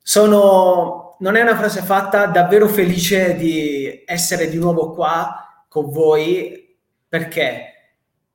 Sono, 0.02 1.16
non 1.20 1.36
è 1.36 1.42
una 1.42 1.56
frase 1.56 1.82
fatta, 1.82 2.26
davvero 2.26 2.68
felice 2.68 3.36
di 3.36 4.02
essere 4.04 4.50
di 4.50 4.58
nuovo 4.58 4.94
qua 4.94 5.64
con 5.68 5.92
voi 5.92 6.76
perché 7.08 7.74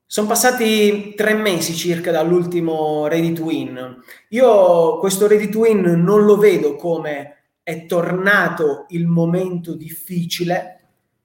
sono 0.07 0.27
passati 0.27 1.15
tre 1.15 1.35
mesi 1.35 1.75
circa 1.75 2.11
dall'ultimo 2.11 3.07
Ready 3.07 3.33
to 3.33 3.45
Win. 3.45 4.03
Io 4.29 4.99
questo 4.99 5.27
Ready 5.27 5.49
to 5.49 5.61
Win 5.61 5.81
non 5.81 6.25
lo 6.25 6.37
vedo 6.37 6.77
come 6.77 7.37
è 7.63 7.87
tornato 7.87 8.87
il 8.91 9.07
momento 9.07 9.75
difficile 9.75 10.75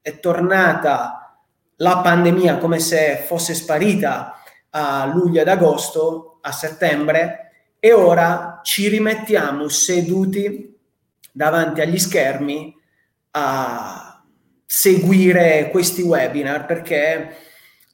è 0.02 0.18
tornata 0.18 1.36
la 1.76 1.98
pandemia 1.98 2.58
come 2.58 2.78
se 2.78 3.22
fosse 3.26 3.54
sparita 3.54 4.34
a 4.70 5.06
luglio 5.06 5.40
ed 5.40 5.48
agosto, 5.48 6.38
a 6.42 6.52
settembre, 6.52 7.74
e 7.78 7.92
ora 7.92 8.60
ci 8.62 8.88
rimettiamo 8.88 9.68
seduti 9.68 10.76
davanti 11.32 11.80
agli 11.80 11.98
schermi 11.98 12.74
a 13.32 14.22
seguire 14.66 15.68
questi 15.70 16.02
webinar 16.02 16.66
perché 16.66 17.36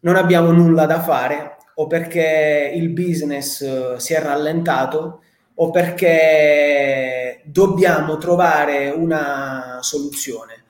non 0.06 0.14
abbiamo 0.14 0.52
nulla 0.52 0.86
da 0.86 1.02
fare 1.02 1.56
o 1.74 1.88
perché 1.88 2.72
il 2.72 2.90
business 2.90 3.60
eh, 3.60 3.94
si 3.98 4.14
è 4.14 4.22
rallentato 4.22 5.22
o 5.54 5.70
perché 5.70 7.42
dobbiamo 7.44 8.16
trovare 8.16 8.90
una 8.90 9.78
soluzione. 9.80 10.62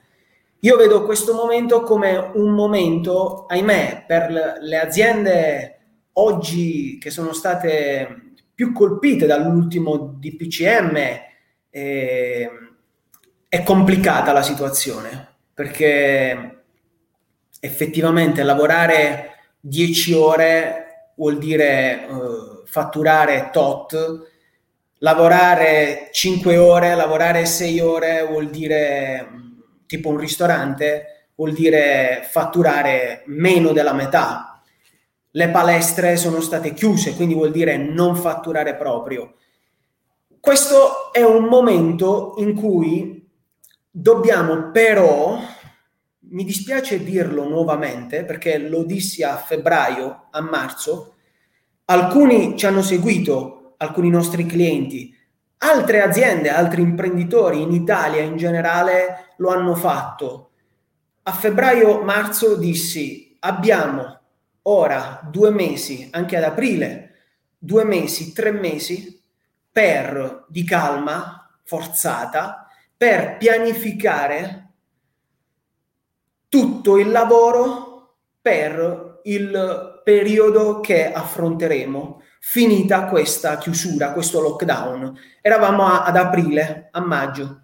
Io 0.60 0.76
vedo 0.76 1.04
questo 1.04 1.34
momento 1.34 1.82
come 1.82 2.30
un 2.34 2.54
momento, 2.54 3.44
ahimè, 3.46 4.04
per 4.06 4.58
le 4.58 4.78
aziende 4.78 5.78
oggi 6.14 6.96
che 6.98 7.10
sono 7.10 7.32
state 7.34 8.32
più 8.54 8.72
colpite 8.72 9.26
dall'ultimo 9.26 10.16
DPCM, 10.18 10.96
eh, 11.68 12.50
è 13.48 13.62
complicata 13.62 14.32
la 14.32 14.42
situazione 14.42 15.34
perché 15.52 16.64
effettivamente 17.66 18.42
lavorare 18.42 19.34
10 19.60 20.12
ore 20.14 21.12
vuol 21.16 21.38
dire 21.38 22.06
uh, 22.08 22.62
fatturare 22.64 23.50
tot, 23.52 24.30
lavorare 24.98 26.08
5 26.12 26.56
ore, 26.56 26.94
lavorare 26.94 27.44
6 27.44 27.80
ore 27.80 28.26
vuol 28.26 28.48
dire 28.48 29.28
tipo 29.86 30.08
un 30.08 30.18
ristorante, 30.18 31.30
vuol 31.34 31.52
dire 31.52 32.26
fatturare 32.28 33.22
meno 33.26 33.72
della 33.72 33.92
metà. 33.92 34.62
Le 35.30 35.48
palestre 35.50 36.16
sono 36.16 36.40
state 36.40 36.72
chiuse, 36.72 37.14
quindi 37.14 37.34
vuol 37.34 37.50
dire 37.50 37.76
non 37.76 38.16
fatturare 38.16 38.74
proprio. 38.74 39.34
Questo 40.40 41.12
è 41.12 41.22
un 41.22 41.44
momento 41.44 42.34
in 42.38 42.54
cui 42.54 43.28
dobbiamo 43.90 44.70
però, 44.70 45.38
mi 46.30 46.44
dispiace 46.44 47.02
dirlo 47.02 47.48
nuovamente 47.48 48.24
perché 48.24 48.58
lo 48.58 48.84
dissi 48.84 49.22
a 49.22 49.36
febbraio, 49.36 50.28
a 50.30 50.40
marzo, 50.40 51.14
alcuni 51.86 52.56
ci 52.56 52.66
hanno 52.66 52.82
seguito, 52.82 53.74
alcuni 53.78 54.10
nostri 54.10 54.46
clienti, 54.46 55.14
Altre 55.58 56.02
aziende, 56.02 56.50
altri 56.50 56.82
imprenditori 56.82 57.62
in 57.62 57.72
Italia 57.72 58.20
in 58.20 58.36
generale 58.36 59.32
lo 59.38 59.48
hanno 59.48 59.74
fatto. 59.74 60.50
A 61.22 61.32
febbraio-marzo 61.32 62.56
dissi 62.56 63.36
abbiamo 63.40 64.20
ora 64.62 65.20
due 65.30 65.50
mesi, 65.50 66.08
anche 66.12 66.36
ad 66.36 66.44
aprile, 66.44 67.14
due 67.56 67.84
mesi, 67.84 68.32
tre 68.34 68.52
mesi 68.52 69.18
per 69.72 70.44
di 70.48 70.62
calma 70.62 71.58
forzata 71.64 72.68
per 72.94 73.38
pianificare 73.38 74.65
tutto 76.56 76.96
il 76.96 77.10
lavoro 77.10 78.14
per 78.40 79.20
il 79.24 80.00
periodo 80.02 80.80
che 80.80 81.12
affronteremo 81.12 82.22
finita 82.40 83.04
questa 83.08 83.58
chiusura, 83.58 84.12
questo 84.12 84.40
lockdown. 84.40 85.18
Eravamo 85.42 85.84
a, 85.84 86.04
ad 86.04 86.16
aprile, 86.16 86.88
a 86.92 87.00
maggio. 87.00 87.60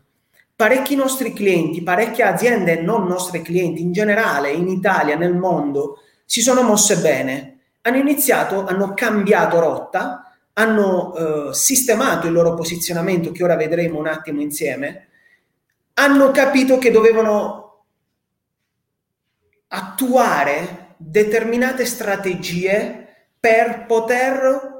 Parecchi 0.54 0.94
nostri 0.94 1.32
clienti, 1.32 1.82
parecchie 1.82 2.24
aziende 2.24 2.82
non 2.82 3.06
nostre 3.06 3.40
clienti, 3.40 3.80
in 3.80 3.92
generale 3.92 4.50
in 4.50 4.68
Italia, 4.68 5.16
nel 5.16 5.36
mondo, 5.36 6.00
si 6.26 6.42
sono 6.42 6.60
mosse 6.60 6.98
bene. 6.98 7.60
Hanno 7.80 7.96
iniziato, 7.96 8.66
hanno 8.66 8.92
cambiato 8.92 9.58
rotta, 9.58 10.34
hanno 10.52 11.14
eh, 11.14 11.54
sistemato 11.54 12.26
il 12.26 12.34
loro 12.34 12.52
posizionamento, 12.52 13.32
che 13.32 13.42
ora 13.42 13.56
vedremo 13.56 13.98
un 13.98 14.06
attimo 14.06 14.42
insieme, 14.42 15.08
hanno 15.94 16.30
capito 16.30 16.76
che 16.76 16.90
dovevano 16.90 17.62
attuare 19.74 20.94
determinate 20.98 21.86
strategie 21.86 23.06
per 23.38 23.86
poter 23.86 24.70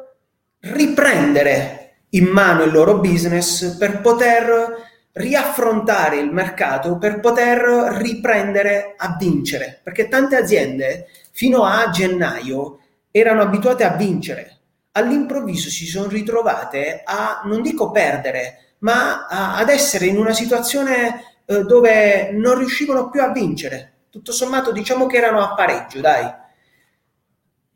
riprendere 0.61 1.95
in 2.11 2.27
mano 2.27 2.63
il 2.65 2.73
loro 2.73 2.99
business, 2.99 3.77
per 3.79 4.01
poter 4.01 4.91
riaffrontare 5.13 6.19
il 6.19 6.31
mercato, 6.31 6.99
per 6.99 7.21
poter 7.21 7.59
riprendere 7.99 8.95
a 8.97 9.17
vincere, 9.19 9.81
perché 9.83 10.09
tante 10.09 10.37
aziende 10.37 11.09
fino 11.33 11.65
a 11.65 11.89
gennaio 11.91 12.79
erano 13.11 13.43
abituate 13.43 13.85
a 13.85 13.97
vincere, 13.97 14.59
all'improvviso 14.93 15.71
si 15.71 15.87
sono 15.87 16.09
ritrovate 16.09 17.03
a, 17.05 17.43
non 17.45 17.63
dico 17.63 17.91
perdere, 17.91 18.75
ma 18.81 19.27
a, 19.27 19.57
ad 19.57 19.71
essere 19.71 20.07
in 20.07 20.19
una 20.19 20.33
situazione 20.33 21.37
eh, 21.47 21.63
dove 21.65 22.31
non 22.33 22.59
riuscivano 22.59 23.09
più 23.09 23.23
a 23.23 23.33
vincere. 23.33 23.92
Tutto 24.13 24.31
sommato 24.31 24.73
diciamo 24.73 25.07
che 25.07 25.17
erano 25.17 25.41
a 25.41 25.55
pareggio, 25.55 26.03
dai. 26.03 26.31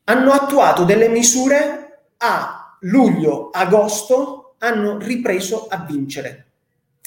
Hanno 0.05 0.33
attuato 0.33 0.85
delle 0.85 1.09
misure 1.09 2.11
a 2.19 2.77
luglio-agosto 2.81 4.57
hanno 4.59 4.99
ripreso 4.99 5.67
a 5.67 5.79
vincere. 5.79 6.51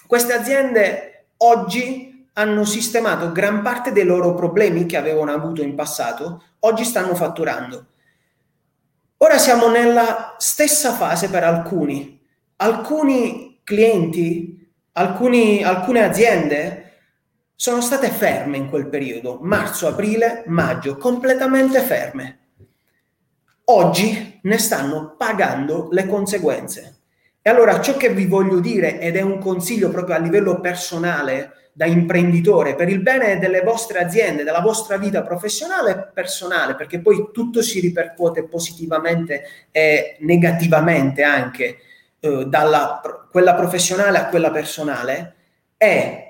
Queste 0.08 0.34
aziende 0.34 1.28
oggi 1.38 2.28
hanno 2.34 2.66
sistemato 2.66 3.32
gran 3.32 3.62
parte 3.62 3.92
dei 3.92 4.04
loro 4.04 4.34
problemi 4.34 4.88
che 4.88 4.98
avevano 4.98 5.32
avuto 5.32 5.62
in 5.62 5.76
passato, 5.76 6.44
oggi 6.62 6.84
stanno 6.84 7.14
fatturando. 7.14 7.86
Ora 9.18 9.38
siamo 9.38 9.70
nella 9.70 10.34
stessa 10.40 10.94
fase 10.94 11.30
per 11.30 11.44
alcuni. 11.44 12.20
Alcuni 12.56 13.62
clienti, 13.64 14.68
alcuni, 14.94 15.64
alcune 15.64 16.02
aziende 16.02 16.89
sono 17.62 17.82
state 17.82 18.07
ferme 18.07 18.55
in 18.55 18.70
quel 18.70 18.88
periodo, 18.88 19.38
marzo, 19.41 19.86
aprile, 19.86 20.43
maggio, 20.45 20.95
completamente 20.95 21.82
ferme. 21.82 22.38
Oggi 23.66 24.39
ne 24.43 24.57
stanno 24.57 25.16
pagando 25.18 25.89
le 25.91 26.07
conseguenze. 26.07 27.01
E 27.41 27.49
allora 27.49 27.82
ciò 27.82 27.97
che 27.97 28.14
vi 28.14 28.28
voglio 28.28 28.62
dire, 28.62 29.01
ed 29.01 29.18
è 29.18 29.22
un 29.22 29.39
consiglio 29.39 29.89
proprio 29.89 30.16
a 30.16 30.20
livello 30.20 30.62
personale, 30.62 31.72
da 31.74 31.86
imprenditore, 31.86 32.76
per 32.76 32.88
il 32.88 33.01
bene 33.01 33.39
delle 33.39 33.60
vostre 33.60 33.99
aziende, 33.99 34.45
della 34.45 34.62
vostra 34.62 34.95
vita 34.95 35.22
professionale 35.22 35.91
e 35.91 36.12
personale, 36.14 36.76
perché 36.76 37.01
poi 37.01 37.30
tutto 37.34 37.62
si 37.62 37.82
ripercuote 37.82 38.45
positivamente 38.45 39.43
e 39.70 40.16
negativamente 40.22 41.24
anche 41.24 41.78
eh, 42.22 42.45
dalla 42.45 43.01
quella 43.30 43.53
professionale 43.53 44.18
a 44.18 44.30
quella 44.30 44.49
personale, 44.49 45.36
è 45.76 46.29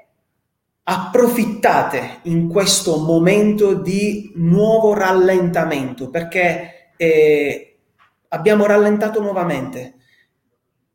approfittate 0.91 2.21
in 2.23 2.49
questo 2.49 2.97
momento 2.97 3.75
di 3.75 4.31
nuovo 4.35 4.95
rallentamento, 4.95 6.09
perché 6.09 6.93
eh, 6.97 7.77
abbiamo 8.29 8.65
rallentato 8.65 9.21
nuovamente. 9.21 9.93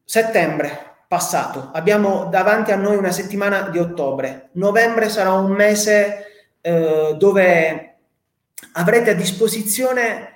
Settembre, 0.03 0.97
passato. 1.07 1.71
Abbiamo 1.73 2.25
davanti 2.25 2.73
a 2.73 2.77
noi 2.77 2.97
una 2.97 3.13
settimana 3.13 3.69
di 3.69 3.79
ottobre. 3.79 4.49
Novembre 4.55 5.09
sarà 5.09 5.33
un 5.33 5.53
mese 5.53 6.25
eh, 6.61 7.15
dove 7.17 7.97
avrete 8.73 9.11
a 9.11 9.15
disposizione 9.15 10.33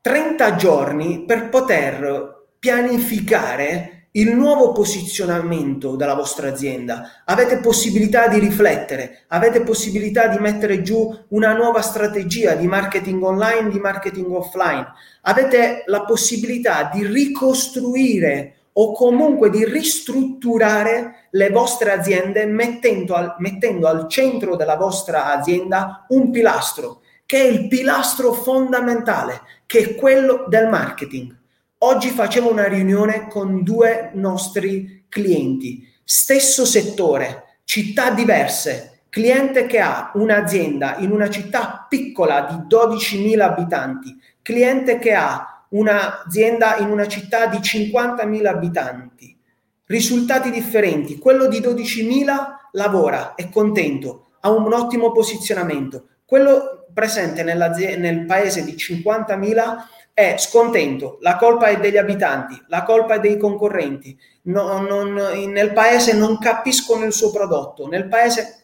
30 0.00 0.56
giorni 0.56 1.24
per 1.26 1.50
poter 1.50 2.46
pianificare 2.58 3.95
il 4.16 4.34
nuovo 4.34 4.72
posizionamento 4.72 5.94
della 5.94 6.14
vostra 6.14 6.48
azienda. 6.48 7.22
Avete 7.24 7.58
possibilità 7.58 8.28
di 8.28 8.38
riflettere, 8.38 9.24
avete 9.28 9.60
possibilità 9.60 10.26
di 10.28 10.38
mettere 10.38 10.80
giù 10.82 11.14
una 11.28 11.52
nuova 11.54 11.82
strategia 11.82 12.54
di 12.54 12.66
marketing 12.66 13.22
online, 13.22 13.68
di 13.68 13.78
marketing 13.78 14.30
offline. 14.30 14.86
Avete 15.22 15.82
la 15.86 16.04
possibilità 16.04 16.90
di 16.92 17.06
ricostruire 17.06 18.52
o 18.72 18.92
comunque 18.92 19.50
di 19.50 19.64
ristrutturare 19.66 21.28
le 21.30 21.50
vostre 21.50 21.92
aziende 21.92 22.46
mettendo 22.46 23.14
al, 23.14 23.34
mettendo 23.38 23.86
al 23.86 24.08
centro 24.08 24.56
della 24.56 24.76
vostra 24.76 25.34
azienda 25.34 26.06
un 26.08 26.30
pilastro, 26.30 27.00
che 27.26 27.38
è 27.38 27.44
il 27.44 27.68
pilastro 27.68 28.32
fondamentale, 28.32 29.42
che 29.66 29.78
è 29.78 29.94
quello 29.94 30.46
del 30.48 30.68
marketing. 30.68 31.35
Oggi 31.80 32.08
facevo 32.08 32.50
una 32.50 32.68
riunione 32.68 33.28
con 33.28 33.62
due 33.62 34.10
nostri 34.14 35.04
clienti, 35.10 35.86
stesso 36.02 36.64
settore, 36.64 37.58
città 37.64 38.12
diverse, 38.12 39.02
cliente 39.10 39.66
che 39.66 39.80
ha 39.80 40.10
un'azienda 40.14 40.96
in 41.00 41.10
una 41.10 41.28
città 41.28 41.84
piccola 41.86 42.42
di 42.44 42.74
12.000 42.74 43.40
abitanti, 43.40 44.18
cliente 44.40 44.98
che 44.98 45.12
ha 45.12 45.66
un'azienda 45.68 46.78
in 46.78 46.88
una 46.88 47.06
città 47.06 47.46
di 47.46 47.58
50.000 47.58 48.46
abitanti. 48.46 49.38
Risultati 49.84 50.50
differenti. 50.50 51.18
Quello 51.18 51.46
di 51.46 51.60
12.000 51.60 52.46
lavora, 52.72 53.34
è 53.34 53.50
contento, 53.50 54.28
ha 54.40 54.50
un 54.50 54.72
ottimo 54.72 55.12
posizionamento. 55.12 56.06
Quello 56.24 56.86
presente 56.94 57.42
nel 57.42 58.24
paese 58.26 58.64
di 58.64 58.72
50.000 58.72 59.76
è 60.16 60.36
scontento, 60.38 61.18
la 61.20 61.36
colpa 61.36 61.66
è 61.66 61.78
degli 61.78 61.98
abitanti, 61.98 62.58
la 62.68 62.84
colpa 62.84 63.16
è 63.16 63.20
dei 63.20 63.36
concorrenti, 63.36 64.18
no, 64.44 64.80
non, 64.80 65.12
nel 65.12 65.74
paese 65.74 66.14
non 66.14 66.38
capiscono 66.38 67.04
il 67.04 67.12
suo 67.12 67.30
prodotto, 67.30 67.86
nel 67.86 68.08
paese 68.08 68.62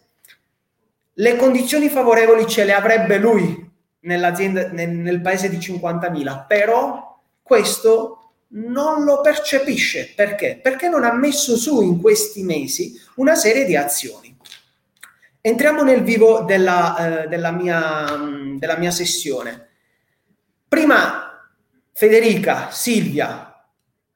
le 1.13 1.37
condizioni 1.37 1.91
favorevoli 1.91 2.47
ce 2.47 2.65
le 2.65 2.73
avrebbe 2.73 3.19
lui 3.19 3.71
nell'azienda, 4.01 4.71
nel, 4.71 4.89
nel 4.89 5.21
paese 5.21 5.51
di 5.51 5.59
50.000, 5.59 6.47
però 6.47 7.21
questo 7.43 8.31
non 8.55 9.05
lo 9.05 9.21
percepisce. 9.21 10.15
Perché? 10.17 10.59
Perché 10.63 10.89
non 10.89 11.05
ha 11.05 11.13
messo 11.13 11.59
su 11.59 11.83
in 11.83 12.01
questi 12.01 12.45
mesi 12.45 12.99
una 13.17 13.35
serie 13.35 13.67
di 13.67 13.77
azioni. 13.77 14.35
Entriamo 15.39 15.83
nel 15.83 16.03
vivo 16.03 16.45
della, 16.45 17.25
eh, 17.25 17.29
della, 17.29 17.51
mia, 17.51 18.07
della 18.57 18.79
mia 18.79 18.91
sessione. 18.91 19.69
Prima 20.67 21.32
Federica, 21.93 22.71
Silvia, 22.71 23.49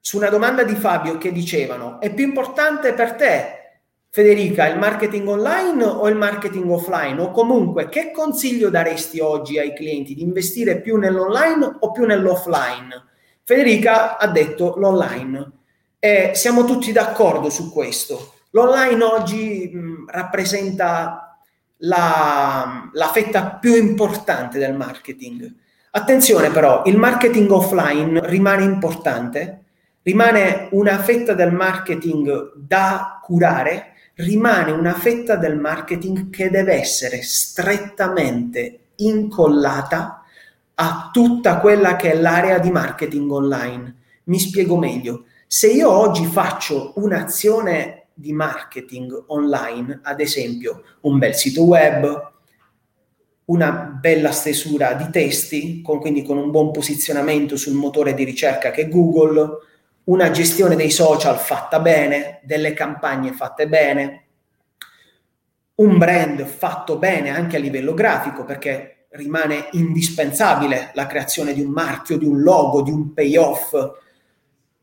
su 0.00 0.16
una 0.16 0.28
domanda 0.28 0.62
di 0.62 0.74
Fabio 0.74 1.18
che 1.18 1.32
dicevano, 1.32 2.00
è 2.00 2.12
più 2.12 2.24
importante 2.24 2.92
per 2.92 3.14
te 3.14 3.56
Federica, 4.16 4.66
il 4.66 4.78
marketing 4.78 5.28
online 5.28 5.84
o 5.84 6.08
il 6.08 6.16
marketing 6.16 6.70
offline? 6.70 7.20
O 7.20 7.30
comunque, 7.32 7.90
che 7.90 8.12
consiglio 8.12 8.70
daresti 8.70 9.20
oggi 9.20 9.58
ai 9.58 9.74
clienti 9.74 10.14
di 10.14 10.22
investire 10.22 10.80
più 10.80 10.96
nell'online 10.96 11.76
o 11.80 11.92
più 11.92 12.06
nell'offline? 12.06 13.04
Federica 13.44 14.16
ha 14.16 14.26
detto 14.28 14.76
l'online 14.78 15.50
e 15.98 16.30
siamo 16.34 16.64
tutti 16.64 16.92
d'accordo 16.92 17.50
su 17.50 17.70
questo. 17.70 18.36
L'online 18.52 19.04
oggi 19.04 19.70
mh, 19.70 20.06
rappresenta 20.08 21.38
la, 21.80 22.88
la 22.90 23.08
fetta 23.08 23.50
più 23.60 23.74
importante 23.74 24.58
del 24.58 24.74
marketing. 24.74 25.54
Attenzione 25.96 26.50
però, 26.50 26.82
il 26.84 26.98
marketing 26.98 27.50
offline 27.50 28.20
rimane 28.28 28.64
importante, 28.64 29.62
rimane 30.02 30.68
una 30.72 30.98
fetta 30.98 31.32
del 31.32 31.52
marketing 31.52 32.52
da 32.54 33.18
curare 33.22 33.94
rimane 34.16 34.72
una 34.72 34.92
fetta 34.92 35.36
del 35.36 35.58
marketing 35.58 36.28
che 36.28 36.50
deve 36.50 36.74
essere 36.74 37.22
strettamente 37.22 38.78
incollata 38.96 40.22
a 40.74 41.08
tutta 41.10 41.60
quella 41.60 41.96
che 41.96 42.12
è 42.12 42.14
l'area 42.14 42.58
di 42.58 42.70
marketing 42.70 43.30
online. 43.30 43.94
Mi 44.24 44.38
spiego 44.38 44.76
meglio. 44.76 45.24
Se 45.46 45.68
io 45.68 45.90
oggi 45.90 46.26
faccio 46.26 46.92
un'azione 46.96 48.08
di 48.12 48.34
marketing 48.34 49.24
online, 49.28 50.00
ad 50.02 50.20
esempio 50.20 50.82
un 51.00 51.18
bel 51.18 51.34
sito 51.34 51.64
web, 51.64 52.32
una 53.46 53.70
bella 53.72 54.32
stesura 54.32 54.94
di 54.94 55.08
testi, 55.10 55.82
con, 55.82 56.00
quindi 56.00 56.22
con 56.22 56.36
un 56.36 56.50
buon 56.50 56.72
posizionamento 56.72 57.56
sul 57.56 57.74
motore 57.74 58.14
di 58.14 58.24
ricerca 58.24 58.70
che 58.70 58.82
è 58.82 58.88
Google, 58.88 59.58
una 60.04 60.30
gestione 60.30 60.76
dei 60.76 60.90
social 60.90 61.38
fatta 61.38 61.80
bene, 61.80 62.40
delle 62.42 62.72
campagne 62.72 63.32
fatte 63.32 63.68
bene, 63.68 64.24
un 65.76 65.98
brand 65.98 66.44
fatto 66.44 66.96
bene 66.96 67.30
anche 67.30 67.56
a 67.56 67.60
livello 67.60 67.92
grafico 67.92 68.44
perché 68.44 69.06
rimane 69.10 69.68
indispensabile 69.72 70.90
la 70.94 71.06
creazione 71.06 71.52
di 71.52 71.60
un 71.60 71.70
marchio, 71.70 72.18
di 72.18 72.26
un 72.26 72.40
logo, 72.40 72.82
di 72.82 72.90
un 72.90 73.12
payoff. 73.12 73.74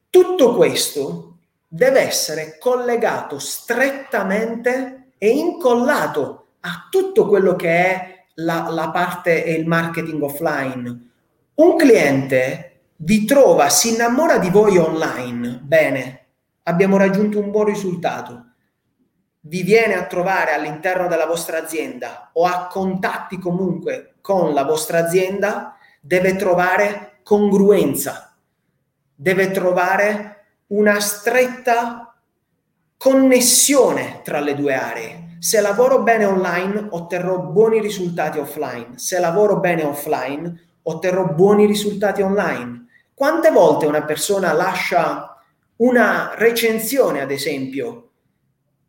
Tutto 0.09 0.55
questo 0.55 1.37
deve 1.67 2.01
essere 2.01 2.57
collegato 2.59 3.39
strettamente 3.39 5.11
e 5.17 5.29
incollato 5.29 6.47
a 6.61 6.87
tutto 6.89 7.27
quello 7.27 7.55
che 7.55 7.69
è 7.69 8.12
la, 8.35 8.69
la 8.69 8.89
parte 8.89 9.43
e 9.43 9.53
il 9.53 9.67
marketing 9.67 10.21
offline. 10.21 11.09
Un 11.55 11.75
cliente 11.75 12.81
vi 12.97 13.25
trova, 13.25 13.69
si 13.69 13.93
innamora 13.93 14.37
di 14.37 14.49
voi 14.49 14.77
online, 14.77 15.59
bene, 15.61 16.25
abbiamo 16.63 16.97
raggiunto 16.97 17.39
un 17.39 17.51
buon 17.51 17.65
risultato. 17.65 18.45
Vi 19.41 19.61
viene 19.61 19.95
a 19.95 20.05
trovare 20.05 20.53
all'interno 20.53 21.07
della 21.07 21.25
vostra 21.25 21.57
azienda 21.57 22.29
o 22.33 22.45
ha 22.45 22.67
contatti 22.67 23.37
comunque 23.37 24.15
con 24.21 24.53
la 24.53 24.63
vostra 24.63 24.99
azienda, 24.99 25.75
deve 25.99 26.37
trovare 26.37 27.19
congruenza, 27.23 28.37
deve 29.13 29.51
trovare 29.51 30.45
una 30.67 30.99
stretta 31.01 32.15
connessione 32.97 34.21
tra 34.23 34.39
le 34.39 34.55
due 34.55 34.75
aree. 34.75 35.22
Se 35.43 35.59
lavoro 35.59 36.03
bene 36.03 36.23
online, 36.23 36.87
otterrò 36.91 37.37
buoni 37.37 37.81
risultati 37.81 38.39
offline. 38.39 38.93
Se 38.95 39.19
lavoro 39.19 39.59
bene 39.59 39.83
offline, 39.83 40.77
otterrò 40.83 41.33
buoni 41.33 41.65
risultati 41.65 42.21
online. 42.21 42.85
Quante 43.13 43.51
volte 43.51 43.85
una 43.85 44.05
persona 44.05 44.53
lascia 44.53 45.37
una 45.75 46.31
recensione, 46.37 47.19
ad 47.19 47.29
esempio, 47.29 48.11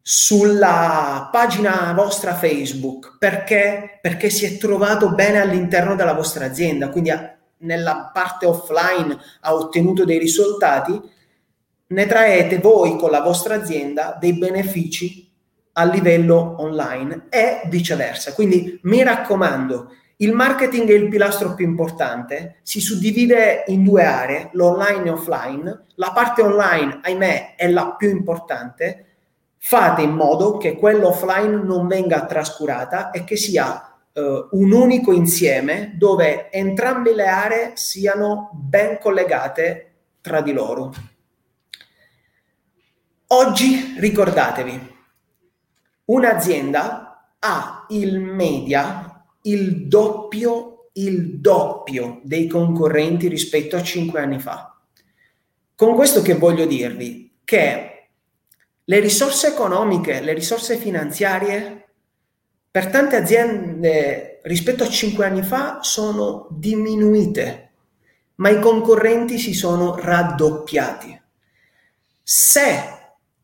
sulla 0.01 1.29
pagina 1.33 1.93
vostra 1.93 2.37
Facebook? 2.37 3.17
Perché, 3.19 3.99
perché 4.01 4.31
si 4.31 4.45
è 4.45 4.57
trovato 4.57 5.11
bene 5.11 5.41
all'interno 5.41 5.97
della 5.97 6.15
vostra 6.15 6.45
azienda, 6.45 6.89
quindi 6.91 7.11
nella 7.57 8.13
parte 8.15 8.47
offline 8.47 9.19
ha 9.41 9.53
ottenuto 9.53 10.05
dei 10.05 10.21
risultati, 10.21 11.03
ne 11.89 12.07
traete 12.07 12.61
voi 12.61 12.97
con 12.97 13.11
la 13.11 13.23
vostra 13.23 13.57
azienda 13.57 14.17
dei 14.21 14.35
benefici 14.35 15.34
a 15.75 15.85
livello 15.85 16.57
online 16.59 17.27
e 17.29 17.63
viceversa. 17.67 18.33
Quindi 18.33 18.81
mi 18.85 19.03
raccomando, 19.03 19.91
Il 20.19 20.33
marketing 20.33 20.89
è 20.91 20.95
il 20.95 21.09
pilastro 21.09 21.55
più 21.55 21.67
importante, 21.67 22.59
si 22.63 22.81
suddivide 22.81 23.65
in 23.67 23.83
due 23.83 24.05
aree, 24.05 24.51
l'online 24.53 25.07
e 25.07 25.11
offline. 25.11 25.85
La 25.97 26.13
parte 26.13 26.41
online, 26.41 27.01
ahimè, 27.03 27.57
è 27.57 27.69
la 27.69 27.95
più 27.97 28.11
importante. 28.11 29.07
Fate 29.59 30.03
in 30.03 30.13
modo 30.13 30.57
che 30.57 30.77
quella 30.77 31.09
offline 31.09 31.65
non 31.65 31.89
venga 31.89 32.27
trascurata 32.27 33.11
e 33.11 33.25
che 33.25 33.37
sia 33.37 33.97
uh, 34.13 34.49
un 34.53 34.73
unico 34.73 35.11
insieme 35.11 35.95
dove 35.97 36.51
entrambe 36.53 37.13
le 37.13 37.27
aree 37.27 37.73
siano 37.75 38.51
ben 38.53 38.99
collegate 39.01 39.95
tra 40.21 40.43
di 40.43 40.53
loro. 40.53 40.93
Oggi 43.29 43.97
ricordatevi, 43.99 44.94
un'azienda 46.07 47.33
ha 47.39 47.87
il 47.89 48.19
media 48.21 49.15
il 49.47 49.89
doppio, 49.89 50.91
il 50.95 51.39
doppio 51.41 52.21
dei 52.23 52.47
concorrenti 52.47 53.29
rispetto 53.29 53.77
a 53.77 53.83
cinque 53.83 54.21
anni 54.21 54.39
fa. 54.39 54.79
Con 55.75 55.95
questo 55.95 56.23
che 56.23 56.35
voglio 56.35 56.67
dirvi? 56.67 57.39
Che 57.45 58.09
le 58.85 59.01
risorse 59.01 59.49
economiche, 59.49 60.21
le 60.21 60.33
risorse 60.33 60.77
finanziarie 60.77 61.89
per 62.71 62.91
tante 62.91 63.17
aziende 63.17 64.41
rispetto 64.45 64.85
a 64.85 64.89
cinque 64.89 65.27
anni 65.27 65.43
fa 65.43 65.83
sono 65.83 66.49
diminuite, 66.51 67.71
ma 68.37 68.49
i 68.49 68.61
concorrenti 68.61 69.39
si 69.39 69.53
sono 69.53 69.97
raddoppiati. 69.97 71.21
Se 72.23 72.99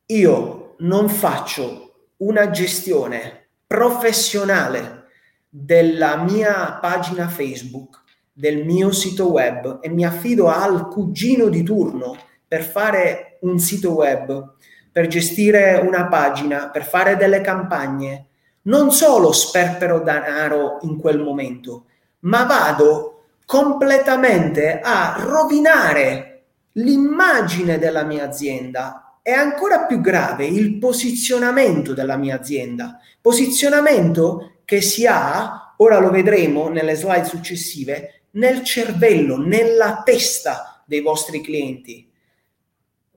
io 0.06 0.74
non 0.78 1.08
faccio 1.08 1.89
una 2.20 2.50
gestione 2.50 3.48
professionale 3.66 5.04
della 5.48 6.16
mia 6.16 6.78
pagina 6.80 7.28
Facebook, 7.28 8.02
del 8.32 8.64
mio 8.64 8.92
sito 8.92 9.30
web 9.30 9.78
e 9.80 9.88
mi 9.88 10.04
affido 10.04 10.48
al 10.48 10.88
cugino 10.88 11.48
di 11.48 11.62
turno 11.62 12.16
per 12.46 12.62
fare 12.62 13.38
un 13.42 13.58
sito 13.58 13.92
web, 13.92 14.54
per 14.92 15.06
gestire 15.06 15.80
una 15.84 16.08
pagina, 16.08 16.68
per 16.70 16.84
fare 16.84 17.16
delle 17.16 17.40
campagne, 17.40 18.26
non 18.62 18.92
solo 18.92 19.32
sperpero 19.32 20.00
denaro 20.00 20.78
in 20.82 20.98
quel 20.98 21.20
momento, 21.20 21.86
ma 22.20 22.44
vado 22.44 23.24
completamente 23.46 24.80
a 24.80 25.16
rovinare 25.18 26.42
l'immagine 26.72 27.78
della 27.78 28.04
mia 28.04 28.24
azienda 28.24 29.09
e 29.22 29.32
ancora 29.32 29.84
più 29.86 30.00
grave 30.00 30.46
il 30.46 30.78
posizionamento 30.78 31.94
della 31.94 32.16
mia 32.16 32.36
azienda. 32.36 32.98
Posizionamento 33.20 34.60
che 34.64 34.80
si 34.80 35.06
ha, 35.06 35.74
ora 35.76 35.98
lo 35.98 36.10
vedremo 36.10 36.68
nelle 36.68 36.94
slide 36.94 37.24
successive, 37.24 38.22
nel 38.32 38.62
cervello, 38.62 39.36
nella 39.36 40.02
testa 40.04 40.82
dei 40.86 41.00
vostri 41.00 41.40
clienti. 41.40 42.08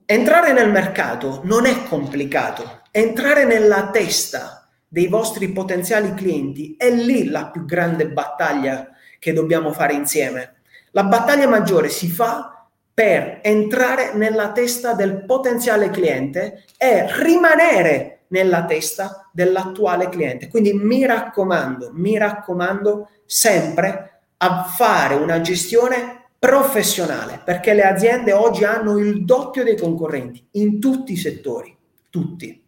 Entrare 0.06 0.52
nel 0.52 0.70
mercato 0.70 1.40
non 1.44 1.64
è 1.64 1.84
complicato, 1.84 2.82
entrare 2.90 3.44
nella 3.44 3.90
testa 3.90 4.68
dei 4.86 5.08
vostri 5.08 5.50
potenziali 5.50 6.14
clienti 6.14 6.76
è 6.76 6.90
lì 6.90 7.28
la 7.28 7.48
più 7.48 7.64
grande 7.64 8.08
battaglia 8.08 8.90
che 9.18 9.32
dobbiamo 9.32 9.72
fare 9.72 9.94
insieme. 9.94 10.56
La 10.90 11.04
battaglia 11.04 11.48
maggiore 11.48 11.88
si 11.88 12.08
fa 12.08 12.53
per 12.94 13.40
entrare 13.42 14.14
nella 14.14 14.52
testa 14.52 14.94
del 14.94 15.24
potenziale 15.24 15.90
cliente 15.90 16.64
e 16.78 17.06
rimanere 17.20 18.20
nella 18.28 18.64
testa 18.64 19.28
dell'attuale 19.32 20.08
cliente. 20.08 20.48
Quindi 20.48 20.72
mi 20.72 21.04
raccomando, 21.04 21.90
mi 21.92 22.16
raccomando 22.16 23.08
sempre 23.26 24.20
a 24.38 24.62
fare 24.64 25.14
una 25.16 25.40
gestione 25.40 26.28
professionale, 26.38 27.40
perché 27.42 27.72
le 27.72 27.84
aziende 27.84 28.32
oggi 28.32 28.64
hanno 28.64 28.98
il 28.98 29.24
doppio 29.24 29.64
dei 29.64 29.76
concorrenti 29.76 30.46
in 30.52 30.78
tutti 30.78 31.12
i 31.12 31.16
settori, 31.16 31.74
tutti. 32.10 32.62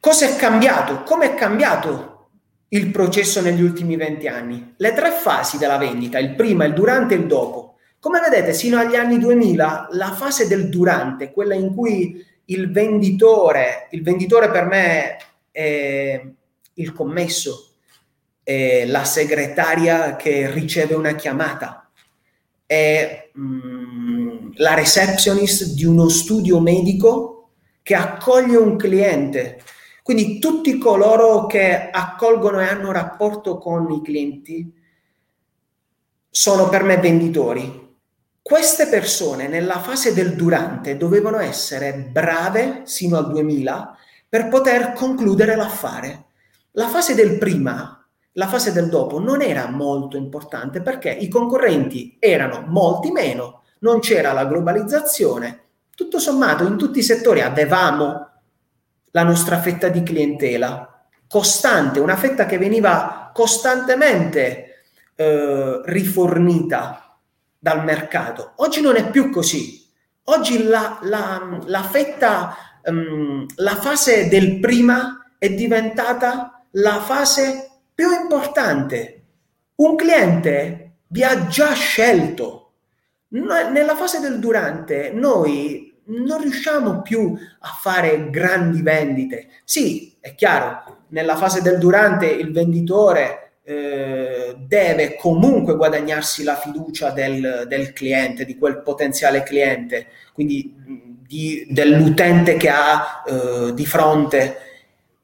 Cosa 0.00 0.26
è 0.26 0.34
cambiato? 0.36 1.02
Come 1.02 1.26
è 1.26 1.34
cambiato 1.34 2.28
il 2.68 2.90
processo 2.90 3.42
negli 3.42 3.60
ultimi 3.60 3.96
20 3.96 4.28
anni? 4.28 4.74
Le 4.78 4.94
tre 4.94 5.10
fasi 5.10 5.58
della 5.58 5.76
vendita, 5.76 6.18
il 6.18 6.34
prima, 6.34 6.64
il 6.64 6.72
durante 6.72 7.14
e 7.14 7.18
il 7.18 7.26
dopo. 7.26 7.69
Come 8.00 8.20
vedete, 8.20 8.54
sino 8.54 8.78
agli 8.78 8.96
anni 8.96 9.18
2000, 9.18 9.88
la 9.90 10.12
fase 10.12 10.46
del 10.46 10.70
durante, 10.70 11.32
quella 11.32 11.54
in 11.54 11.74
cui 11.74 12.24
il 12.46 12.72
venditore, 12.72 13.88
il 13.90 14.02
venditore 14.02 14.50
per 14.50 14.64
me 14.64 15.16
è 15.50 16.26
il 16.72 16.92
commesso, 16.94 17.74
è 18.42 18.86
la 18.86 19.04
segretaria 19.04 20.16
che 20.16 20.50
riceve 20.50 20.94
una 20.94 21.14
chiamata, 21.14 21.90
è 22.64 23.30
mm, 23.38 24.52
la 24.54 24.72
receptionist 24.72 25.74
di 25.74 25.84
uno 25.84 26.08
studio 26.08 26.58
medico 26.58 27.50
che 27.82 27.94
accoglie 27.94 28.56
un 28.56 28.76
cliente. 28.76 29.62
Quindi 30.02 30.38
tutti 30.38 30.78
coloro 30.78 31.44
che 31.44 31.90
accolgono 31.90 32.60
e 32.60 32.64
hanno 32.64 32.92
rapporto 32.92 33.58
con 33.58 33.92
i 33.92 34.02
clienti 34.02 34.72
sono 36.30 36.68
per 36.68 36.82
me 36.84 36.96
venditori. 36.96 37.88
Queste 38.42 38.86
persone 38.86 39.48
nella 39.48 39.78
fase 39.80 40.14
del 40.14 40.34
durante 40.34 40.96
dovevano 40.96 41.38
essere 41.38 41.92
brave 41.94 42.82
sino 42.84 43.18
al 43.18 43.30
2000 43.30 43.96
per 44.28 44.48
poter 44.48 44.92
concludere 44.92 45.54
l'affare. 45.54 46.24
La 46.72 46.88
fase 46.88 47.14
del 47.14 47.36
prima, 47.36 48.02
la 48.32 48.48
fase 48.48 48.72
del 48.72 48.88
dopo 48.88 49.20
non 49.20 49.42
era 49.42 49.68
molto 49.68 50.16
importante 50.16 50.80
perché 50.80 51.10
i 51.10 51.28
concorrenti 51.28 52.16
erano 52.18 52.64
molti 52.66 53.10
meno, 53.10 53.62
non 53.80 54.00
c'era 54.00 54.32
la 54.32 54.46
globalizzazione. 54.46 55.64
Tutto 55.94 56.18
sommato 56.18 56.64
in 56.64 56.78
tutti 56.78 57.00
i 57.00 57.04
settori 57.04 57.42
avevamo 57.42 58.28
la 59.10 59.22
nostra 59.22 59.60
fetta 59.60 59.88
di 59.88 60.02
clientela 60.02 61.08
costante, 61.28 62.00
una 62.00 62.16
fetta 62.16 62.46
che 62.46 62.58
veniva 62.58 63.30
costantemente 63.32 64.84
eh, 65.14 65.80
rifornita 65.84 67.09
dal 67.60 67.84
mercato. 67.84 68.54
Oggi 68.56 68.80
non 68.80 68.96
è 68.96 69.10
più 69.10 69.30
così. 69.30 69.86
Oggi 70.24 70.64
la, 70.64 70.98
la, 71.02 71.60
la 71.66 71.82
fetta, 71.82 72.56
um, 72.84 73.46
la 73.56 73.76
fase 73.76 74.28
del 74.28 74.58
prima 74.58 75.32
è 75.38 75.50
diventata 75.50 76.64
la 76.72 77.00
fase 77.00 77.82
più 77.94 78.10
importante. 78.12 79.24
Un 79.76 79.94
cliente 79.94 80.92
vi 81.08 81.22
ha 81.22 81.46
già 81.46 81.72
scelto. 81.72 82.56
nella 83.28 83.94
fase 83.94 84.18
del 84.20 84.38
durante 84.38 85.12
noi 85.12 86.02
non 86.06 86.40
riusciamo 86.40 87.02
più 87.02 87.36
a 87.60 87.68
fare 87.80 88.30
grandi 88.30 88.82
vendite. 88.82 89.48
Sì, 89.64 90.16
è 90.18 90.34
chiaro, 90.34 91.04
nella 91.08 91.36
fase 91.36 91.62
del 91.62 91.78
durante 91.78 92.26
il 92.26 92.52
venditore 92.52 93.49
eh, 93.62 94.56
deve 94.58 95.16
comunque 95.16 95.76
guadagnarsi 95.76 96.42
la 96.42 96.56
fiducia 96.56 97.10
del, 97.10 97.66
del, 97.68 97.92
cliente, 97.92 98.44
di 98.44 98.56
quel 98.56 98.82
potenziale 98.82 99.42
cliente, 99.42 100.08
quindi 100.32 100.74
di, 101.26 101.66
dell'utente 101.68 102.56
che 102.56 102.68
ha 102.68 103.22
eh, 103.26 103.74
di 103.74 103.86
fronte. 103.86 104.56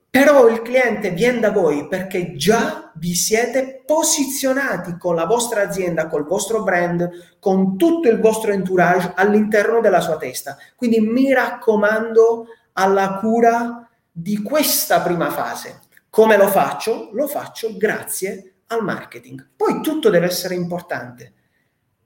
Però 0.08 0.48
il 0.48 0.62
cliente 0.62 1.10
viene 1.10 1.40
da 1.40 1.50
voi 1.50 1.88
perché 1.88 2.36
già 2.36 2.90
vi 2.94 3.14
siete 3.14 3.82
posizionati 3.84 4.96
con 4.96 5.14
la 5.14 5.26
vostra 5.26 5.62
azienda, 5.62 6.06
col 6.06 6.26
vostro 6.26 6.62
brand, 6.62 7.36
con 7.38 7.76
tutto 7.76 8.08
il 8.08 8.20
vostro 8.20 8.52
entourage 8.52 9.12
all'interno 9.14 9.80
della 9.80 10.00
sua 10.00 10.16
testa. 10.16 10.56
Quindi 10.74 11.00
mi 11.00 11.32
raccomando 11.32 12.46
alla 12.74 13.18
cura 13.20 13.86
di 14.10 14.40
questa 14.40 15.00
prima 15.00 15.30
fase 15.30 15.80
come 16.16 16.38
lo 16.38 16.48
faccio? 16.48 17.10
Lo 17.12 17.28
faccio 17.28 17.76
grazie 17.76 18.54
al 18.68 18.82
marketing. 18.82 19.48
Poi 19.54 19.82
tutto 19.82 20.08
deve 20.08 20.24
essere 20.24 20.54
importante. 20.54 21.34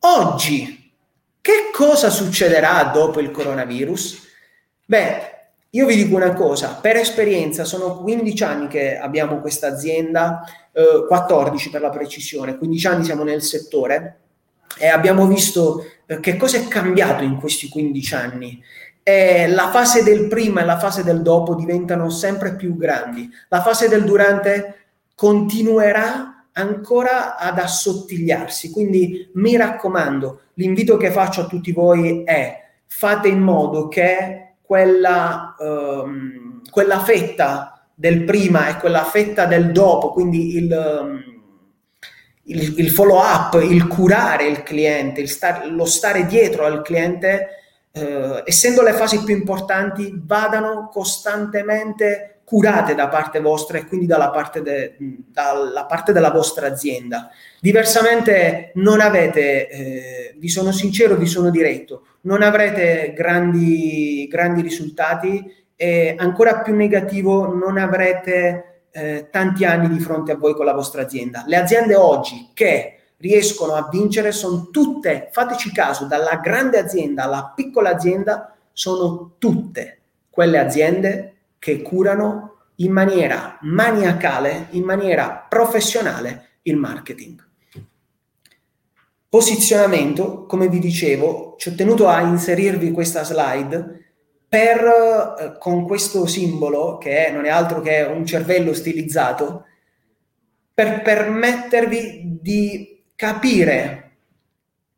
Oggi, 0.00 0.92
che 1.40 1.70
cosa 1.72 2.10
succederà 2.10 2.82
dopo 2.92 3.20
il 3.20 3.30
coronavirus? 3.30 4.26
Beh, 4.84 5.34
io 5.70 5.86
vi 5.86 5.94
dico 5.94 6.16
una 6.16 6.32
cosa, 6.32 6.74
per 6.74 6.96
esperienza 6.96 7.62
sono 7.62 7.98
15 7.98 8.42
anni 8.42 8.66
che 8.66 8.98
abbiamo 8.98 9.40
questa 9.40 9.68
azienda, 9.68 10.42
eh, 10.72 11.04
14 11.06 11.70
per 11.70 11.80
la 11.80 11.90
precisione, 11.90 12.58
15 12.58 12.86
anni 12.88 13.04
siamo 13.04 13.22
nel 13.22 13.42
settore 13.42 14.22
e 14.76 14.88
abbiamo 14.88 15.28
visto 15.28 15.84
eh, 16.06 16.18
che 16.18 16.36
cosa 16.36 16.56
è 16.56 16.66
cambiato 16.66 17.22
in 17.22 17.38
questi 17.38 17.68
15 17.68 18.14
anni 18.16 18.60
eh, 19.02 19.48
la 19.48 19.70
fase 19.70 20.02
del 20.02 20.28
prima 20.28 20.60
e 20.60 20.64
la 20.64 20.78
fase 20.78 21.02
del 21.02 21.22
dopo 21.22 21.54
diventano 21.54 22.10
sempre 22.10 22.54
più 22.54 22.76
grandi. 22.76 23.28
La 23.48 23.62
fase 23.62 23.88
del 23.88 24.04
durante 24.04 24.74
continuerà 25.14 26.46
ancora 26.52 27.36
ad 27.36 27.58
assottigliarsi. 27.58 28.70
Quindi 28.70 29.30
mi 29.34 29.56
raccomando, 29.56 30.40
l'invito 30.54 30.96
che 30.96 31.10
faccio 31.10 31.42
a 31.42 31.46
tutti 31.46 31.72
voi 31.72 32.22
è 32.24 32.58
fate 32.86 33.28
in 33.28 33.40
modo 33.40 33.88
che 33.88 34.54
quella, 34.60 35.54
um, 35.58 36.62
quella 36.70 37.00
fetta 37.00 37.88
del 37.94 38.24
prima 38.24 38.68
e 38.68 38.76
quella 38.78 39.04
fetta 39.04 39.46
del 39.46 39.72
dopo, 39.72 40.12
quindi 40.12 40.56
il, 40.56 40.98
um, 41.02 41.22
il, 42.44 42.78
il 42.78 42.90
follow 42.90 43.18
up, 43.18 43.60
il 43.62 43.86
curare 43.86 44.46
il 44.46 44.62
cliente, 44.62 45.20
il 45.20 45.28
star, 45.28 45.66
lo 45.70 45.84
stare 45.84 46.26
dietro 46.26 46.64
al 46.64 46.82
cliente, 46.82 47.59
eh, 47.92 48.42
essendo 48.44 48.82
le 48.82 48.92
fasi 48.92 49.22
più 49.24 49.34
importanti, 49.34 50.12
vadano 50.24 50.88
costantemente 50.92 52.40
curate 52.44 52.96
da 52.96 53.08
parte 53.08 53.38
vostra 53.38 53.78
e 53.78 53.86
quindi 53.86 54.06
dalla 54.06 54.30
parte, 54.30 54.60
de, 54.60 54.96
dalla 54.98 55.84
parte 55.84 56.12
della 56.12 56.30
vostra 56.32 56.66
azienda. 56.66 57.30
Diversamente 57.60 58.72
non 58.74 59.00
avete, 59.00 59.68
eh, 59.68 60.34
vi 60.36 60.48
sono 60.48 60.72
sincero, 60.72 61.14
vi 61.14 61.26
sono 61.26 61.50
diretto, 61.50 62.06
non 62.22 62.42
avrete 62.42 63.12
grandi, 63.14 64.26
grandi 64.28 64.62
risultati 64.62 65.64
e 65.76 66.14
ancora 66.18 66.60
più 66.60 66.74
negativo 66.74 67.54
non 67.54 67.78
avrete 67.78 68.86
eh, 68.90 69.28
tanti 69.30 69.64
anni 69.64 69.88
di 69.88 70.00
fronte 70.00 70.32
a 70.32 70.36
voi 70.36 70.54
con 70.54 70.64
la 70.64 70.74
vostra 70.74 71.02
azienda. 71.02 71.44
Le 71.46 71.56
aziende 71.56 71.94
oggi 71.94 72.50
che 72.52 72.99
riescono 73.20 73.74
a 73.74 73.88
vincere 73.90 74.32
sono 74.32 74.68
tutte, 74.70 75.28
fateci 75.30 75.72
caso, 75.72 76.06
dalla 76.06 76.36
grande 76.36 76.78
azienda 76.78 77.24
alla 77.24 77.52
piccola 77.54 77.90
azienda, 77.90 78.54
sono 78.72 79.32
tutte 79.38 79.98
quelle 80.30 80.58
aziende 80.58 81.34
che 81.58 81.82
curano 81.82 82.56
in 82.76 82.92
maniera 82.92 83.58
maniacale, 83.62 84.68
in 84.70 84.84
maniera 84.84 85.46
professionale 85.48 86.48
il 86.62 86.76
marketing. 86.76 87.46
Posizionamento, 89.28 90.46
come 90.46 90.68
vi 90.68 90.78
dicevo, 90.78 91.54
ci 91.58 91.68
ho 91.68 91.74
tenuto 91.74 92.08
a 92.08 92.20
inserirvi 92.22 92.90
questa 92.90 93.22
slide 93.22 93.98
per, 94.48 94.78
eh, 95.38 95.58
con 95.58 95.86
questo 95.86 96.26
simbolo, 96.26 96.98
che 96.98 97.26
è, 97.26 97.32
non 97.32 97.44
è 97.44 97.50
altro 97.50 97.80
che 97.80 98.02
un 98.02 98.26
cervello 98.26 98.72
stilizzato, 98.72 99.66
per 100.74 101.02
permettervi 101.02 102.38
di 102.40 102.89
capire 103.20 104.12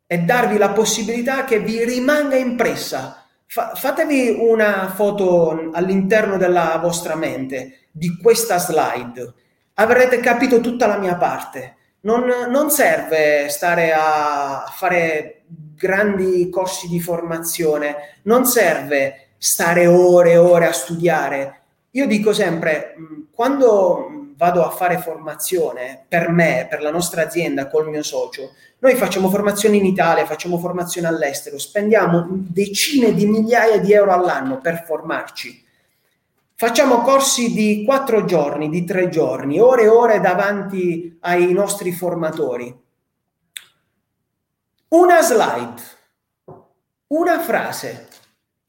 e 0.07 0.19
darvi 0.19 0.57
la 0.57 0.69
possibilità 0.69 1.43
che 1.43 1.59
vi 1.59 1.83
rimanga 1.83 2.37
impressa 2.37 3.21
Fa- 3.45 3.73
fatevi 3.75 4.37
una 4.39 4.93
foto 4.95 5.71
all'interno 5.73 6.37
della 6.37 6.79
vostra 6.81 7.15
mente 7.15 7.89
di 7.91 8.17
questa 8.17 8.59
slide. 8.59 9.33
Avrete 9.73 10.21
capito 10.21 10.61
tutta 10.61 10.87
la 10.87 10.97
mia 10.97 11.17
parte. 11.17 11.75
Non, 12.01 12.23
non 12.49 12.71
serve 12.71 13.49
stare 13.49 13.91
a 13.91 14.71
fare 14.73 15.43
grandi 15.75 16.49
corsi 16.49 16.87
di 16.87 17.01
formazione, 17.01 18.19
non 18.23 18.45
serve 18.45 19.31
stare 19.37 19.85
ore 19.85 20.31
e 20.31 20.37
ore 20.37 20.67
a 20.67 20.73
studiare. 20.73 21.61
Io 21.91 22.07
dico 22.07 22.31
sempre, 22.31 22.95
quando 23.31 24.22
vado 24.43 24.65
a 24.65 24.71
fare 24.71 24.97
formazione 24.97 26.03
per 26.05 26.29
me, 26.29 26.67
per 26.69 26.81
la 26.81 26.91
nostra 26.91 27.23
azienda, 27.23 27.69
col 27.69 27.87
mio 27.87 28.03
socio, 28.03 28.51
noi 28.79 28.95
facciamo 28.95 29.29
formazione 29.29 29.77
in 29.77 29.85
Italia, 29.85 30.25
facciamo 30.25 30.57
formazione 30.57 31.07
all'estero, 31.07 31.57
spendiamo 31.57 32.25
decine 32.27 33.13
di 33.13 33.25
migliaia 33.25 33.79
di 33.79 33.93
euro 33.93 34.11
all'anno 34.11 34.59
per 34.59 34.83
formarci. 34.83 35.65
Facciamo 36.55 37.03
corsi 37.03 37.53
di 37.53 37.85
quattro 37.85 38.25
giorni, 38.25 38.67
di 38.67 38.83
tre 38.83 39.07
giorni, 39.07 39.61
ore 39.61 39.83
e 39.83 39.87
ore 39.87 40.19
davanti 40.19 41.17
ai 41.21 41.53
nostri 41.53 41.93
formatori. 41.93 42.81
Una 44.89 45.21
slide, 45.21 45.81
una 47.07 47.39
frase, 47.39 48.09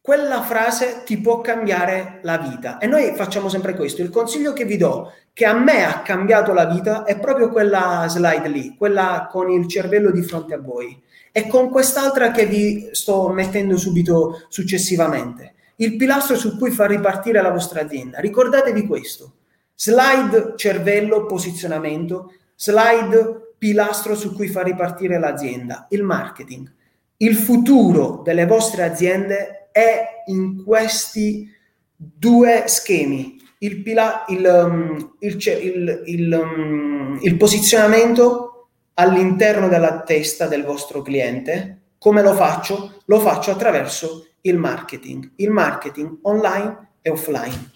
quella 0.04 0.42
frase 0.42 1.00
ti 1.06 1.18
può 1.18 1.40
cambiare 1.40 2.18
la 2.24 2.36
vita. 2.36 2.76
E 2.76 2.86
noi 2.86 3.14
facciamo 3.16 3.48
sempre 3.48 3.74
questo. 3.74 4.02
Il 4.02 4.10
consiglio 4.10 4.52
che 4.52 4.66
vi 4.66 4.76
do 4.76 5.10
che 5.32 5.46
a 5.46 5.54
me 5.54 5.82
ha 5.82 6.02
cambiato 6.02 6.52
la 6.52 6.66
vita 6.66 7.04
è 7.04 7.18
proprio 7.18 7.48
quella 7.48 8.04
slide 8.06 8.48
lì, 8.48 8.76
quella 8.76 9.26
con 9.30 9.48
il 9.48 9.66
cervello 9.66 10.10
di 10.10 10.20
fronte 10.20 10.52
a 10.52 10.60
voi 10.60 11.00
e 11.32 11.46
con 11.46 11.70
quest'altra 11.70 12.32
che 12.32 12.44
vi 12.44 12.90
sto 12.92 13.30
mettendo 13.30 13.78
subito 13.78 14.44
successivamente. 14.48 15.54
Il 15.76 15.96
pilastro 15.96 16.36
su 16.36 16.58
cui 16.58 16.70
far 16.70 16.90
ripartire 16.90 17.40
la 17.40 17.50
vostra 17.50 17.80
azienda. 17.80 18.20
Ricordatevi 18.20 18.86
questo. 18.86 19.36
Slide 19.74 20.52
cervello 20.56 21.24
posizionamento, 21.24 22.30
slide 22.56 23.54
pilastro 23.56 24.14
su 24.14 24.34
cui 24.34 24.48
far 24.48 24.66
ripartire 24.66 25.18
l'azienda, 25.18 25.86
il 25.88 26.02
marketing. 26.02 26.70
Il 27.16 27.36
futuro 27.36 28.20
delle 28.22 28.44
vostre 28.44 28.82
aziende 28.82 29.63
è 29.74 30.22
in 30.26 30.62
questi 30.62 31.52
due 31.96 32.62
schemi 32.68 33.42
il, 33.58 33.82
pila- 33.82 34.24
il, 34.28 34.44
um, 34.46 35.16
il, 35.18 36.02
il, 36.04 36.32
um, 36.32 37.18
il 37.20 37.36
posizionamento 37.36 38.68
all'interno 38.94 39.66
della 39.66 40.02
testa 40.02 40.46
del 40.46 40.62
vostro 40.62 41.02
cliente. 41.02 41.80
Come 41.98 42.22
lo 42.22 42.34
faccio? 42.34 43.00
Lo 43.06 43.18
faccio 43.18 43.50
attraverso 43.50 44.28
il 44.42 44.58
marketing, 44.58 45.32
il 45.36 45.50
marketing 45.50 46.18
online 46.22 46.90
e 47.02 47.10
offline. 47.10 47.72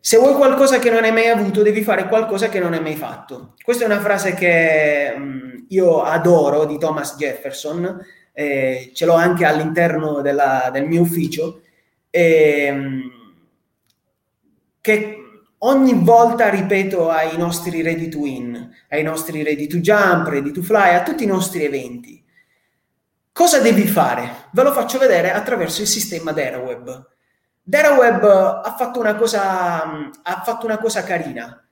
Se 0.00 0.16
vuoi 0.16 0.36
qualcosa 0.36 0.78
che 0.78 0.88
non 0.88 1.04
hai 1.04 1.12
mai 1.12 1.28
avuto, 1.28 1.60
devi 1.62 1.82
fare 1.82 2.08
qualcosa 2.08 2.48
che 2.48 2.60
non 2.60 2.72
hai 2.72 2.80
mai 2.80 2.96
fatto. 2.96 3.54
Questa 3.62 3.82
è 3.82 3.86
una 3.86 4.00
frase 4.00 4.32
che 4.32 5.12
um, 5.14 5.66
io 5.68 6.00
adoro 6.00 6.64
di 6.64 6.78
Thomas 6.78 7.16
Jefferson, 7.16 8.00
eh, 8.38 8.90
ce 8.92 9.06
l'ho 9.06 9.14
anche 9.14 9.46
all'interno 9.46 10.20
della, 10.20 10.68
del 10.70 10.84
mio 10.84 11.00
ufficio. 11.00 11.62
E, 12.10 12.68
um, 12.70 13.10
che 14.82 15.16
ogni 15.60 15.94
volta 15.94 16.50
ripeto 16.50 17.08
ai 17.08 17.38
nostri 17.38 17.80
ready 17.80 18.10
to 18.10 18.18
win, 18.18 18.70
ai 18.90 19.02
nostri 19.02 19.42
ready 19.42 19.66
to 19.66 19.78
jump, 19.78 20.28
ready 20.28 20.50
to 20.50 20.60
fly, 20.60 20.92
a 20.94 21.02
tutti 21.02 21.24
i 21.24 21.26
nostri 21.26 21.64
eventi. 21.64 22.22
Cosa 23.32 23.58
devi 23.60 23.86
fare? 23.86 24.48
Ve 24.52 24.62
lo 24.62 24.72
faccio 24.72 24.98
vedere 24.98 25.32
attraverso 25.32 25.80
il 25.80 25.86
sistema 25.86 26.32
DeraWeb. 26.32 27.08
DeraWeb 27.62 28.22
ha 28.64 28.74
fatto 28.76 29.00
una 29.00 29.14
cosa, 29.14 29.82
ha 30.22 30.42
fatto 30.44 30.66
una 30.66 30.76
cosa 30.76 31.02
carina. 31.04 31.66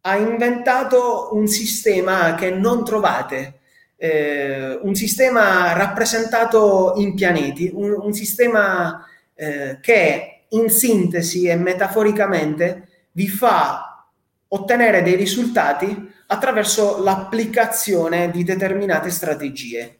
Ha 0.00 0.16
inventato 0.16 1.28
un 1.32 1.46
sistema 1.46 2.34
che 2.34 2.50
non 2.50 2.84
trovate, 2.84 3.57
eh, 4.00 4.78
un 4.80 4.94
sistema 4.94 5.72
rappresentato 5.72 6.94
in 6.96 7.14
pianeti, 7.14 7.70
un, 7.74 7.92
un 8.00 8.12
sistema 8.12 9.04
eh, 9.34 9.78
che 9.80 10.44
in 10.50 10.70
sintesi 10.70 11.46
e 11.46 11.56
metaforicamente 11.56 12.88
vi 13.12 13.28
fa 13.28 14.06
ottenere 14.48 15.02
dei 15.02 15.16
risultati 15.16 16.10
attraverso 16.28 17.02
l'applicazione 17.02 18.30
di 18.30 18.44
determinate 18.44 19.10
strategie. 19.10 19.96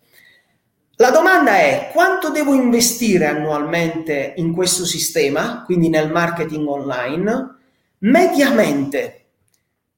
La 0.97 1.11
domanda 1.11 1.57
è 1.57 1.91
quanto 1.93 2.31
devo 2.31 2.55
investire 2.55 3.27
annualmente 3.27 4.35
in 4.37 4.53
questo 4.53 4.85
sistema, 4.85 5.63
quindi 5.65 5.89
nel 5.89 6.11
marketing 6.11 6.67
online? 6.67 7.57
Mediamente. 7.99 9.25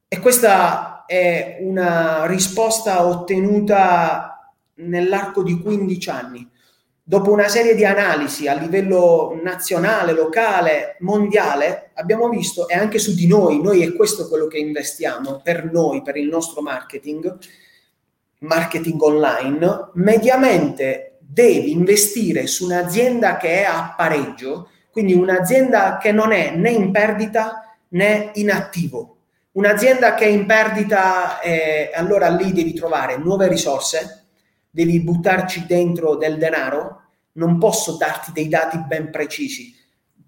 E 0.08 0.18
questa 0.18 0.99
è 1.10 1.58
una 1.58 2.24
risposta 2.26 3.04
ottenuta 3.04 4.54
nell'arco 4.74 5.42
di 5.42 5.60
15 5.60 6.10
anni 6.10 6.48
dopo 7.02 7.32
una 7.32 7.48
serie 7.48 7.74
di 7.74 7.84
analisi 7.84 8.46
a 8.46 8.54
livello 8.54 9.36
nazionale, 9.42 10.12
locale, 10.12 10.94
mondiale, 11.00 11.90
abbiamo 11.94 12.28
visto, 12.28 12.68
e 12.68 12.76
anche 12.76 13.00
su 13.00 13.16
di 13.16 13.26
noi, 13.26 13.60
noi 13.60 13.82
è 13.82 13.92
questo 13.94 14.28
quello 14.28 14.46
che 14.46 14.58
investiamo 14.58 15.40
per 15.42 15.64
noi, 15.64 16.02
per 16.02 16.16
il 16.16 16.28
nostro 16.28 16.62
marketing, 16.62 17.36
marketing 18.38 19.02
online, 19.02 19.90
mediamente 19.94 21.16
devi 21.18 21.72
investire 21.72 22.46
su 22.46 22.66
un'azienda 22.66 23.36
che 23.36 23.62
è 23.62 23.64
a 23.64 23.92
pareggio, 23.96 24.68
quindi 24.92 25.12
un'azienda 25.12 25.98
che 25.98 26.12
non 26.12 26.30
è 26.30 26.54
né 26.54 26.70
in 26.70 26.92
perdita 26.92 27.76
né 27.88 28.30
in 28.34 28.52
attivo. 28.52 29.16
Un'azienda 29.52 30.14
che 30.14 30.26
è 30.26 30.28
in 30.28 30.46
perdita, 30.46 31.40
eh, 31.40 31.90
allora 31.92 32.28
lì 32.28 32.52
devi 32.52 32.72
trovare 32.72 33.16
nuove 33.16 33.48
risorse, 33.48 34.26
devi 34.70 35.00
buttarci 35.00 35.66
dentro 35.66 36.14
del 36.14 36.38
denaro, 36.38 37.02
non 37.32 37.58
posso 37.58 37.96
darti 37.96 38.30
dei 38.32 38.48
dati 38.48 38.78
ben 38.86 39.10
precisi, 39.10 39.74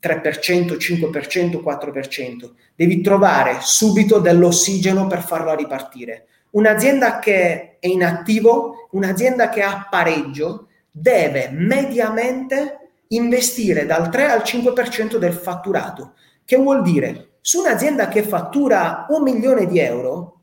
3%, 0.00 0.76
5%, 0.76 1.60
4%. 1.62 2.50
Devi 2.74 3.00
trovare 3.00 3.58
subito 3.60 4.18
dell'ossigeno 4.18 5.06
per 5.06 5.22
farlo 5.22 5.54
ripartire. 5.54 6.26
Un'azienda 6.50 7.20
che 7.20 7.78
è 7.78 7.86
in 7.86 8.02
attivo, 8.02 8.88
un'azienda 8.90 9.48
che 9.48 9.62
ha 9.62 9.86
pareggio, 9.88 10.66
deve 10.90 11.48
mediamente 11.52 12.90
investire 13.08 13.86
dal 13.86 14.10
3 14.10 14.30
al 14.30 14.40
5% 14.40 15.16
del 15.16 15.32
fatturato. 15.32 16.14
Che 16.44 16.56
vuol 16.56 16.82
dire? 16.82 17.36
Su 17.40 17.60
un'azienda 17.60 18.08
che 18.08 18.22
fattura 18.22 19.06
un 19.08 19.22
milione 19.22 19.66
di 19.66 19.78
euro, 19.78 20.40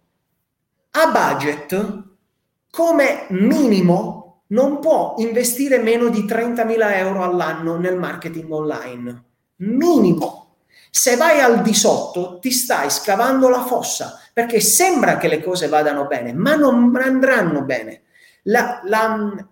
a 0.91 1.11
budget, 1.11 2.03
come 2.69 3.26
minimo 3.30 4.43
non 4.47 4.80
può 4.80 5.15
investire 5.17 5.80
meno 5.80 6.09
di 6.09 6.21
30.000 6.21 6.95
euro 6.97 7.23
all'anno 7.23 7.77
nel 7.77 7.97
marketing 7.97 8.51
online. 8.51 9.23
Minimo. 9.57 10.55
Se 10.91 11.15
vai 11.15 11.39
al 11.39 11.61
di 11.61 11.73
sotto 11.73 12.39
ti 12.39 12.49
stai 12.51 12.89
scavando 12.89 13.47
la 13.47 13.63
fossa 13.63 14.19
perché 14.34 14.59
sembra 14.59 15.17
che 15.17 15.27
le 15.27 15.43
cose 15.43 15.67
vadano 15.67 16.07
bene, 16.07 16.34
ma 16.34 16.55
non 16.55 16.95
andranno 16.95 17.61
bene. 17.61 18.03
La, 18.43 18.81
la, 18.85 19.47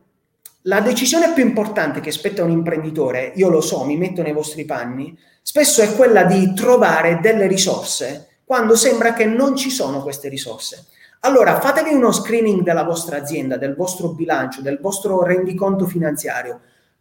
la 0.67 0.81
decisione 0.81 1.31
più 1.31 1.45
importante 1.45 2.01
che 2.01 2.11
spetta 2.11 2.43
un 2.43 2.51
imprenditore, 2.51 3.31
io 3.35 3.47
lo 3.49 3.61
so, 3.61 3.85
mi 3.85 3.95
metto 3.95 4.21
nei 4.21 4.33
vostri 4.33 4.65
panni, 4.65 5.17
spesso 5.41 5.81
è 5.81 5.95
quella 5.95 6.23
di 6.23 6.53
trovare 6.53 7.19
delle 7.21 7.47
risorse 7.47 8.41
quando 8.43 8.75
sembra 8.75 9.13
che 9.13 9.25
non 9.25 9.55
ci 9.55 9.69
sono 9.69 10.01
queste 10.01 10.27
risorse. 10.27 10.87
Allora 11.21 11.61
fatevi 11.61 11.93
uno 11.93 12.11
screening 12.11 12.63
della 12.63 12.83
vostra 12.83 13.17
azienda, 13.17 13.55
del 13.55 13.75
vostro 13.75 14.09
bilancio, 14.09 14.61
del 14.61 14.79
vostro 14.81 15.23
rendiconto 15.23 15.85
finanziario, 15.85 16.59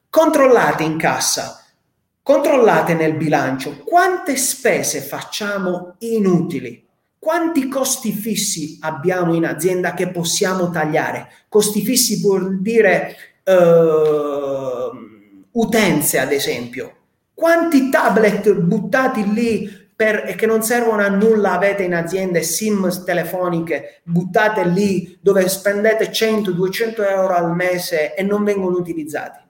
controllate 0.08 0.84
in 0.84 0.96
cassa, 0.96 1.64
controllate 2.22 2.94
nel 2.94 3.14
bilancio 3.14 3.82
quante 3.84 4.36
spese 4.36 5.00
facciamo 5.00 5.96
inutili, 5.98 6.86
quanti 7.18 7.66
costi 7.66 8.12
fissi 8.12 8.78
abbiamo 8.80 9.34
in 9.34 9.44
azienda 9.44 9.92
che 9.92 10.08
possiamo 10.10 10.70
tagliare. 10.70 11.28
Costi 11.48 11.82
fissi 11.82 12.20
vuol 12.20 12.60
dire 12.60 13.16
uh, 13.46 15.48
utenze, 15.52 16.18
ad 16.18 16.32
esempio. 16.32 16.94
Quanti 17.32 17.90
tablet 17.90 18.52
buttati 18.54 19.32
lì 19.32 19.84
per, 19.96 20.34
che 20.34 20.46
non 20.46 20.62
servono 20.62 21.02
a 21.02 21.08
nulla 21.08 21.52
avete 21.52 21.82
in 21.82 21.94
aziende 21.94 22.42
SIM 22.42 23.04
telefoniche 23.04 24.02
buttate 24.04 24.62
lì 24.66 25.18
dove 25.22 25.48
spendete 25.48 26.10
100-200 26.10 27.08
euro 27.08 27.34
al 27.34 27.54
mese 27.54 28.14
e 28.14 28.22
non 28.22 28.44
vengono 28.44 28.76
utilizzati? 28.76 29.40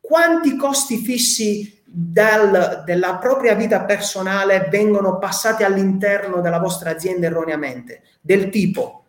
Quanti 0.00 0.56
costi 0.56 0.96
fissi 0.96 1.82
dal, 1.84 2.82
della 2.84 3.16
propria 3.16 3.54
vita 3.54 3.84
personale 3.84 4.68
vengono 4.70 5.18
passati 5.18 5.62
all'interno 5.62 6.40
della 6.40 6.58
vostra 6.58 6.90
azienda 6.90 7.26
erroneamente? 7.26 8.02
Del 8.20 8.48
tipo, 8.48 9.03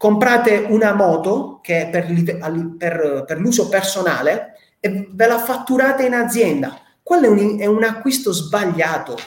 comprate 0.00 0.64
una 0.70 0.94
moto 0.94 1.58
che 1.62 1.82
è 1.82 1.90
per, 1.90 2.06
per, 2.78 3.24
per 3.26 3.38
l'uso 3.38 3.68
personale 3.68 4.54
e 4.80 5.06
ve 5.12 5.26
la 5.26 5.38
fatturate 5.38 6.06
in 6.06 6.14
azienda. 6.14 6.80
Quello 7.02 7.26
è 7.26 7.28
un, 7.28 7.60
è 7.60 7.66
un 7.66 7.84
acquisto 7.84 8.32
sbagliato 8.32 9.18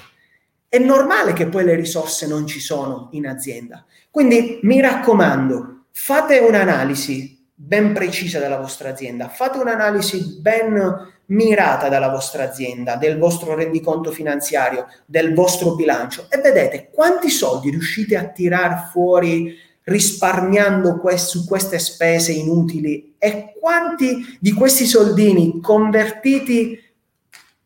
è 0.74 0.80
normale 0.80 1.34
che 1.34 1.46
poi 1.46 1.66
le 1.66 1.76
risorse 1.76 2.26
non 2.26 2.48
ci 2.48 2.60
sono 2.60 3.10
in 3.12 3.28
azienda. 3.28 3.86
Quindi 4.10 4.58
mi 4.64 4.82
raccomando, 4.82 5.84
fate 5.92 6.40
un'analisi 6.40 7.46
ben 7.54 7.94
precisa 7.94 8.40
della 8.40 8.58
vostra 8.58 8.90
azienda, 8.90 9.30
fate 9.30 9.60
un'analisi 9.60 10.40
ben 10.42 11.12
mirata 11.28 11.90
dalla 11.90 12.10
vostra 12.10 12.46
azienda, 12.46 12.96
del 12.96 13.20
vostro 13.20 13.54
rendiconto 13.54 14.10
finanziario, 14.10 14.88
del 15.06 15.36
vostro 15.36 15.76
bilancio 15.76 16.26
e 16.28 16.42
vedete 16.42 16.90
quanti 16.92 17.30
soldi 17.30 17.70
riuscite 17.70 18.18
a 18.18 18.24
tirar 18.24 18.90
fuori 18.90 19.56
risparmiando 19.84 21.00
quest- 21.00 21.30
su 21.30 21.46
queste 21.46 21.80
spese 21.80 22.32
inutili 22.32 23.16
e 23.18 23.54
quanti 23.60 24.38
di 24.40 24.54
questi 24.54 24.86
soldini 24.86 25.60
convertiti 25.62 26.80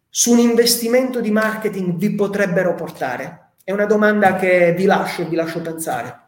su 0.10 0.32
un 0.32 0.40
investimento 0.40 1.22
di 1.22 1.32
marketing 1.32 1.96
vi 1.96 2.16
potrebbero 2.16 2.74
portare? 2.76 3.52
È 3.64 3.72
una 3.72 3.86
domanda 3.86 4.36
che 4.36 4.74
vi 4.74 4.86
lascio 4.86 5.28
vi 5.28 5.36
lascio 5.36 5.62
pensare. 5.62 6.22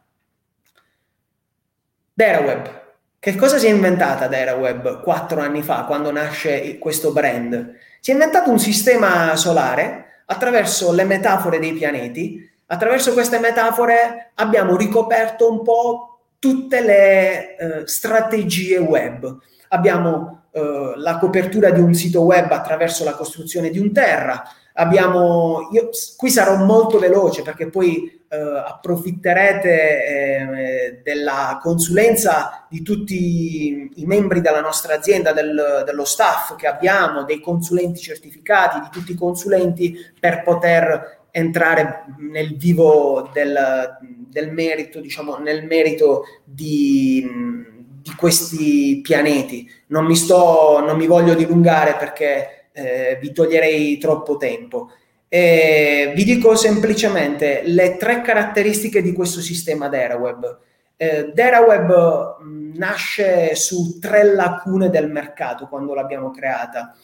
DeraWeb. 2.14 2.78
Che 3.18 3.36
cosa 3.36 3.58
si 3.58 3.68
è 3.68 3.70
inventata 3.70 4.28
DeraWeb 4.28 5.02
quattro 5.02 5.42
anni 5.42 5.62
fa, 5.62 5.84
quando 5.84 6.12
nasce 6.12 6.78
questo 6.78 7.12
brand? 7.12 7.76
Si 8.00 8.12
è 8.12 8.14
inventato 8.14 8.50
un 8.50 8.60
sistema 8.60 9.36
solare 9.36 10.24
attraverso 10.26 10.92
le 10.92 11.04
metafore 11.04 11.60
dei 11.60 11.74
pianeti. 11.74 12.49
Attraverso 12.72 13.14
queste 13.14 13.40
metafore 13.40 14.32
abbiamo 14.36 14.78
ricoperto 14.78 15.52
un 15.52 15.64
po' 15.64 16.20
tutte 16.38 16.82
le 16.82 17.58
eh, 17.58 17.88
strategie 17.88 18.78
web. 18.78 19.38
Abbiamo 19.70 20.44
eh, 20.52 20.94
la 20.96 21.18
copertura 21.18 21.72
di 21.72 21.80
un 21.80 21.96
sito 21.96 22.22
web 22.22 22.52
attraverso 22.52 23.04
la 23.04 23.16
costruzione 23.16 23.72
di 23.72 23.80
un 23.80 23.92
terra. 23.92 24.44
Abbiamo, 24.74 25.70
io 25.72 25.90
qui 26.16 26.30
sarò 26.30 26.58
molto 26.58 27.00
veloce 27.00 27.42
perché 27.42 27.70
poi 27.70 28.22
eh, 28.30 28.38
approfitterete 28.38 30.06
eh, 30.06 31.02
della 31.04 31.60
consulenza 31.62 32.68
di 32.70 32.84
tutti 32.84 33.92
i 33.96 34.06
membri 34.06 34.42
della 34.42 34.62
nostra 34.62 34.94
azienda, 34.94 35.34
del, 35.34 35.84
dello 35.86 36.06
staff 36.06 36.56
che 36.56 36.68
abbiamo, 36.68 37.24
dei 37.24 37.42
consulenti 37.42 38.00
certificati, 38.00 38.80
di 38.80 38.90
tutti 38.92 39.14
i 39.14 39.18
consulenti 39.18 39.96
per 40.20 40.44
poter 40.44 41.19
entrare 41.32 42.06
nel 42.18 42.56
vivo 42.58 43.30
del, 43.34 43.98
del 44.30 44.52
merito, 44.52 45.00
diciamo, 45.00 45.38
nel 45.38 45.66
merito 45.66 46.24
di 46.44 47.68
di 48.02 48.16
questi 48.16 49.00
pianeti. 49.02 49.70
Non 49.88 50.06
mi, 50.06 50.16
sto, 50.16 50.84
non 50.86 50.98
mi 50.98 51.06
voglio 51.06 51.34
dilungare 51.34 51.96
perché 51.96 52.70
eh, 52.72 53.18
vi 53.22 53.32
toglierei 53.32 53.98
troppo 53.98 54.38
tempo. 54.38 54.92
E 55.28 56.12
vi 56.16 56.24
dico 56.24 56.56
semplicemente 56.56 57.62
le 57.66 57.98
tre 57.98 58.22
caratteristiche 58.22 59.02
di 59.02 59.14
questo 59.14 59.42
sistema 59.42 59.88
DeraWeb. 59.88 60.60
Eh, 60.98 61.32
DeraWeb 61.34 62.40
mh, 62.42 62.78
nasce 62.78 63.56
su 63.56 64.00
tre 64.00 64.24
lacune 64.34 64.90
del 64.90 65.10
mercato 65.10 65.68
quando 65.68 65.94
l'abbiamo 65.94 66.32
creata. 66.32 66.96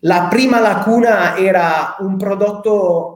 La 0.00 0.26
prima 0.28 0.60
lacuna 0.60 1.36
era 1.38 1.96
un 2.00 2.18
prodotto 2.18 3.13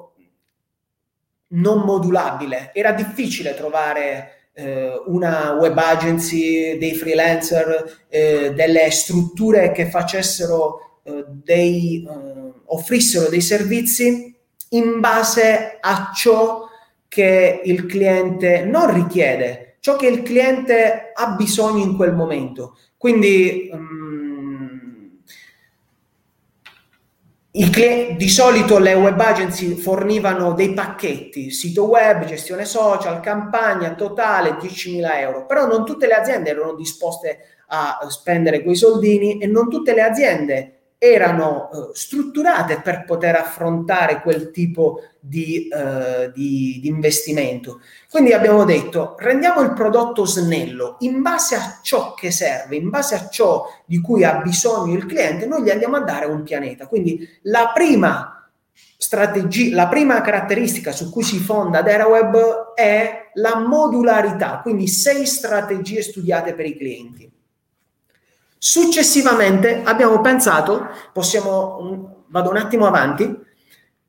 non 1.48 1.80
modulabile, 1.80 2.70
era 2.74 2.92
difficile 2.92 3.54
trovare 3.54 4.50
eh, 4.52 4.92
una 5.06 5.52
web 5.52 5.76
agency, 5.78 6.76
dei 6.78 6.94
freelancer, 6.94 8.06
eh, 8.08 8.52
delle 8.54 8.90
strutture 8.90 9.72
che 9.72 9.86
facessero 9.86 11.00
eh, 11.04 11.24
dei, 11.28 12.04
eh, 12.04 12.52
offrissero 12.66 13.28
dei 13.28 13.40
servizi 13.40 14.34
in 14.70 15.00
base 15.00 15.78
a 15.80 16.10
ciò 16.14 16.66
che 17.06 17.60
il 17.64 17.86
cliente 17.86 18.64
non 18.64 18.92
richiede, 18.92 19.76
ciò 19.80 19.96
che 19.96 20.08
il 20.08 20.22
cliente 20.22 21.12
ha 21.14 21.30
bisogno 21.30 21.82
in 21.82 21.96
quel 21.96 22.14
momento. 22.14 22.76
Quindi 22.98 23.70
um, 23.72 24.38
Cl- 27.66 28.14
di 28.16 28.28
solito 28.28 28.78
le 28.78 28.94
web 28.94 29.18
agency 29.18 29.74
fornivano 29.74 30.52
dei 30.52 30.74
pacchetti, 30.74 31.51
sito 31.51 31.89
web, 31.89 32.24
gestione 32.24 32.64
social, 32.64 33.18
campagna 33.18 33.94
totale 33.94 34.51
10.000 34.51 35.18
euro, 35.18 35.44
però 35.44 35.66
non 35.66 35.85
tutte 35.85 36.06
le 36.06 36.14
aziende 36.14 36.51
erano 36.51 36.74
disposte 36.74 37.39
a 37.68 37.98
spendere 38.09 38.62
quei 38.62 38.76
soldini 38.76 39.39
e 39.39 39.47
non 39.47 39.68
tutte 39.68 39.93
le 39.93 40.02
aziende 40.02 40.77
erano 40.98 41.70
eh, 41.70 41.90
strutturate 41.94 42.80
per 42.80 43.04
poter 43.04 43.36
affrontare 43.36 44.20
quel 44.20 44.50
tipo 44.50 45.00
di, 45.20 45.68
eh, 45.68 46.32
di, 46.34 46.78
di, 46.82 46.88
investimento. 46.88 47.80
Quindi 48.10 48.32
abbiamo 48.32 48.64
detto 48.64 49.14
rendiamo 49.18 49.60
il 49.60 49.72
prodotto 49.72 50.26
snello 50.26 50.96
in 51.00 51.22
base 51.22 51.54
a 51.54 51.78
ciò 51.82 52.14
che 52.14 52.32
serve, 52.32 52.76
in 52.76 52.90
base 52.90 53.14
a 53.14 53.28
ciò 53.28 53.64
di 53.86 54.00
cui 54.00 54.24
ha 54.24 54.40
bisogno 54.40 54.96
il 54.96 55.06
cliente, 55.06 55.46
noi 55.46 55.62
gli 55.62 55.70
andiamo 55.70 55.96
a 55.96 56.02
dare 56.02 56.26
un 56.26 56.42
pianeta. 56.42 56.88
Quindi 56.88 57.26
la 57.42 57.70
prima 57.72 58.50
strategia, 58.96 59.76
la 59.76 59.86
prima 59.86 60.20
caratteristica 60.20 60.90
su 60.90 61.10
cui 61.10 61.22
si 61.22 61.38
fonda 61.38 61.82
DeraWeb 61.82 62.74
è 62.74 63.30
la 63.34 63.60
modularità, 63.60 64.58
quindi 64.60 64.88
sei 64.88 65.24
strategie 65.26 66.02
studiate 66.02 66.54
per 66.54 66.66
i 66.66 66.76
clienti. 66.76 67.38
Successivamente 68.59 69.82
abbiamo 69.85 70.20
pensato, 70.20 70.89
possiamo, 71.12 72.24
vado 72.26 72.51
un 72.51 72.56
attimo 72.56 72.86
avanti, 72.86 73.36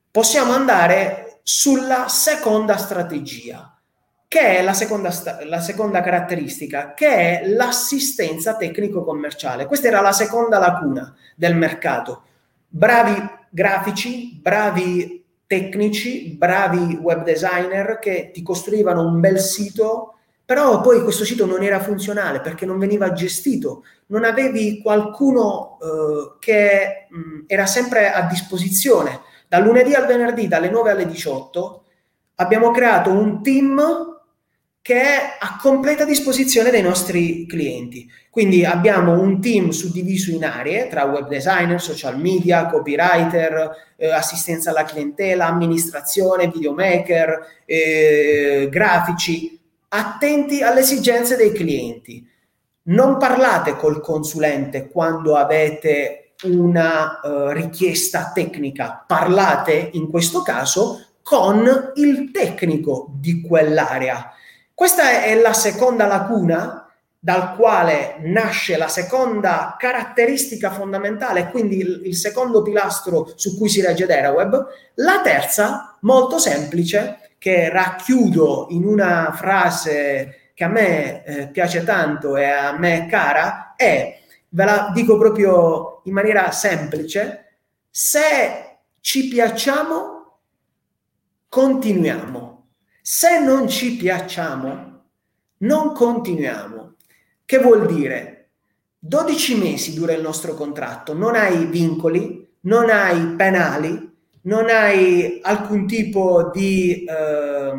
possiamo 0.09 0.53
andare 0.53 1.41
sulla 1.43 2.07
seconda 2.07 2.77
strategia, 2.77 3.79
che 4.27 4.57
è 4.57 4.63
la 4.63 4.73
seconda, 4.73 5.11
la 5.45 5.59
seconda 5.59 6.01
caratteristica, 6.01 6.93
che 6.93 7.07
è 7.07 7.47
l'assistenza 7.47 8.55
tecnico-commerciale. 8.55 9.65
Questa 9.65 9.87
era 9.87 10.01
la 10.01 10.11
seconda 10.11 10.57
lacuna 10.59 11.15
del 11.35 11.55
mercato. 11.55 12.23
Bravi 12.67 13.37
grafici, 13.49 14.39
bravi 14.41 15.25
tecnici, 15.47 16.35
bravi 16.35 16.99
web 17.01 17.23
designer 17.23 17.97
che 17.99 18.29
ti 18.31 18.43
costruivano 18.43 19.03
un 19.03 19.19
bel 19.19 19.39
sito 19.39 20.18
però 20.49 20.81
poi 20.81 21.03
questo 21.03 21.25
sito 21.25 21.45
non 21.45 21.61
era 21.61 21.79
funzionale 21.79 22.41
perché 22.41 22.65
non 22.65 22.79
veniva 22.79 23.13
gestito, 23.13 23.83
non 24.07 24.23
avevi 24.23 24.81
qualcuno 24.81 25.77
eh, 25.79 26.37
che 26.39 27.05
mh, 27.07 27.43
era 27.45 27.67
sempre 27.67 28.11
a 28.11 28.23
disposizione. 28.23 29.21
Dal 29.47 29.61
lunedì 29.61 29.93
al 29.93 30.07
venerdì, 30.07 30.47
dalle 30.47 30.71
9 30.71 30.89
alle 30.89 31.05
18, 31.05 31.83
abbiamo 32.37 32.71
creato 32.71 33.11
un 33.11 33.43
team 33.43 33.79
che 34.81 34.99
è 34.99 35.37
a 35.39 35.59
completa 35.61 36.03
disposizione 36.03 36.71
dei 36.71 36.81
nostri 36.81 37.45
clienti. 37.45 38.09
Quindi 38.31 38.65
abbiamo 38.65 39.21
un 39.21 39.39
team 39.39 39.69
suddiviso 39.69 40.31
in 40.31 40.45
aree 40.45 40.87
tra 40.87 41.03
web 41.03 41.27
designer, 41.27 41.79
social 41.79 42.17
media, 42.17 42.65
copywriter, 42.65 43.93
eh, 43.97 44.09
assistenza 44.09 44.71
alla 44.71 44.83
clientela, 44.83 45.45
amministrazione, 45.45 46.47
videomaker, 46.47 47.61
eh, 47.65 48.67
grafici, 48.71 49.58
attenti 49.89 50.61
alle 50.61 50.81
esigenze 50.81 51.35
dei 51.35 51.51
clienti. 51.51 52.27
Non 52.83 53.17
parlate 53.17 53.75
col 53.75 54.01
consulente 54.01 54.87
quando 54.87 55.35
avete 55.35 56.33
una 56.43 57.19
uh, 57.21 57.49
richiesta 57.49 58.31
tecnica, 58.33 59.03
parlate 59.05 59.89
in 59.93 60.09
questo 60.09 60.41
caso 60.41 61.05
con 61.21 61.91
il 61.95 62.31
tecnico 62.31 63.07
di 63.19 63.41
quell'area. 63.41 64.31
Questa 64.73 65.23
è 65.23 65.35
la 65.35 65.53
seconda 65.53 66.07
lacuna 66.07 66.89
dal 67.21 67.55
quale 67.55 68.15
nasce 68.21 68.77
la 68.77 68.87
seconda 68.87 69.75
caratteristica 69.77 70.71
fondamentale, 70.71 71.49
quindi 71.49 71.77
il, 71.77 72.01
il 72.05 72.15
secondo 72.15 72.61
pilastro 72.61 73.33
su 73.35 73.57
cui 73.57 73.67
si 73.67 73.81
regge 73.81 74.05
DeraWeb. 74.05 74.67
La 74.95 75.19
terza, 75.21 75.97
molto 76.01 76.39
semplice, 76.39 77.28
che 77.39 77.69
racchiudo 77.69 78.67
in 78.69 78.85
una 78.85 79.31
frase 79.33 80.51
che 80.53 80.63
a 80.63 80.67
me 80.67 81.23
eh, 81.23 81.47
piace 81.47 81.83
tanto 81.83 82.37
e 82.37 82.45
a 82.45 82.77
me 82.77 83.05
è 83.05 83.09
cara, 83.09 83.73
è, 83.75 84.19
ve 84.49 84.65
la 84.65 84.91
dico 84.93 85.17
proprio 85.17 86.01
in 86.03 86.13
maniera 86.13 86.51
semplice, 86.51 87.61
se 87.89 88.77
ci 88.99 89.27
piacciamo 89.29 90.19
continuiamo. 91.49 92.67
Se 93.01 93.39
non 93.39 93.67
ci 93.67 93.97
piacciamo, 93.97 95.03
non 95.57 95.93
continuiamo. 95.93 96.95
Che 97.43 97.57
vuol 97.57 97.87
dire? 97.87 98.51
12 98.99 99.57
mesi 99.57 99.93
dura 99.93 100.13
il 100.13 100.21
nostro 100.21 100.53
contratto, 100.53 101.13
non 101.13 101.35
hai 101.35 101.65
vincoli, 101.65 102.47
non 102.61 102.89
hai 102.89 103.35
penali, 103.35 104.08
non 104.43 104.69
hai 104.69 105.39
alcun 105.41 105.85
tipo 105.85 106.49
di 106.53 107.03
eh, 107.03 107.71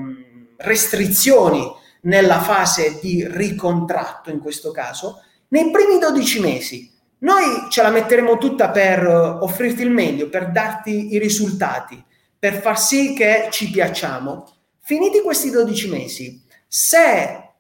restrizioni 0.57 1.67
nella 2.03 2.41
fase 2.41 2.99
di 3.01 3.27
ricontratto 3.29 4.31
in 4.31 4.41
questo 4.41 4.71
caso. 4.71 5.23
Nei 5.49 5.71
primi 5.71 5.99
12 5.99 6.41
mesi 6.41 6.91
noi 7.21 7.69
ce 7.69 7.83
la 7.83 7.91
metteremo 7.91 8.39
tutta 8.39 8.71
per 8.71 9.07
offrirti 9.07 9.83
il 9.83 9.91
meglio, 9.91 10.29
per 10.29 10.51
darti 10.51 11.13
i 11.13 11.19
risultati, 11.19 12.03
per 12.39 12.61
far 12.61 12.81
sì 12.81 13.13
che 13.15 13.49
ci 13.51 13.71
piacciamo. 13.71 14.47
Finiti 14.81 15.21
questi 15.21 15.51
12 15.51 15.91
mesi, 15.91 16.43
se 16.67 17.51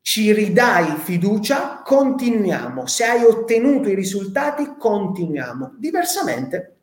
ci 0.00 0.32
ridai 0.32 0.96
fiducia, 0.96 1.82
continuiamo. 1.84 2.86
Se 2.86 3.04
hai 3.04 3.24
ottenuto 3.24 3.88
i 3.88 3.94
risultati, 3.94 4.74
continuiamo. 4.78 5.74
Diversamente, 5.76 6.73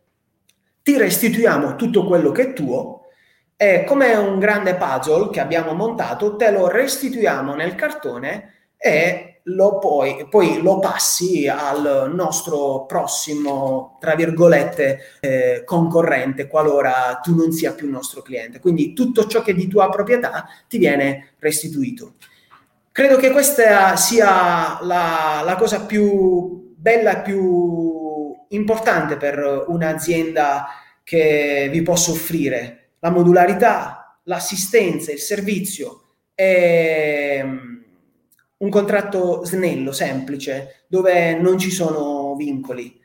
ti 0.81 0.97
restituiamo 0.97 1.75
tutto 1.75 2.05
quello 2.05 2.31
che 2.31 2.49
è 2.49 2.53
tuo 2.53 3.01
e 3.55 3.83
come 3.83 4.15
un 4.15 4.39
grande 4.39 4.75
puzzle 4.75 5.29
che 5.29 5.39
abbiamo 5.39 5.73
montato, 5.73 6.35
te 6.35 6.49
lo 6.49 6.67
restituiamo 6.67 7.53
nel 7.53 7.75
cartone 7.75 8.71
e 8.75 9.31
lo 9.43 9.77
poi, 9.79 10.27
poi, 10.29 10.61
lo 10.61 10.79
passi 10.79 11.47
al 11.47 12.11
nostro 12.13 12.85
prossimo, 12.85 13.97
tra 13.99 14.15
virgolette, 14.15 15.17
eh, 15.19 15.63
concorrente 15.65 16.47
qualora 16.47 17.19
tu 17.21 17.35
non 17.35 17.51
sia 17.51 17.73
più 17.73 17.89
nostro 17.89 18.21
cliente. 18.21 18.59
Quindi 18.59 18.93
tutto 18.93 19.27
ciò 19.27 19.41
che 19.41 19.51
è 19.51 19.55
di 19.55 19.67
tua 19.67 19.89
proprietà 19.89 20.47
ti 20.67 20.77
viene 20.77 21.33
restituito. 21.39 22.13
Credo 22.91 23.17
che 23.17 23.31
questa 23.31 23.95
sia 23.95 24.79
la, 24.81 25.41
la 25.45 25.55
cosa 25.55 25.85
più 25.85 26.73
bella 26.75 27.19
più 27.19 28.00
importante 28.51 29.17
per 29.17 29.65
un'azienda 29.67 30.67
che 31.03 31.69
vi 31.71 31.81
posso 31.81 32.11
offrire. 32.11 32.91
La 32.99 33.09
modularità, 33.09 34.19
l'assistenza, 34.23 35.11
il 35.11 35.19
servizio 35.19 36.03
e 36.35 37.43
un 38.57 38.69
contratto 38.69 39.43
snello, 39.43 39.91
semplice, 39.91 40.85
dove 40.87 41.35
non 41.35 41.57
ci 41.57 41.71
sono 41.71 42.35
vincoli. 42.35 42.99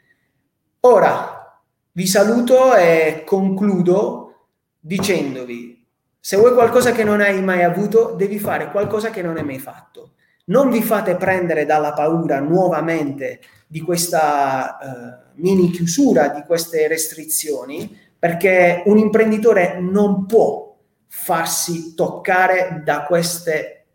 Ora 0.80 1.60
vi 1.92 2.06
saluto 2.06 2.74
e 2.74 3.22
concludo 3.24 4.48
dicendovi, 4.78 5.84
se 6.20 6.36
vuoi 6.36 6.52
qualcosa 6.54 6.92
che 6.92 7.04
non 7.04 7.20
hai 7.20 7.42
mai 7.42 7.62
avuto, 7.62 8.14
devi 8.16 8.38
fare 8.38 8.70
qualcosa 8.70 9.10
che 9.10 9.22
non 9.22 9.36
hai 9.36 9.44
mai 9.44 9.58
fatto. 9.58 10.14
Non 10.46 10.70
vi 10.70 10.82
fate 10.82 11.16
prendere 11.16 11.64
dalla 11.64 11.92
paura 11.92 12.40
nuovamente 12.40 13.40
di 13.66 13.80
questa 13.80 14.78
uh, 14.80 15.40
mini 15.40 15.70
chiusura, 15.70 16.28
di 16.28 16.42
queste 16.46 16.86
restrizioni, 16.88 17.98
perché 18.18 18.82
un 18.86 18.98
imprenditore 18.98 19.80
non 19.80 20.26
può 20.26 20.76
farsi 21.08 21.94
toccare 21.94 22.82
da 22.84 23.04
queste 23.04 23.86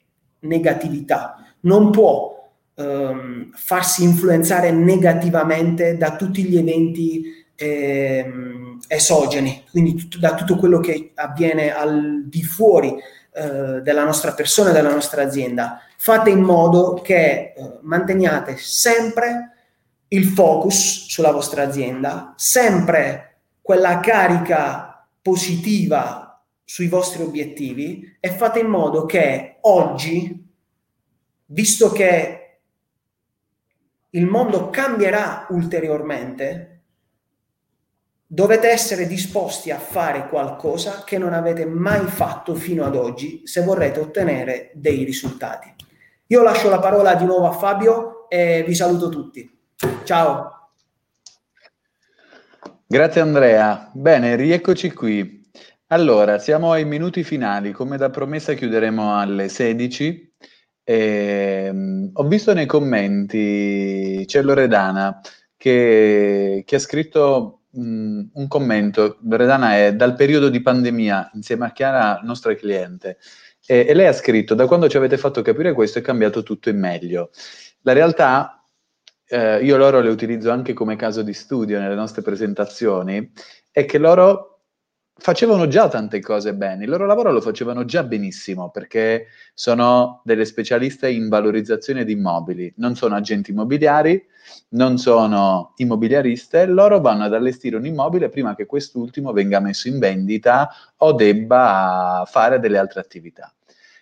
negatività 0.41 1.41
non 1.61 1.91
può 1.91 2.51
ehm, 2.75 3.51
farsi 3.53 4.03
influenzare 4.03 4.71
negativamente 4.71 5.97
da 5.97 6.15
tutti 6.15 6.43
gli 6.43 6.57
eventi 6.57 7.45
ehm, 7.55 8.79
esogeni, 8.87 9.65
quindi 9.69 9.95
tut- 9.95 10.17
da 10.17 10.35
tutto 10.35 10.55
quello 10.55 10.79
che 10.79 11.11
avviene 11.15 11.73
al 11.73 12.23
di 12.25 12.43
fuori 12.43 12.95
eh, 13.33 13.81
della 13.81 14.03
nostra 14.03 14.33
persona, 14.33 14.71
della 14.71 14.91
nostra 14.91 15.23
azienda. 15.23 15.79
Fate 15.97 16.29
in 16.29 16.41
modo 16.41 16.99
che 17.03 17.53
eh, 17.55 17.77
manteniate 17.81 18.55
sempre 18.57 19.50
il 20.13 20.25
focus 20.25 21.07
sulla 21.07 21.31
vostra 21.31 21.63
azienda, 21.63 22.33
sempre 22.35 23.39
quella 23.61 23.99
carica 23.99 25.07
positiva 25.21 26.43
sui 26.63 26.87
vostri 26.87 27.23
obiettivi 27.23 28.17
e 28.19 28.29
fate 28.29 28.59
in 28.59 28.67
modo 28.67 29.05
che 29.05 29.57
oggi 29.61 30.49
visto 31.45 31.91
che 31.91 32.59
il 34.09 34.25
mondo 34.25 34.69
cambierà 34.69 35.47
ulteriormente, 35.49 36.81
dovete 38.27 38.69
essere 38.69 39.07
disposti 39.07 39.71
a 39.71 39.79
fare 39.79 40.27
qualcosa 40.27 41.03
che 41.05 41.17
non 41.17 41.33
avete 41.33 41.65
mai 41.65 42.05
fatto 42.07 42.55
fino 42.55 42.83
ad 42.83 42.95
oggi 42.95 43.41
se 43.45 43.61
vorrete 43.63 44.01
ottenere 44.01 44.71
dei 44.73 45.05
risultati. 45.05 45.73
Io 46.27 46.43
lascio 46.43 46.69
la 46.69 46.79
parola 46.79 47.15
di 47.15 47.23
nuovo 47.23 47.47
a 47.47 47.51
Fabio 47.51 48.29
e 48.29 48.63
vi 48.65 48.75
saluto 48.75 49.07
tutti. 49.07 49.59
Ciao. 50.03 50.69
Grazie 52.85 53.21
Andrea. 53.21 53.89
Bene, 53.93 54.35
rieccoci 54.35 54.91
qui. 54.91 55.49
Allora, 55.87 56.37
siamo 56.37 56.71
ai 56.71 56.85
minuti 56.85 57.23
finali. 57.23 57.71
Come 57.71 57.97
da 57.97 58.09
promessa 58.09 58.53
chiuderemo 58.53 59.17
alle 59.17 59.49
16 59.49 60.33
e, 60.83 61.69
um, 61.71 62.09
ho 62.13 62.27
visto 62.27 62.53
nei 62.53 62.65
commenti, 62.65 64.23
c'è 64.27 64.41
Loredana 64.43 65.19
che, 65.57 66.63
che 66.65 66.75
ha 66.75 66.79
scritto 66.79 67.61
um, 67.71 68.29
un 68.33 68.47
commento, 68.47 69.17
Loredana 69.23 69.77
è 69.77 69.95
dal 69.95 70.15
periodo 70.15 70.49
di 70.49 70.61
pandemia 70.61 71.31
insieme 71.33 71.65
a 71.65 71.71
Chiara, 71.71 72.19
nostra 72.23 72.53
cliente, 72.55 73.17
e, 73.65 73.85
e 73.87 73.93
lei 73.93 74.07
ha 74.07 74.13
scritto 74.13 74.53
da 74.53 74.67
quando 74.67 74.89
ci 74.89 74.97
avete 74.97 75.17
fatto 75.17 75.41
capire 75.41 75.73
questo 75.73 75.99
è 75.99 76.01
cambiato 76.01 76.43
tutto 76.43 76.69
in 76.69 76.79
meglio. 76.79 77.31
La 77.81 77.93
realtà, 77.93 78.60
eh, 79.31 79.63
io 79.63 79.77
loro 79.77 80.01
le 80.01 80.09
utilizzo 80.09 80.51
anche 80.51 80.73
come 80.73 80.97
caso 80.97 81.21
di 81.21 81.33
studio 81.33 81.79
nelle 81.79 81.95
nostre 81.95 82.21
presentazioni, 82.21 83.31
è 83.71 83.85
che 83.85 83.97
loro 83.97 84.47
facevano 85.13 85.67
già 85.67 85.87
tante 85.87 86.19
cose 86.19 86.53
bene, 86.53 86.83
il 86.83 86.89
loro 86.89 87.05
lavoro 87.05 87.31
lo 87.31 87.39
facevano 87.39 87.85
già 87.85 88.03
benissimo 88.03 88.71
perché 88.71 89.27
sono 89.53 90.21
delle 90.25 90.43
specialiste 90.43 91.09
in 91.09 91.29
valorizzazione 91.29 92.03
di 92.03 92.11
immobili, 92.11 92.73
non 92.77 92.95
sono 92.95 93.15
agenti 93.15 93.51
immobiliari, 93.51 94.21
non 94.69 94.97
sono 94.97 95.73
immobiliariste, 95.77 96.65
loro 96.65 96.99
vanno 96.99 97.23
ad 97.23 97.33
allestire 97.33 97.77
un 97.77 97.85
immobile 97.85 98.27
prima 98.27 98.53
che 98.53 98.65
quest'ultimo 98.65 99.31
venga 99.31 99.61
messo 99.61 99.87
in 99.87 99.99
vendita 99.99 100.69
o 100.97 101.13
debba 101.13 102.27
fare 102.29 102.59
delle 102.59 102.77
altre 102.77 102.99
attività. 102.99 103.53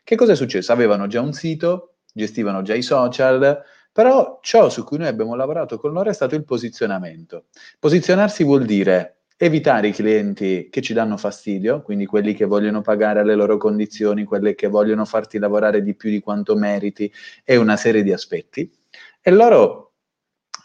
Che 0.04 0.16
cosa 0.16 0.32
è 0.32 0.36
successo? 0.36 0.72
Avevano 0.72 1.06
già 1.06 1.22
un 1.22 1.34
sito, 1.34 1.98
gestivano 2.12 2.64
già 2.64 2.74
i 2.74 2.82
social, 2.82 3.64
però 4.00 4.40
ciò 4.42 4.70
su 4.70 4.86
cui 4.86 4.98
noi 4.98 5.08
abbiamo 5.08 5.36
lavorato 5.36 5.78
con 5.78 5.92
loro 5.92 6.10
è 6.10 6.14
stato 6.14 6.34
il 6.34 6.46
posizionamento. 6.46 7.48
Posizionarsi 7.80 8.46
vuol 8.46 8.64
dire 8.64 9.24
evitare 9.36 9.90
i 9.90 9.92
clienti 9.92 10.70
che 10.72 10.80
ci 10.80 10.94
danno 10.94 11.18
fastidio, 11.18 11.82
quindi 11.82 12.06
quelli 12.06 12.34
che 12.34 12.46
vogliono 12.46 12.80
pagare 12.80 13.20
alle 13.20 13.36
loro 13.36 13.58
condizioni, 13.58 14.24
quelli 14.24 14.56
che 14.56 14.70
vogliono 14.70 15.04
farti 15.04 15.38
lavorare 15.38 15.84
di 15.84 15.96
più 15.96 16.10
di 16.10 16.22
quanto 16.22 16.56
meriti 16.56 17.12
e 17.44 17.58
una 17.58 17.76
serie 17.76 18.02
di 18.02 18.14
aspetti. 18.14 18.72
E 19.20 19.32
loro 19.32 19.90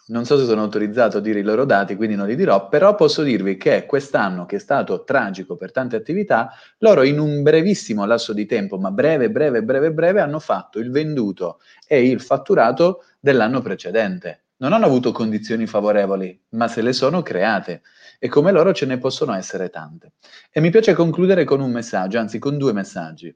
non 0.07 0.27
so 0.27 0.39
se 0.39 0.45
sono 0.45 0.63
autorizzato 0.63 1.19
a 1.19 1.21
dire 1.21 1.39
i 1.39 1.43
loro 1.43 1.65
dati, 1.65 1.97
quindi 1.97 2.15
non 2.15 2.27
li 2.27 2.37
dirò, 2.37 2.69
però 2.69 2.95
posso 2.95 3.23
dirvi 3.23 3.57
che 3.57 3.87
quest'anno, 3.87 4.45
che 4.45 4.57
è 4.57 4.59
stato 4.59 5.03
tragico 5.03 5.57
per 5.57 5.73
tante 5.73 5.97
attività, 5.97 6.51
loro 6.79 7.03
in 7.03 7.19
un 7.19 7.43
brevissimo 7.43 8.05
lasso 8.05 8.35
di 8.35 8.45
tempo, 8.45 8.77
ma 8.79 8.91
breve, 8.91 9.31
breve, 9.31 9.63
breve, 9.63 9.93
breve, 9.93 10.21
hanno 10.21 10.41
fatto 10.41 10.79
il 10.79 10.91
venduto 10.91 11.61
e 11.87 12.07
il 12.07 12.21
fatturato 12.21 13.05
dell'anno 13.25 13.63
precedente. 13.63 14.43
Non 14.59 14.75
hanno 14.75 14.85
avuto 14.85 15.11
condizioni 15.11 15.67
favorevoli, 15.67 16.39
ma 16.51 16.69
se 16.69 16.83
le 16.83 16.93
sono 16.93 17.23
create. 17.23 17.81
E 18.19 18.29
come 18.29 18.53
loro 18.53 18.75
ce 18.75 18.85
ne 18.85 18.99
possono 18.99 19.33
essere 19.33 19.71
tante. 19.71 20.13
E 20.53 20.61
mi 20.61 20.69
piace 20.69 20.93
concludere 20.93 21.45
con 21.45 21.61
un 21.61 21.71
messaggio, 21.71 22.19
anzi 22.19 22.39
con 22.39 22.59
due 22.59 22.75
messaggi. 22.75 23.35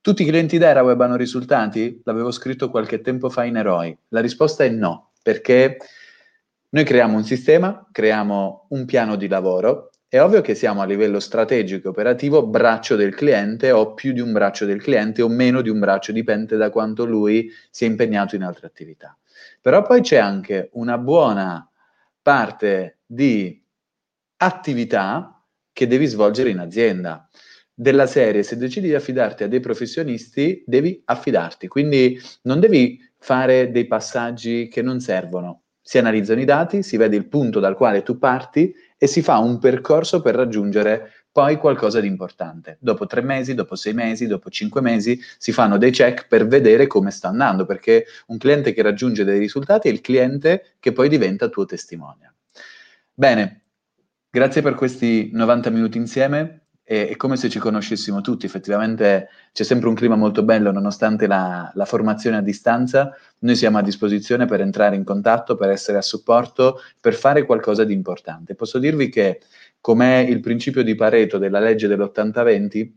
Tutti 0.00 0.22
i 0.22 0.26
clienti 0.26 0.56
d'Eraweb 0.56 0.98
hanno 1.02 1.16
risultati? 1.16 2.00
L'avevo 2.04 2.30
scritto 2.30 2.70
qualche 2.70 3.02
tempo 3.02 3.28
fa 3.28 3.44
in 3.44 3.56
Eroi. 3.56 3.94
La 4.08 4.20
risposta 4.20 4.64
è 4.64 4.70
no, 4.70 5.12
perché 5.22 5.76
noi 6.70 6.84
creiamo 6.84 7.18
un 7.18 7.24
sistema, 7.24 7.86
creiamo 7.92 8.68
un 8.70 8.86
piano 8.86 9.16
di 9.16 9.28
lavoro. 9.28 9.90
È 10.08 10.18
ovvio 10.18 10.40
che 10.40 10.54
siamo 10.54 10.80
a 10.80 10.86
livello 10.86 11.20
strategico 11.20 11.88
e 11.88 11.90
operativo 11.90 12.46
braccio 12.46 12.96
del 12.96 13.14
cliente 13.14 13.70
o 13.70 13.92
più 13.92 14.12
di 14.14 14.20
un 14.20 14.32
braccio 14.32 14.64
del 14.64 14.80
cliente 14.80 15.20
o 15.20 15.28
meno 15.28 15.60
di 15.60 15.68
un 15.68 15.78
braccio, 15.78 16.12
dipende 16.12 16.56
da 16.56 16.70
quanto 16.70 17.04
lui 17.04 17.50
si 17.68 17.84
è 17.84 17.86
impegnato 17.86 18.34
in 18.34 18.42
altre 18.42 18.66
attività. 18.66 19.14
Però 19.66 19.82
poi 19.82 20.00
c'è 20.00 20.16
anche 20.16 20.70
una 20.74 20.96
buona 20.96 21.68
parte 22.22 23.00
di 23.04 23.60
attività 24.36 25.44
che 25.72 25.88
devi 25.88 26.06
svolgere 26.06 26.50
in 26.50 26.60
azienda. 26.60 27.28
Della 27.74 28.06
serie, 28.06 28.44
se 28.44 28.56
decidi 28.58 28.86
di 28.86 28.94
affidarti 28.94 29.42
a 29.42 29.48
dei 29.48 29.58
professionisti, 29.58 30.62
devi 30.64 31.02
affidarti, 31.04 31.66
quindi 31.66 32.16
non 32.42 32.60
devi 32.60 33.00
fare 33.18 33.72
dei 33.72 33.88
passaggi 33.88 34.68
che 34.68 34.82
non 34.82 35.00
servono 35.00 35.62
si 35.86 35.98
analizzano 35.98 36.40
i 36.40 36.44
dati, 36.44 36.82
si 36.82 36.96
vede 36.96 37.14
il 37.14 37.28
punto 37.28 37.60
dal 37.60 37.76
quale 37.76 38.02
tu 38.02 38.18
parti 38.18 38.74
e 38.98 39.06
si 39.06 39.22
fa 39.22 39.38
un 39.38 39.60
percorso 39.60 40.20
per 40.20 40.34
raggiungere 40.34 41.12
poi 41.36 41.58
qualcosa 41.58 42.00
di 42.00 42.06
importante. 42.06 42.78
Dopo 42.80 43.04
tre 43.04 43.20
mesi, 43.20 43.52
dopo 43.52 43.76
sei 43.76 43.92
mesi, 43.92 44.26
dopo 44.26 44.48
cinque 44.48 44.80
mesi 44.80 45.20
si 45.36 45.52
fanno 45.52 45.76
dei 45.76 45.90
check 45.90 46.28
per 46.28 46.46
vedere 46.46 46.86
come 46.86 47.10
sta 47.10 47.28
andando, 47.28 47.66
perché 47.66 48.06
un 48.28 48.38
cliente 48.38 48.72
che 48.72 48.80
raggiunge 48.80 49.22
dei 49.22 49.38
risultati 49.38 49.88
è 49.88 49.92
il 49.92 50.00
cliente 50.00 50.76
che 50.80 50.92
poi 50.92 51.10
diventa 51.10 51.48
tuo 51.48 51.66
testimone. 51.66 52.36
Bene, 53.12 53.64
grazie 54.30 54.62
per 54.62 54.72
questi 54.72 55.28
90 55.30 55.68
minuti 55.68 55.98
insieme 55.98 56.68
è, 56.82 57.16
come 57.16 57.36
se 57.36 57.50
ci 57.50 57.58
conoscessimo 57.58 58.22
tutti, 58.22 58.46
effettivamente 58.46 59.28
c'è 59.52 59.64
sempre 59.64 59.88
un 59.88 59.94
clima 59.94 60.14
molto 60.14 60.42
bello 60.42 60.70
nonostante 60.70 61.26
la, 61.26 61.70
la, 61.74 61.84
formazione 61.84 62.36
a 62.36 62.42
distanza, 62.42 63.14
noi 63.40 63.56
siamo 63.56 63.76
a 63.76 63.82
disposizione 63.82 64.46
per 64.46 64.60
entrare 64.60 64.96
in 64.96 65.02
contatto, 65.02 65.56
per 65.56 65.68
essere 65.68 65.98
a 65.98 66.02
supporto, 66.02 66.80
per 66.98 67.12
fare 67.12 67.44
qualcosa 67.44 67.84
di 67.84 67.92
importante. 67.92 68.54
Posso 68.54 68.78
dirvi 68.78 69.10
che 69.10 69.40
com'è 69.86 70.16
il 70.16 70.40
principio 70.40 70.82
di 70.82 70.96
Pareto 70.96 71.38
della 71.38 71.60
legge 71.60 71.86
dell'80-20, 71.86 72.90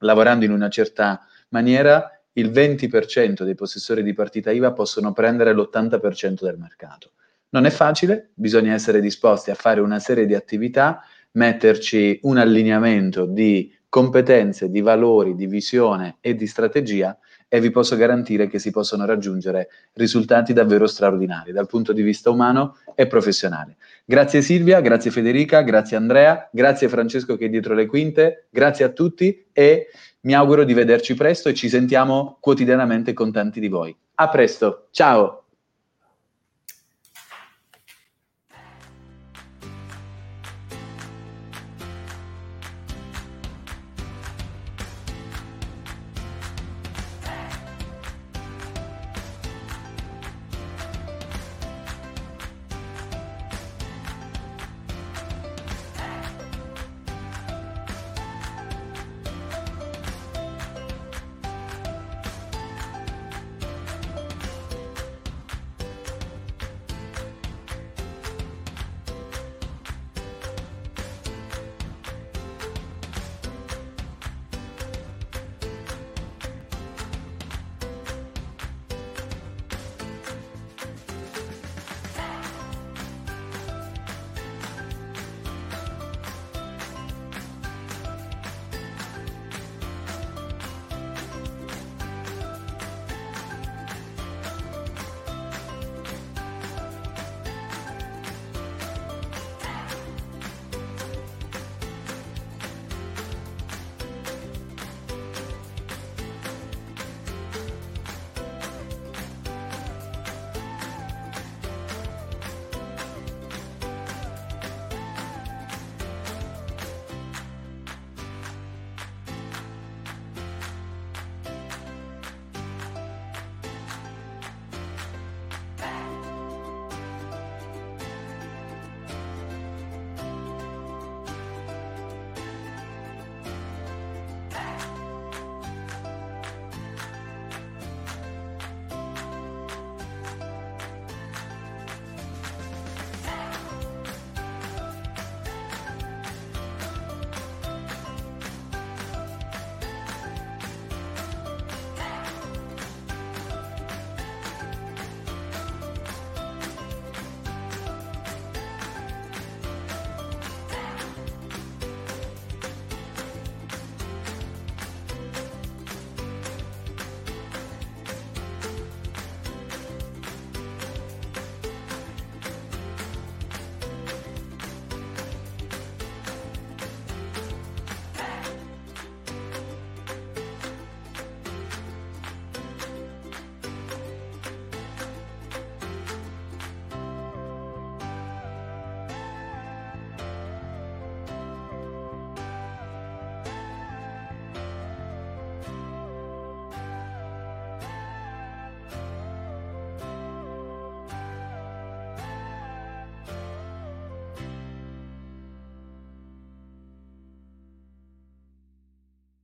lavorando 0.00 0.44
in 0.44 0.52
una 0.52 0.68
certa 0.68 1.26
maniera, 1.48 2.20
il 2.32 2.50
20% 2.50 3.44
dei 3.44 3.54
possessori 3.54 4.02
di 4.02 4.12
partita 4.12 4.50
IVA 4.50 4.74
possono 4.74 5.14
prendere 5.14 5.54
l'80% 5.54 6.42
del 6.42 6.58
mercato. 6.58 7.12
Non 7.48 7.64
è 7.64 7.70
facile, 7.70 8.32
bisogna 8.34 8.74
essere 8.74 9.00
disposti 9.00 9.50
a 9.50 9.54
fare 9.54 9.80
una 9.80 10.00
serie 10.00 10.26
di 10.26 10.34
attività 10.34 11.02
metterci 11.30 12.20
un 12.24 12.36
allineamento 12.36 13.24
di 13.24 13.74
competenze, 13.88 14.68
di 14.68 14.82
valori, 14.82 15.34
di 15.34 15.46
visione 15.46 16.18
e 16.20 16.34
di 16.34 16.46
strategia 16.46 17.18
e 17.48 17.60
vi 17.60 17.70
posso 17.70 17.96
garantire 17.96 18.46
che 18.46 18.58
si 18.58 18.70
possono 18.70 19.06
raggiungere 19.06 19.68
risultati 19.94 20.52
davvero 20.52 20.86
straordinari 20.86 21.52
dal 21.52 21.66
punto 21.66 21.92
di 21.92 22.02
vista 22.02 22.30
umano 22.30 22.76
e 22.94 23.06
professionale. 23.06 23.76
Grazie 24.04 24.42
Silvia, 24.42 24.80
grazie 24.80 25.10
Federica, 25.10 25.62
grazie 25.62 25.96
Andrea, 25.96 26.48
grazie 26.52 26.88
Francesco 26.88 27.36
che 27.36 27.46
è 27.46 27.48
dietro 27.48 27.74
le 27.74 27.86
quinte, 27.86 28.46
grazie 28.50 28.84
a 28.84 28.90
tutti 28.90 29.46
e 29.52 29.88
mi 30.20 30.34
auguro 30.34 30.64
di 30.64 30.74
vederci 30.74 31.14
presto 31.14 31.48
e 31.48 31.54
ci 31.54 31.68
sentiamo 31.68 32.36
quotidianamente 32.40 33.12
con 33.12 33.32
tanti 33.32 33.60
di 33.60 33.68
voi. 33.68 33.96
A 34.16 34.28
presto, 34.28 34.88
ciao! 34.90 35.47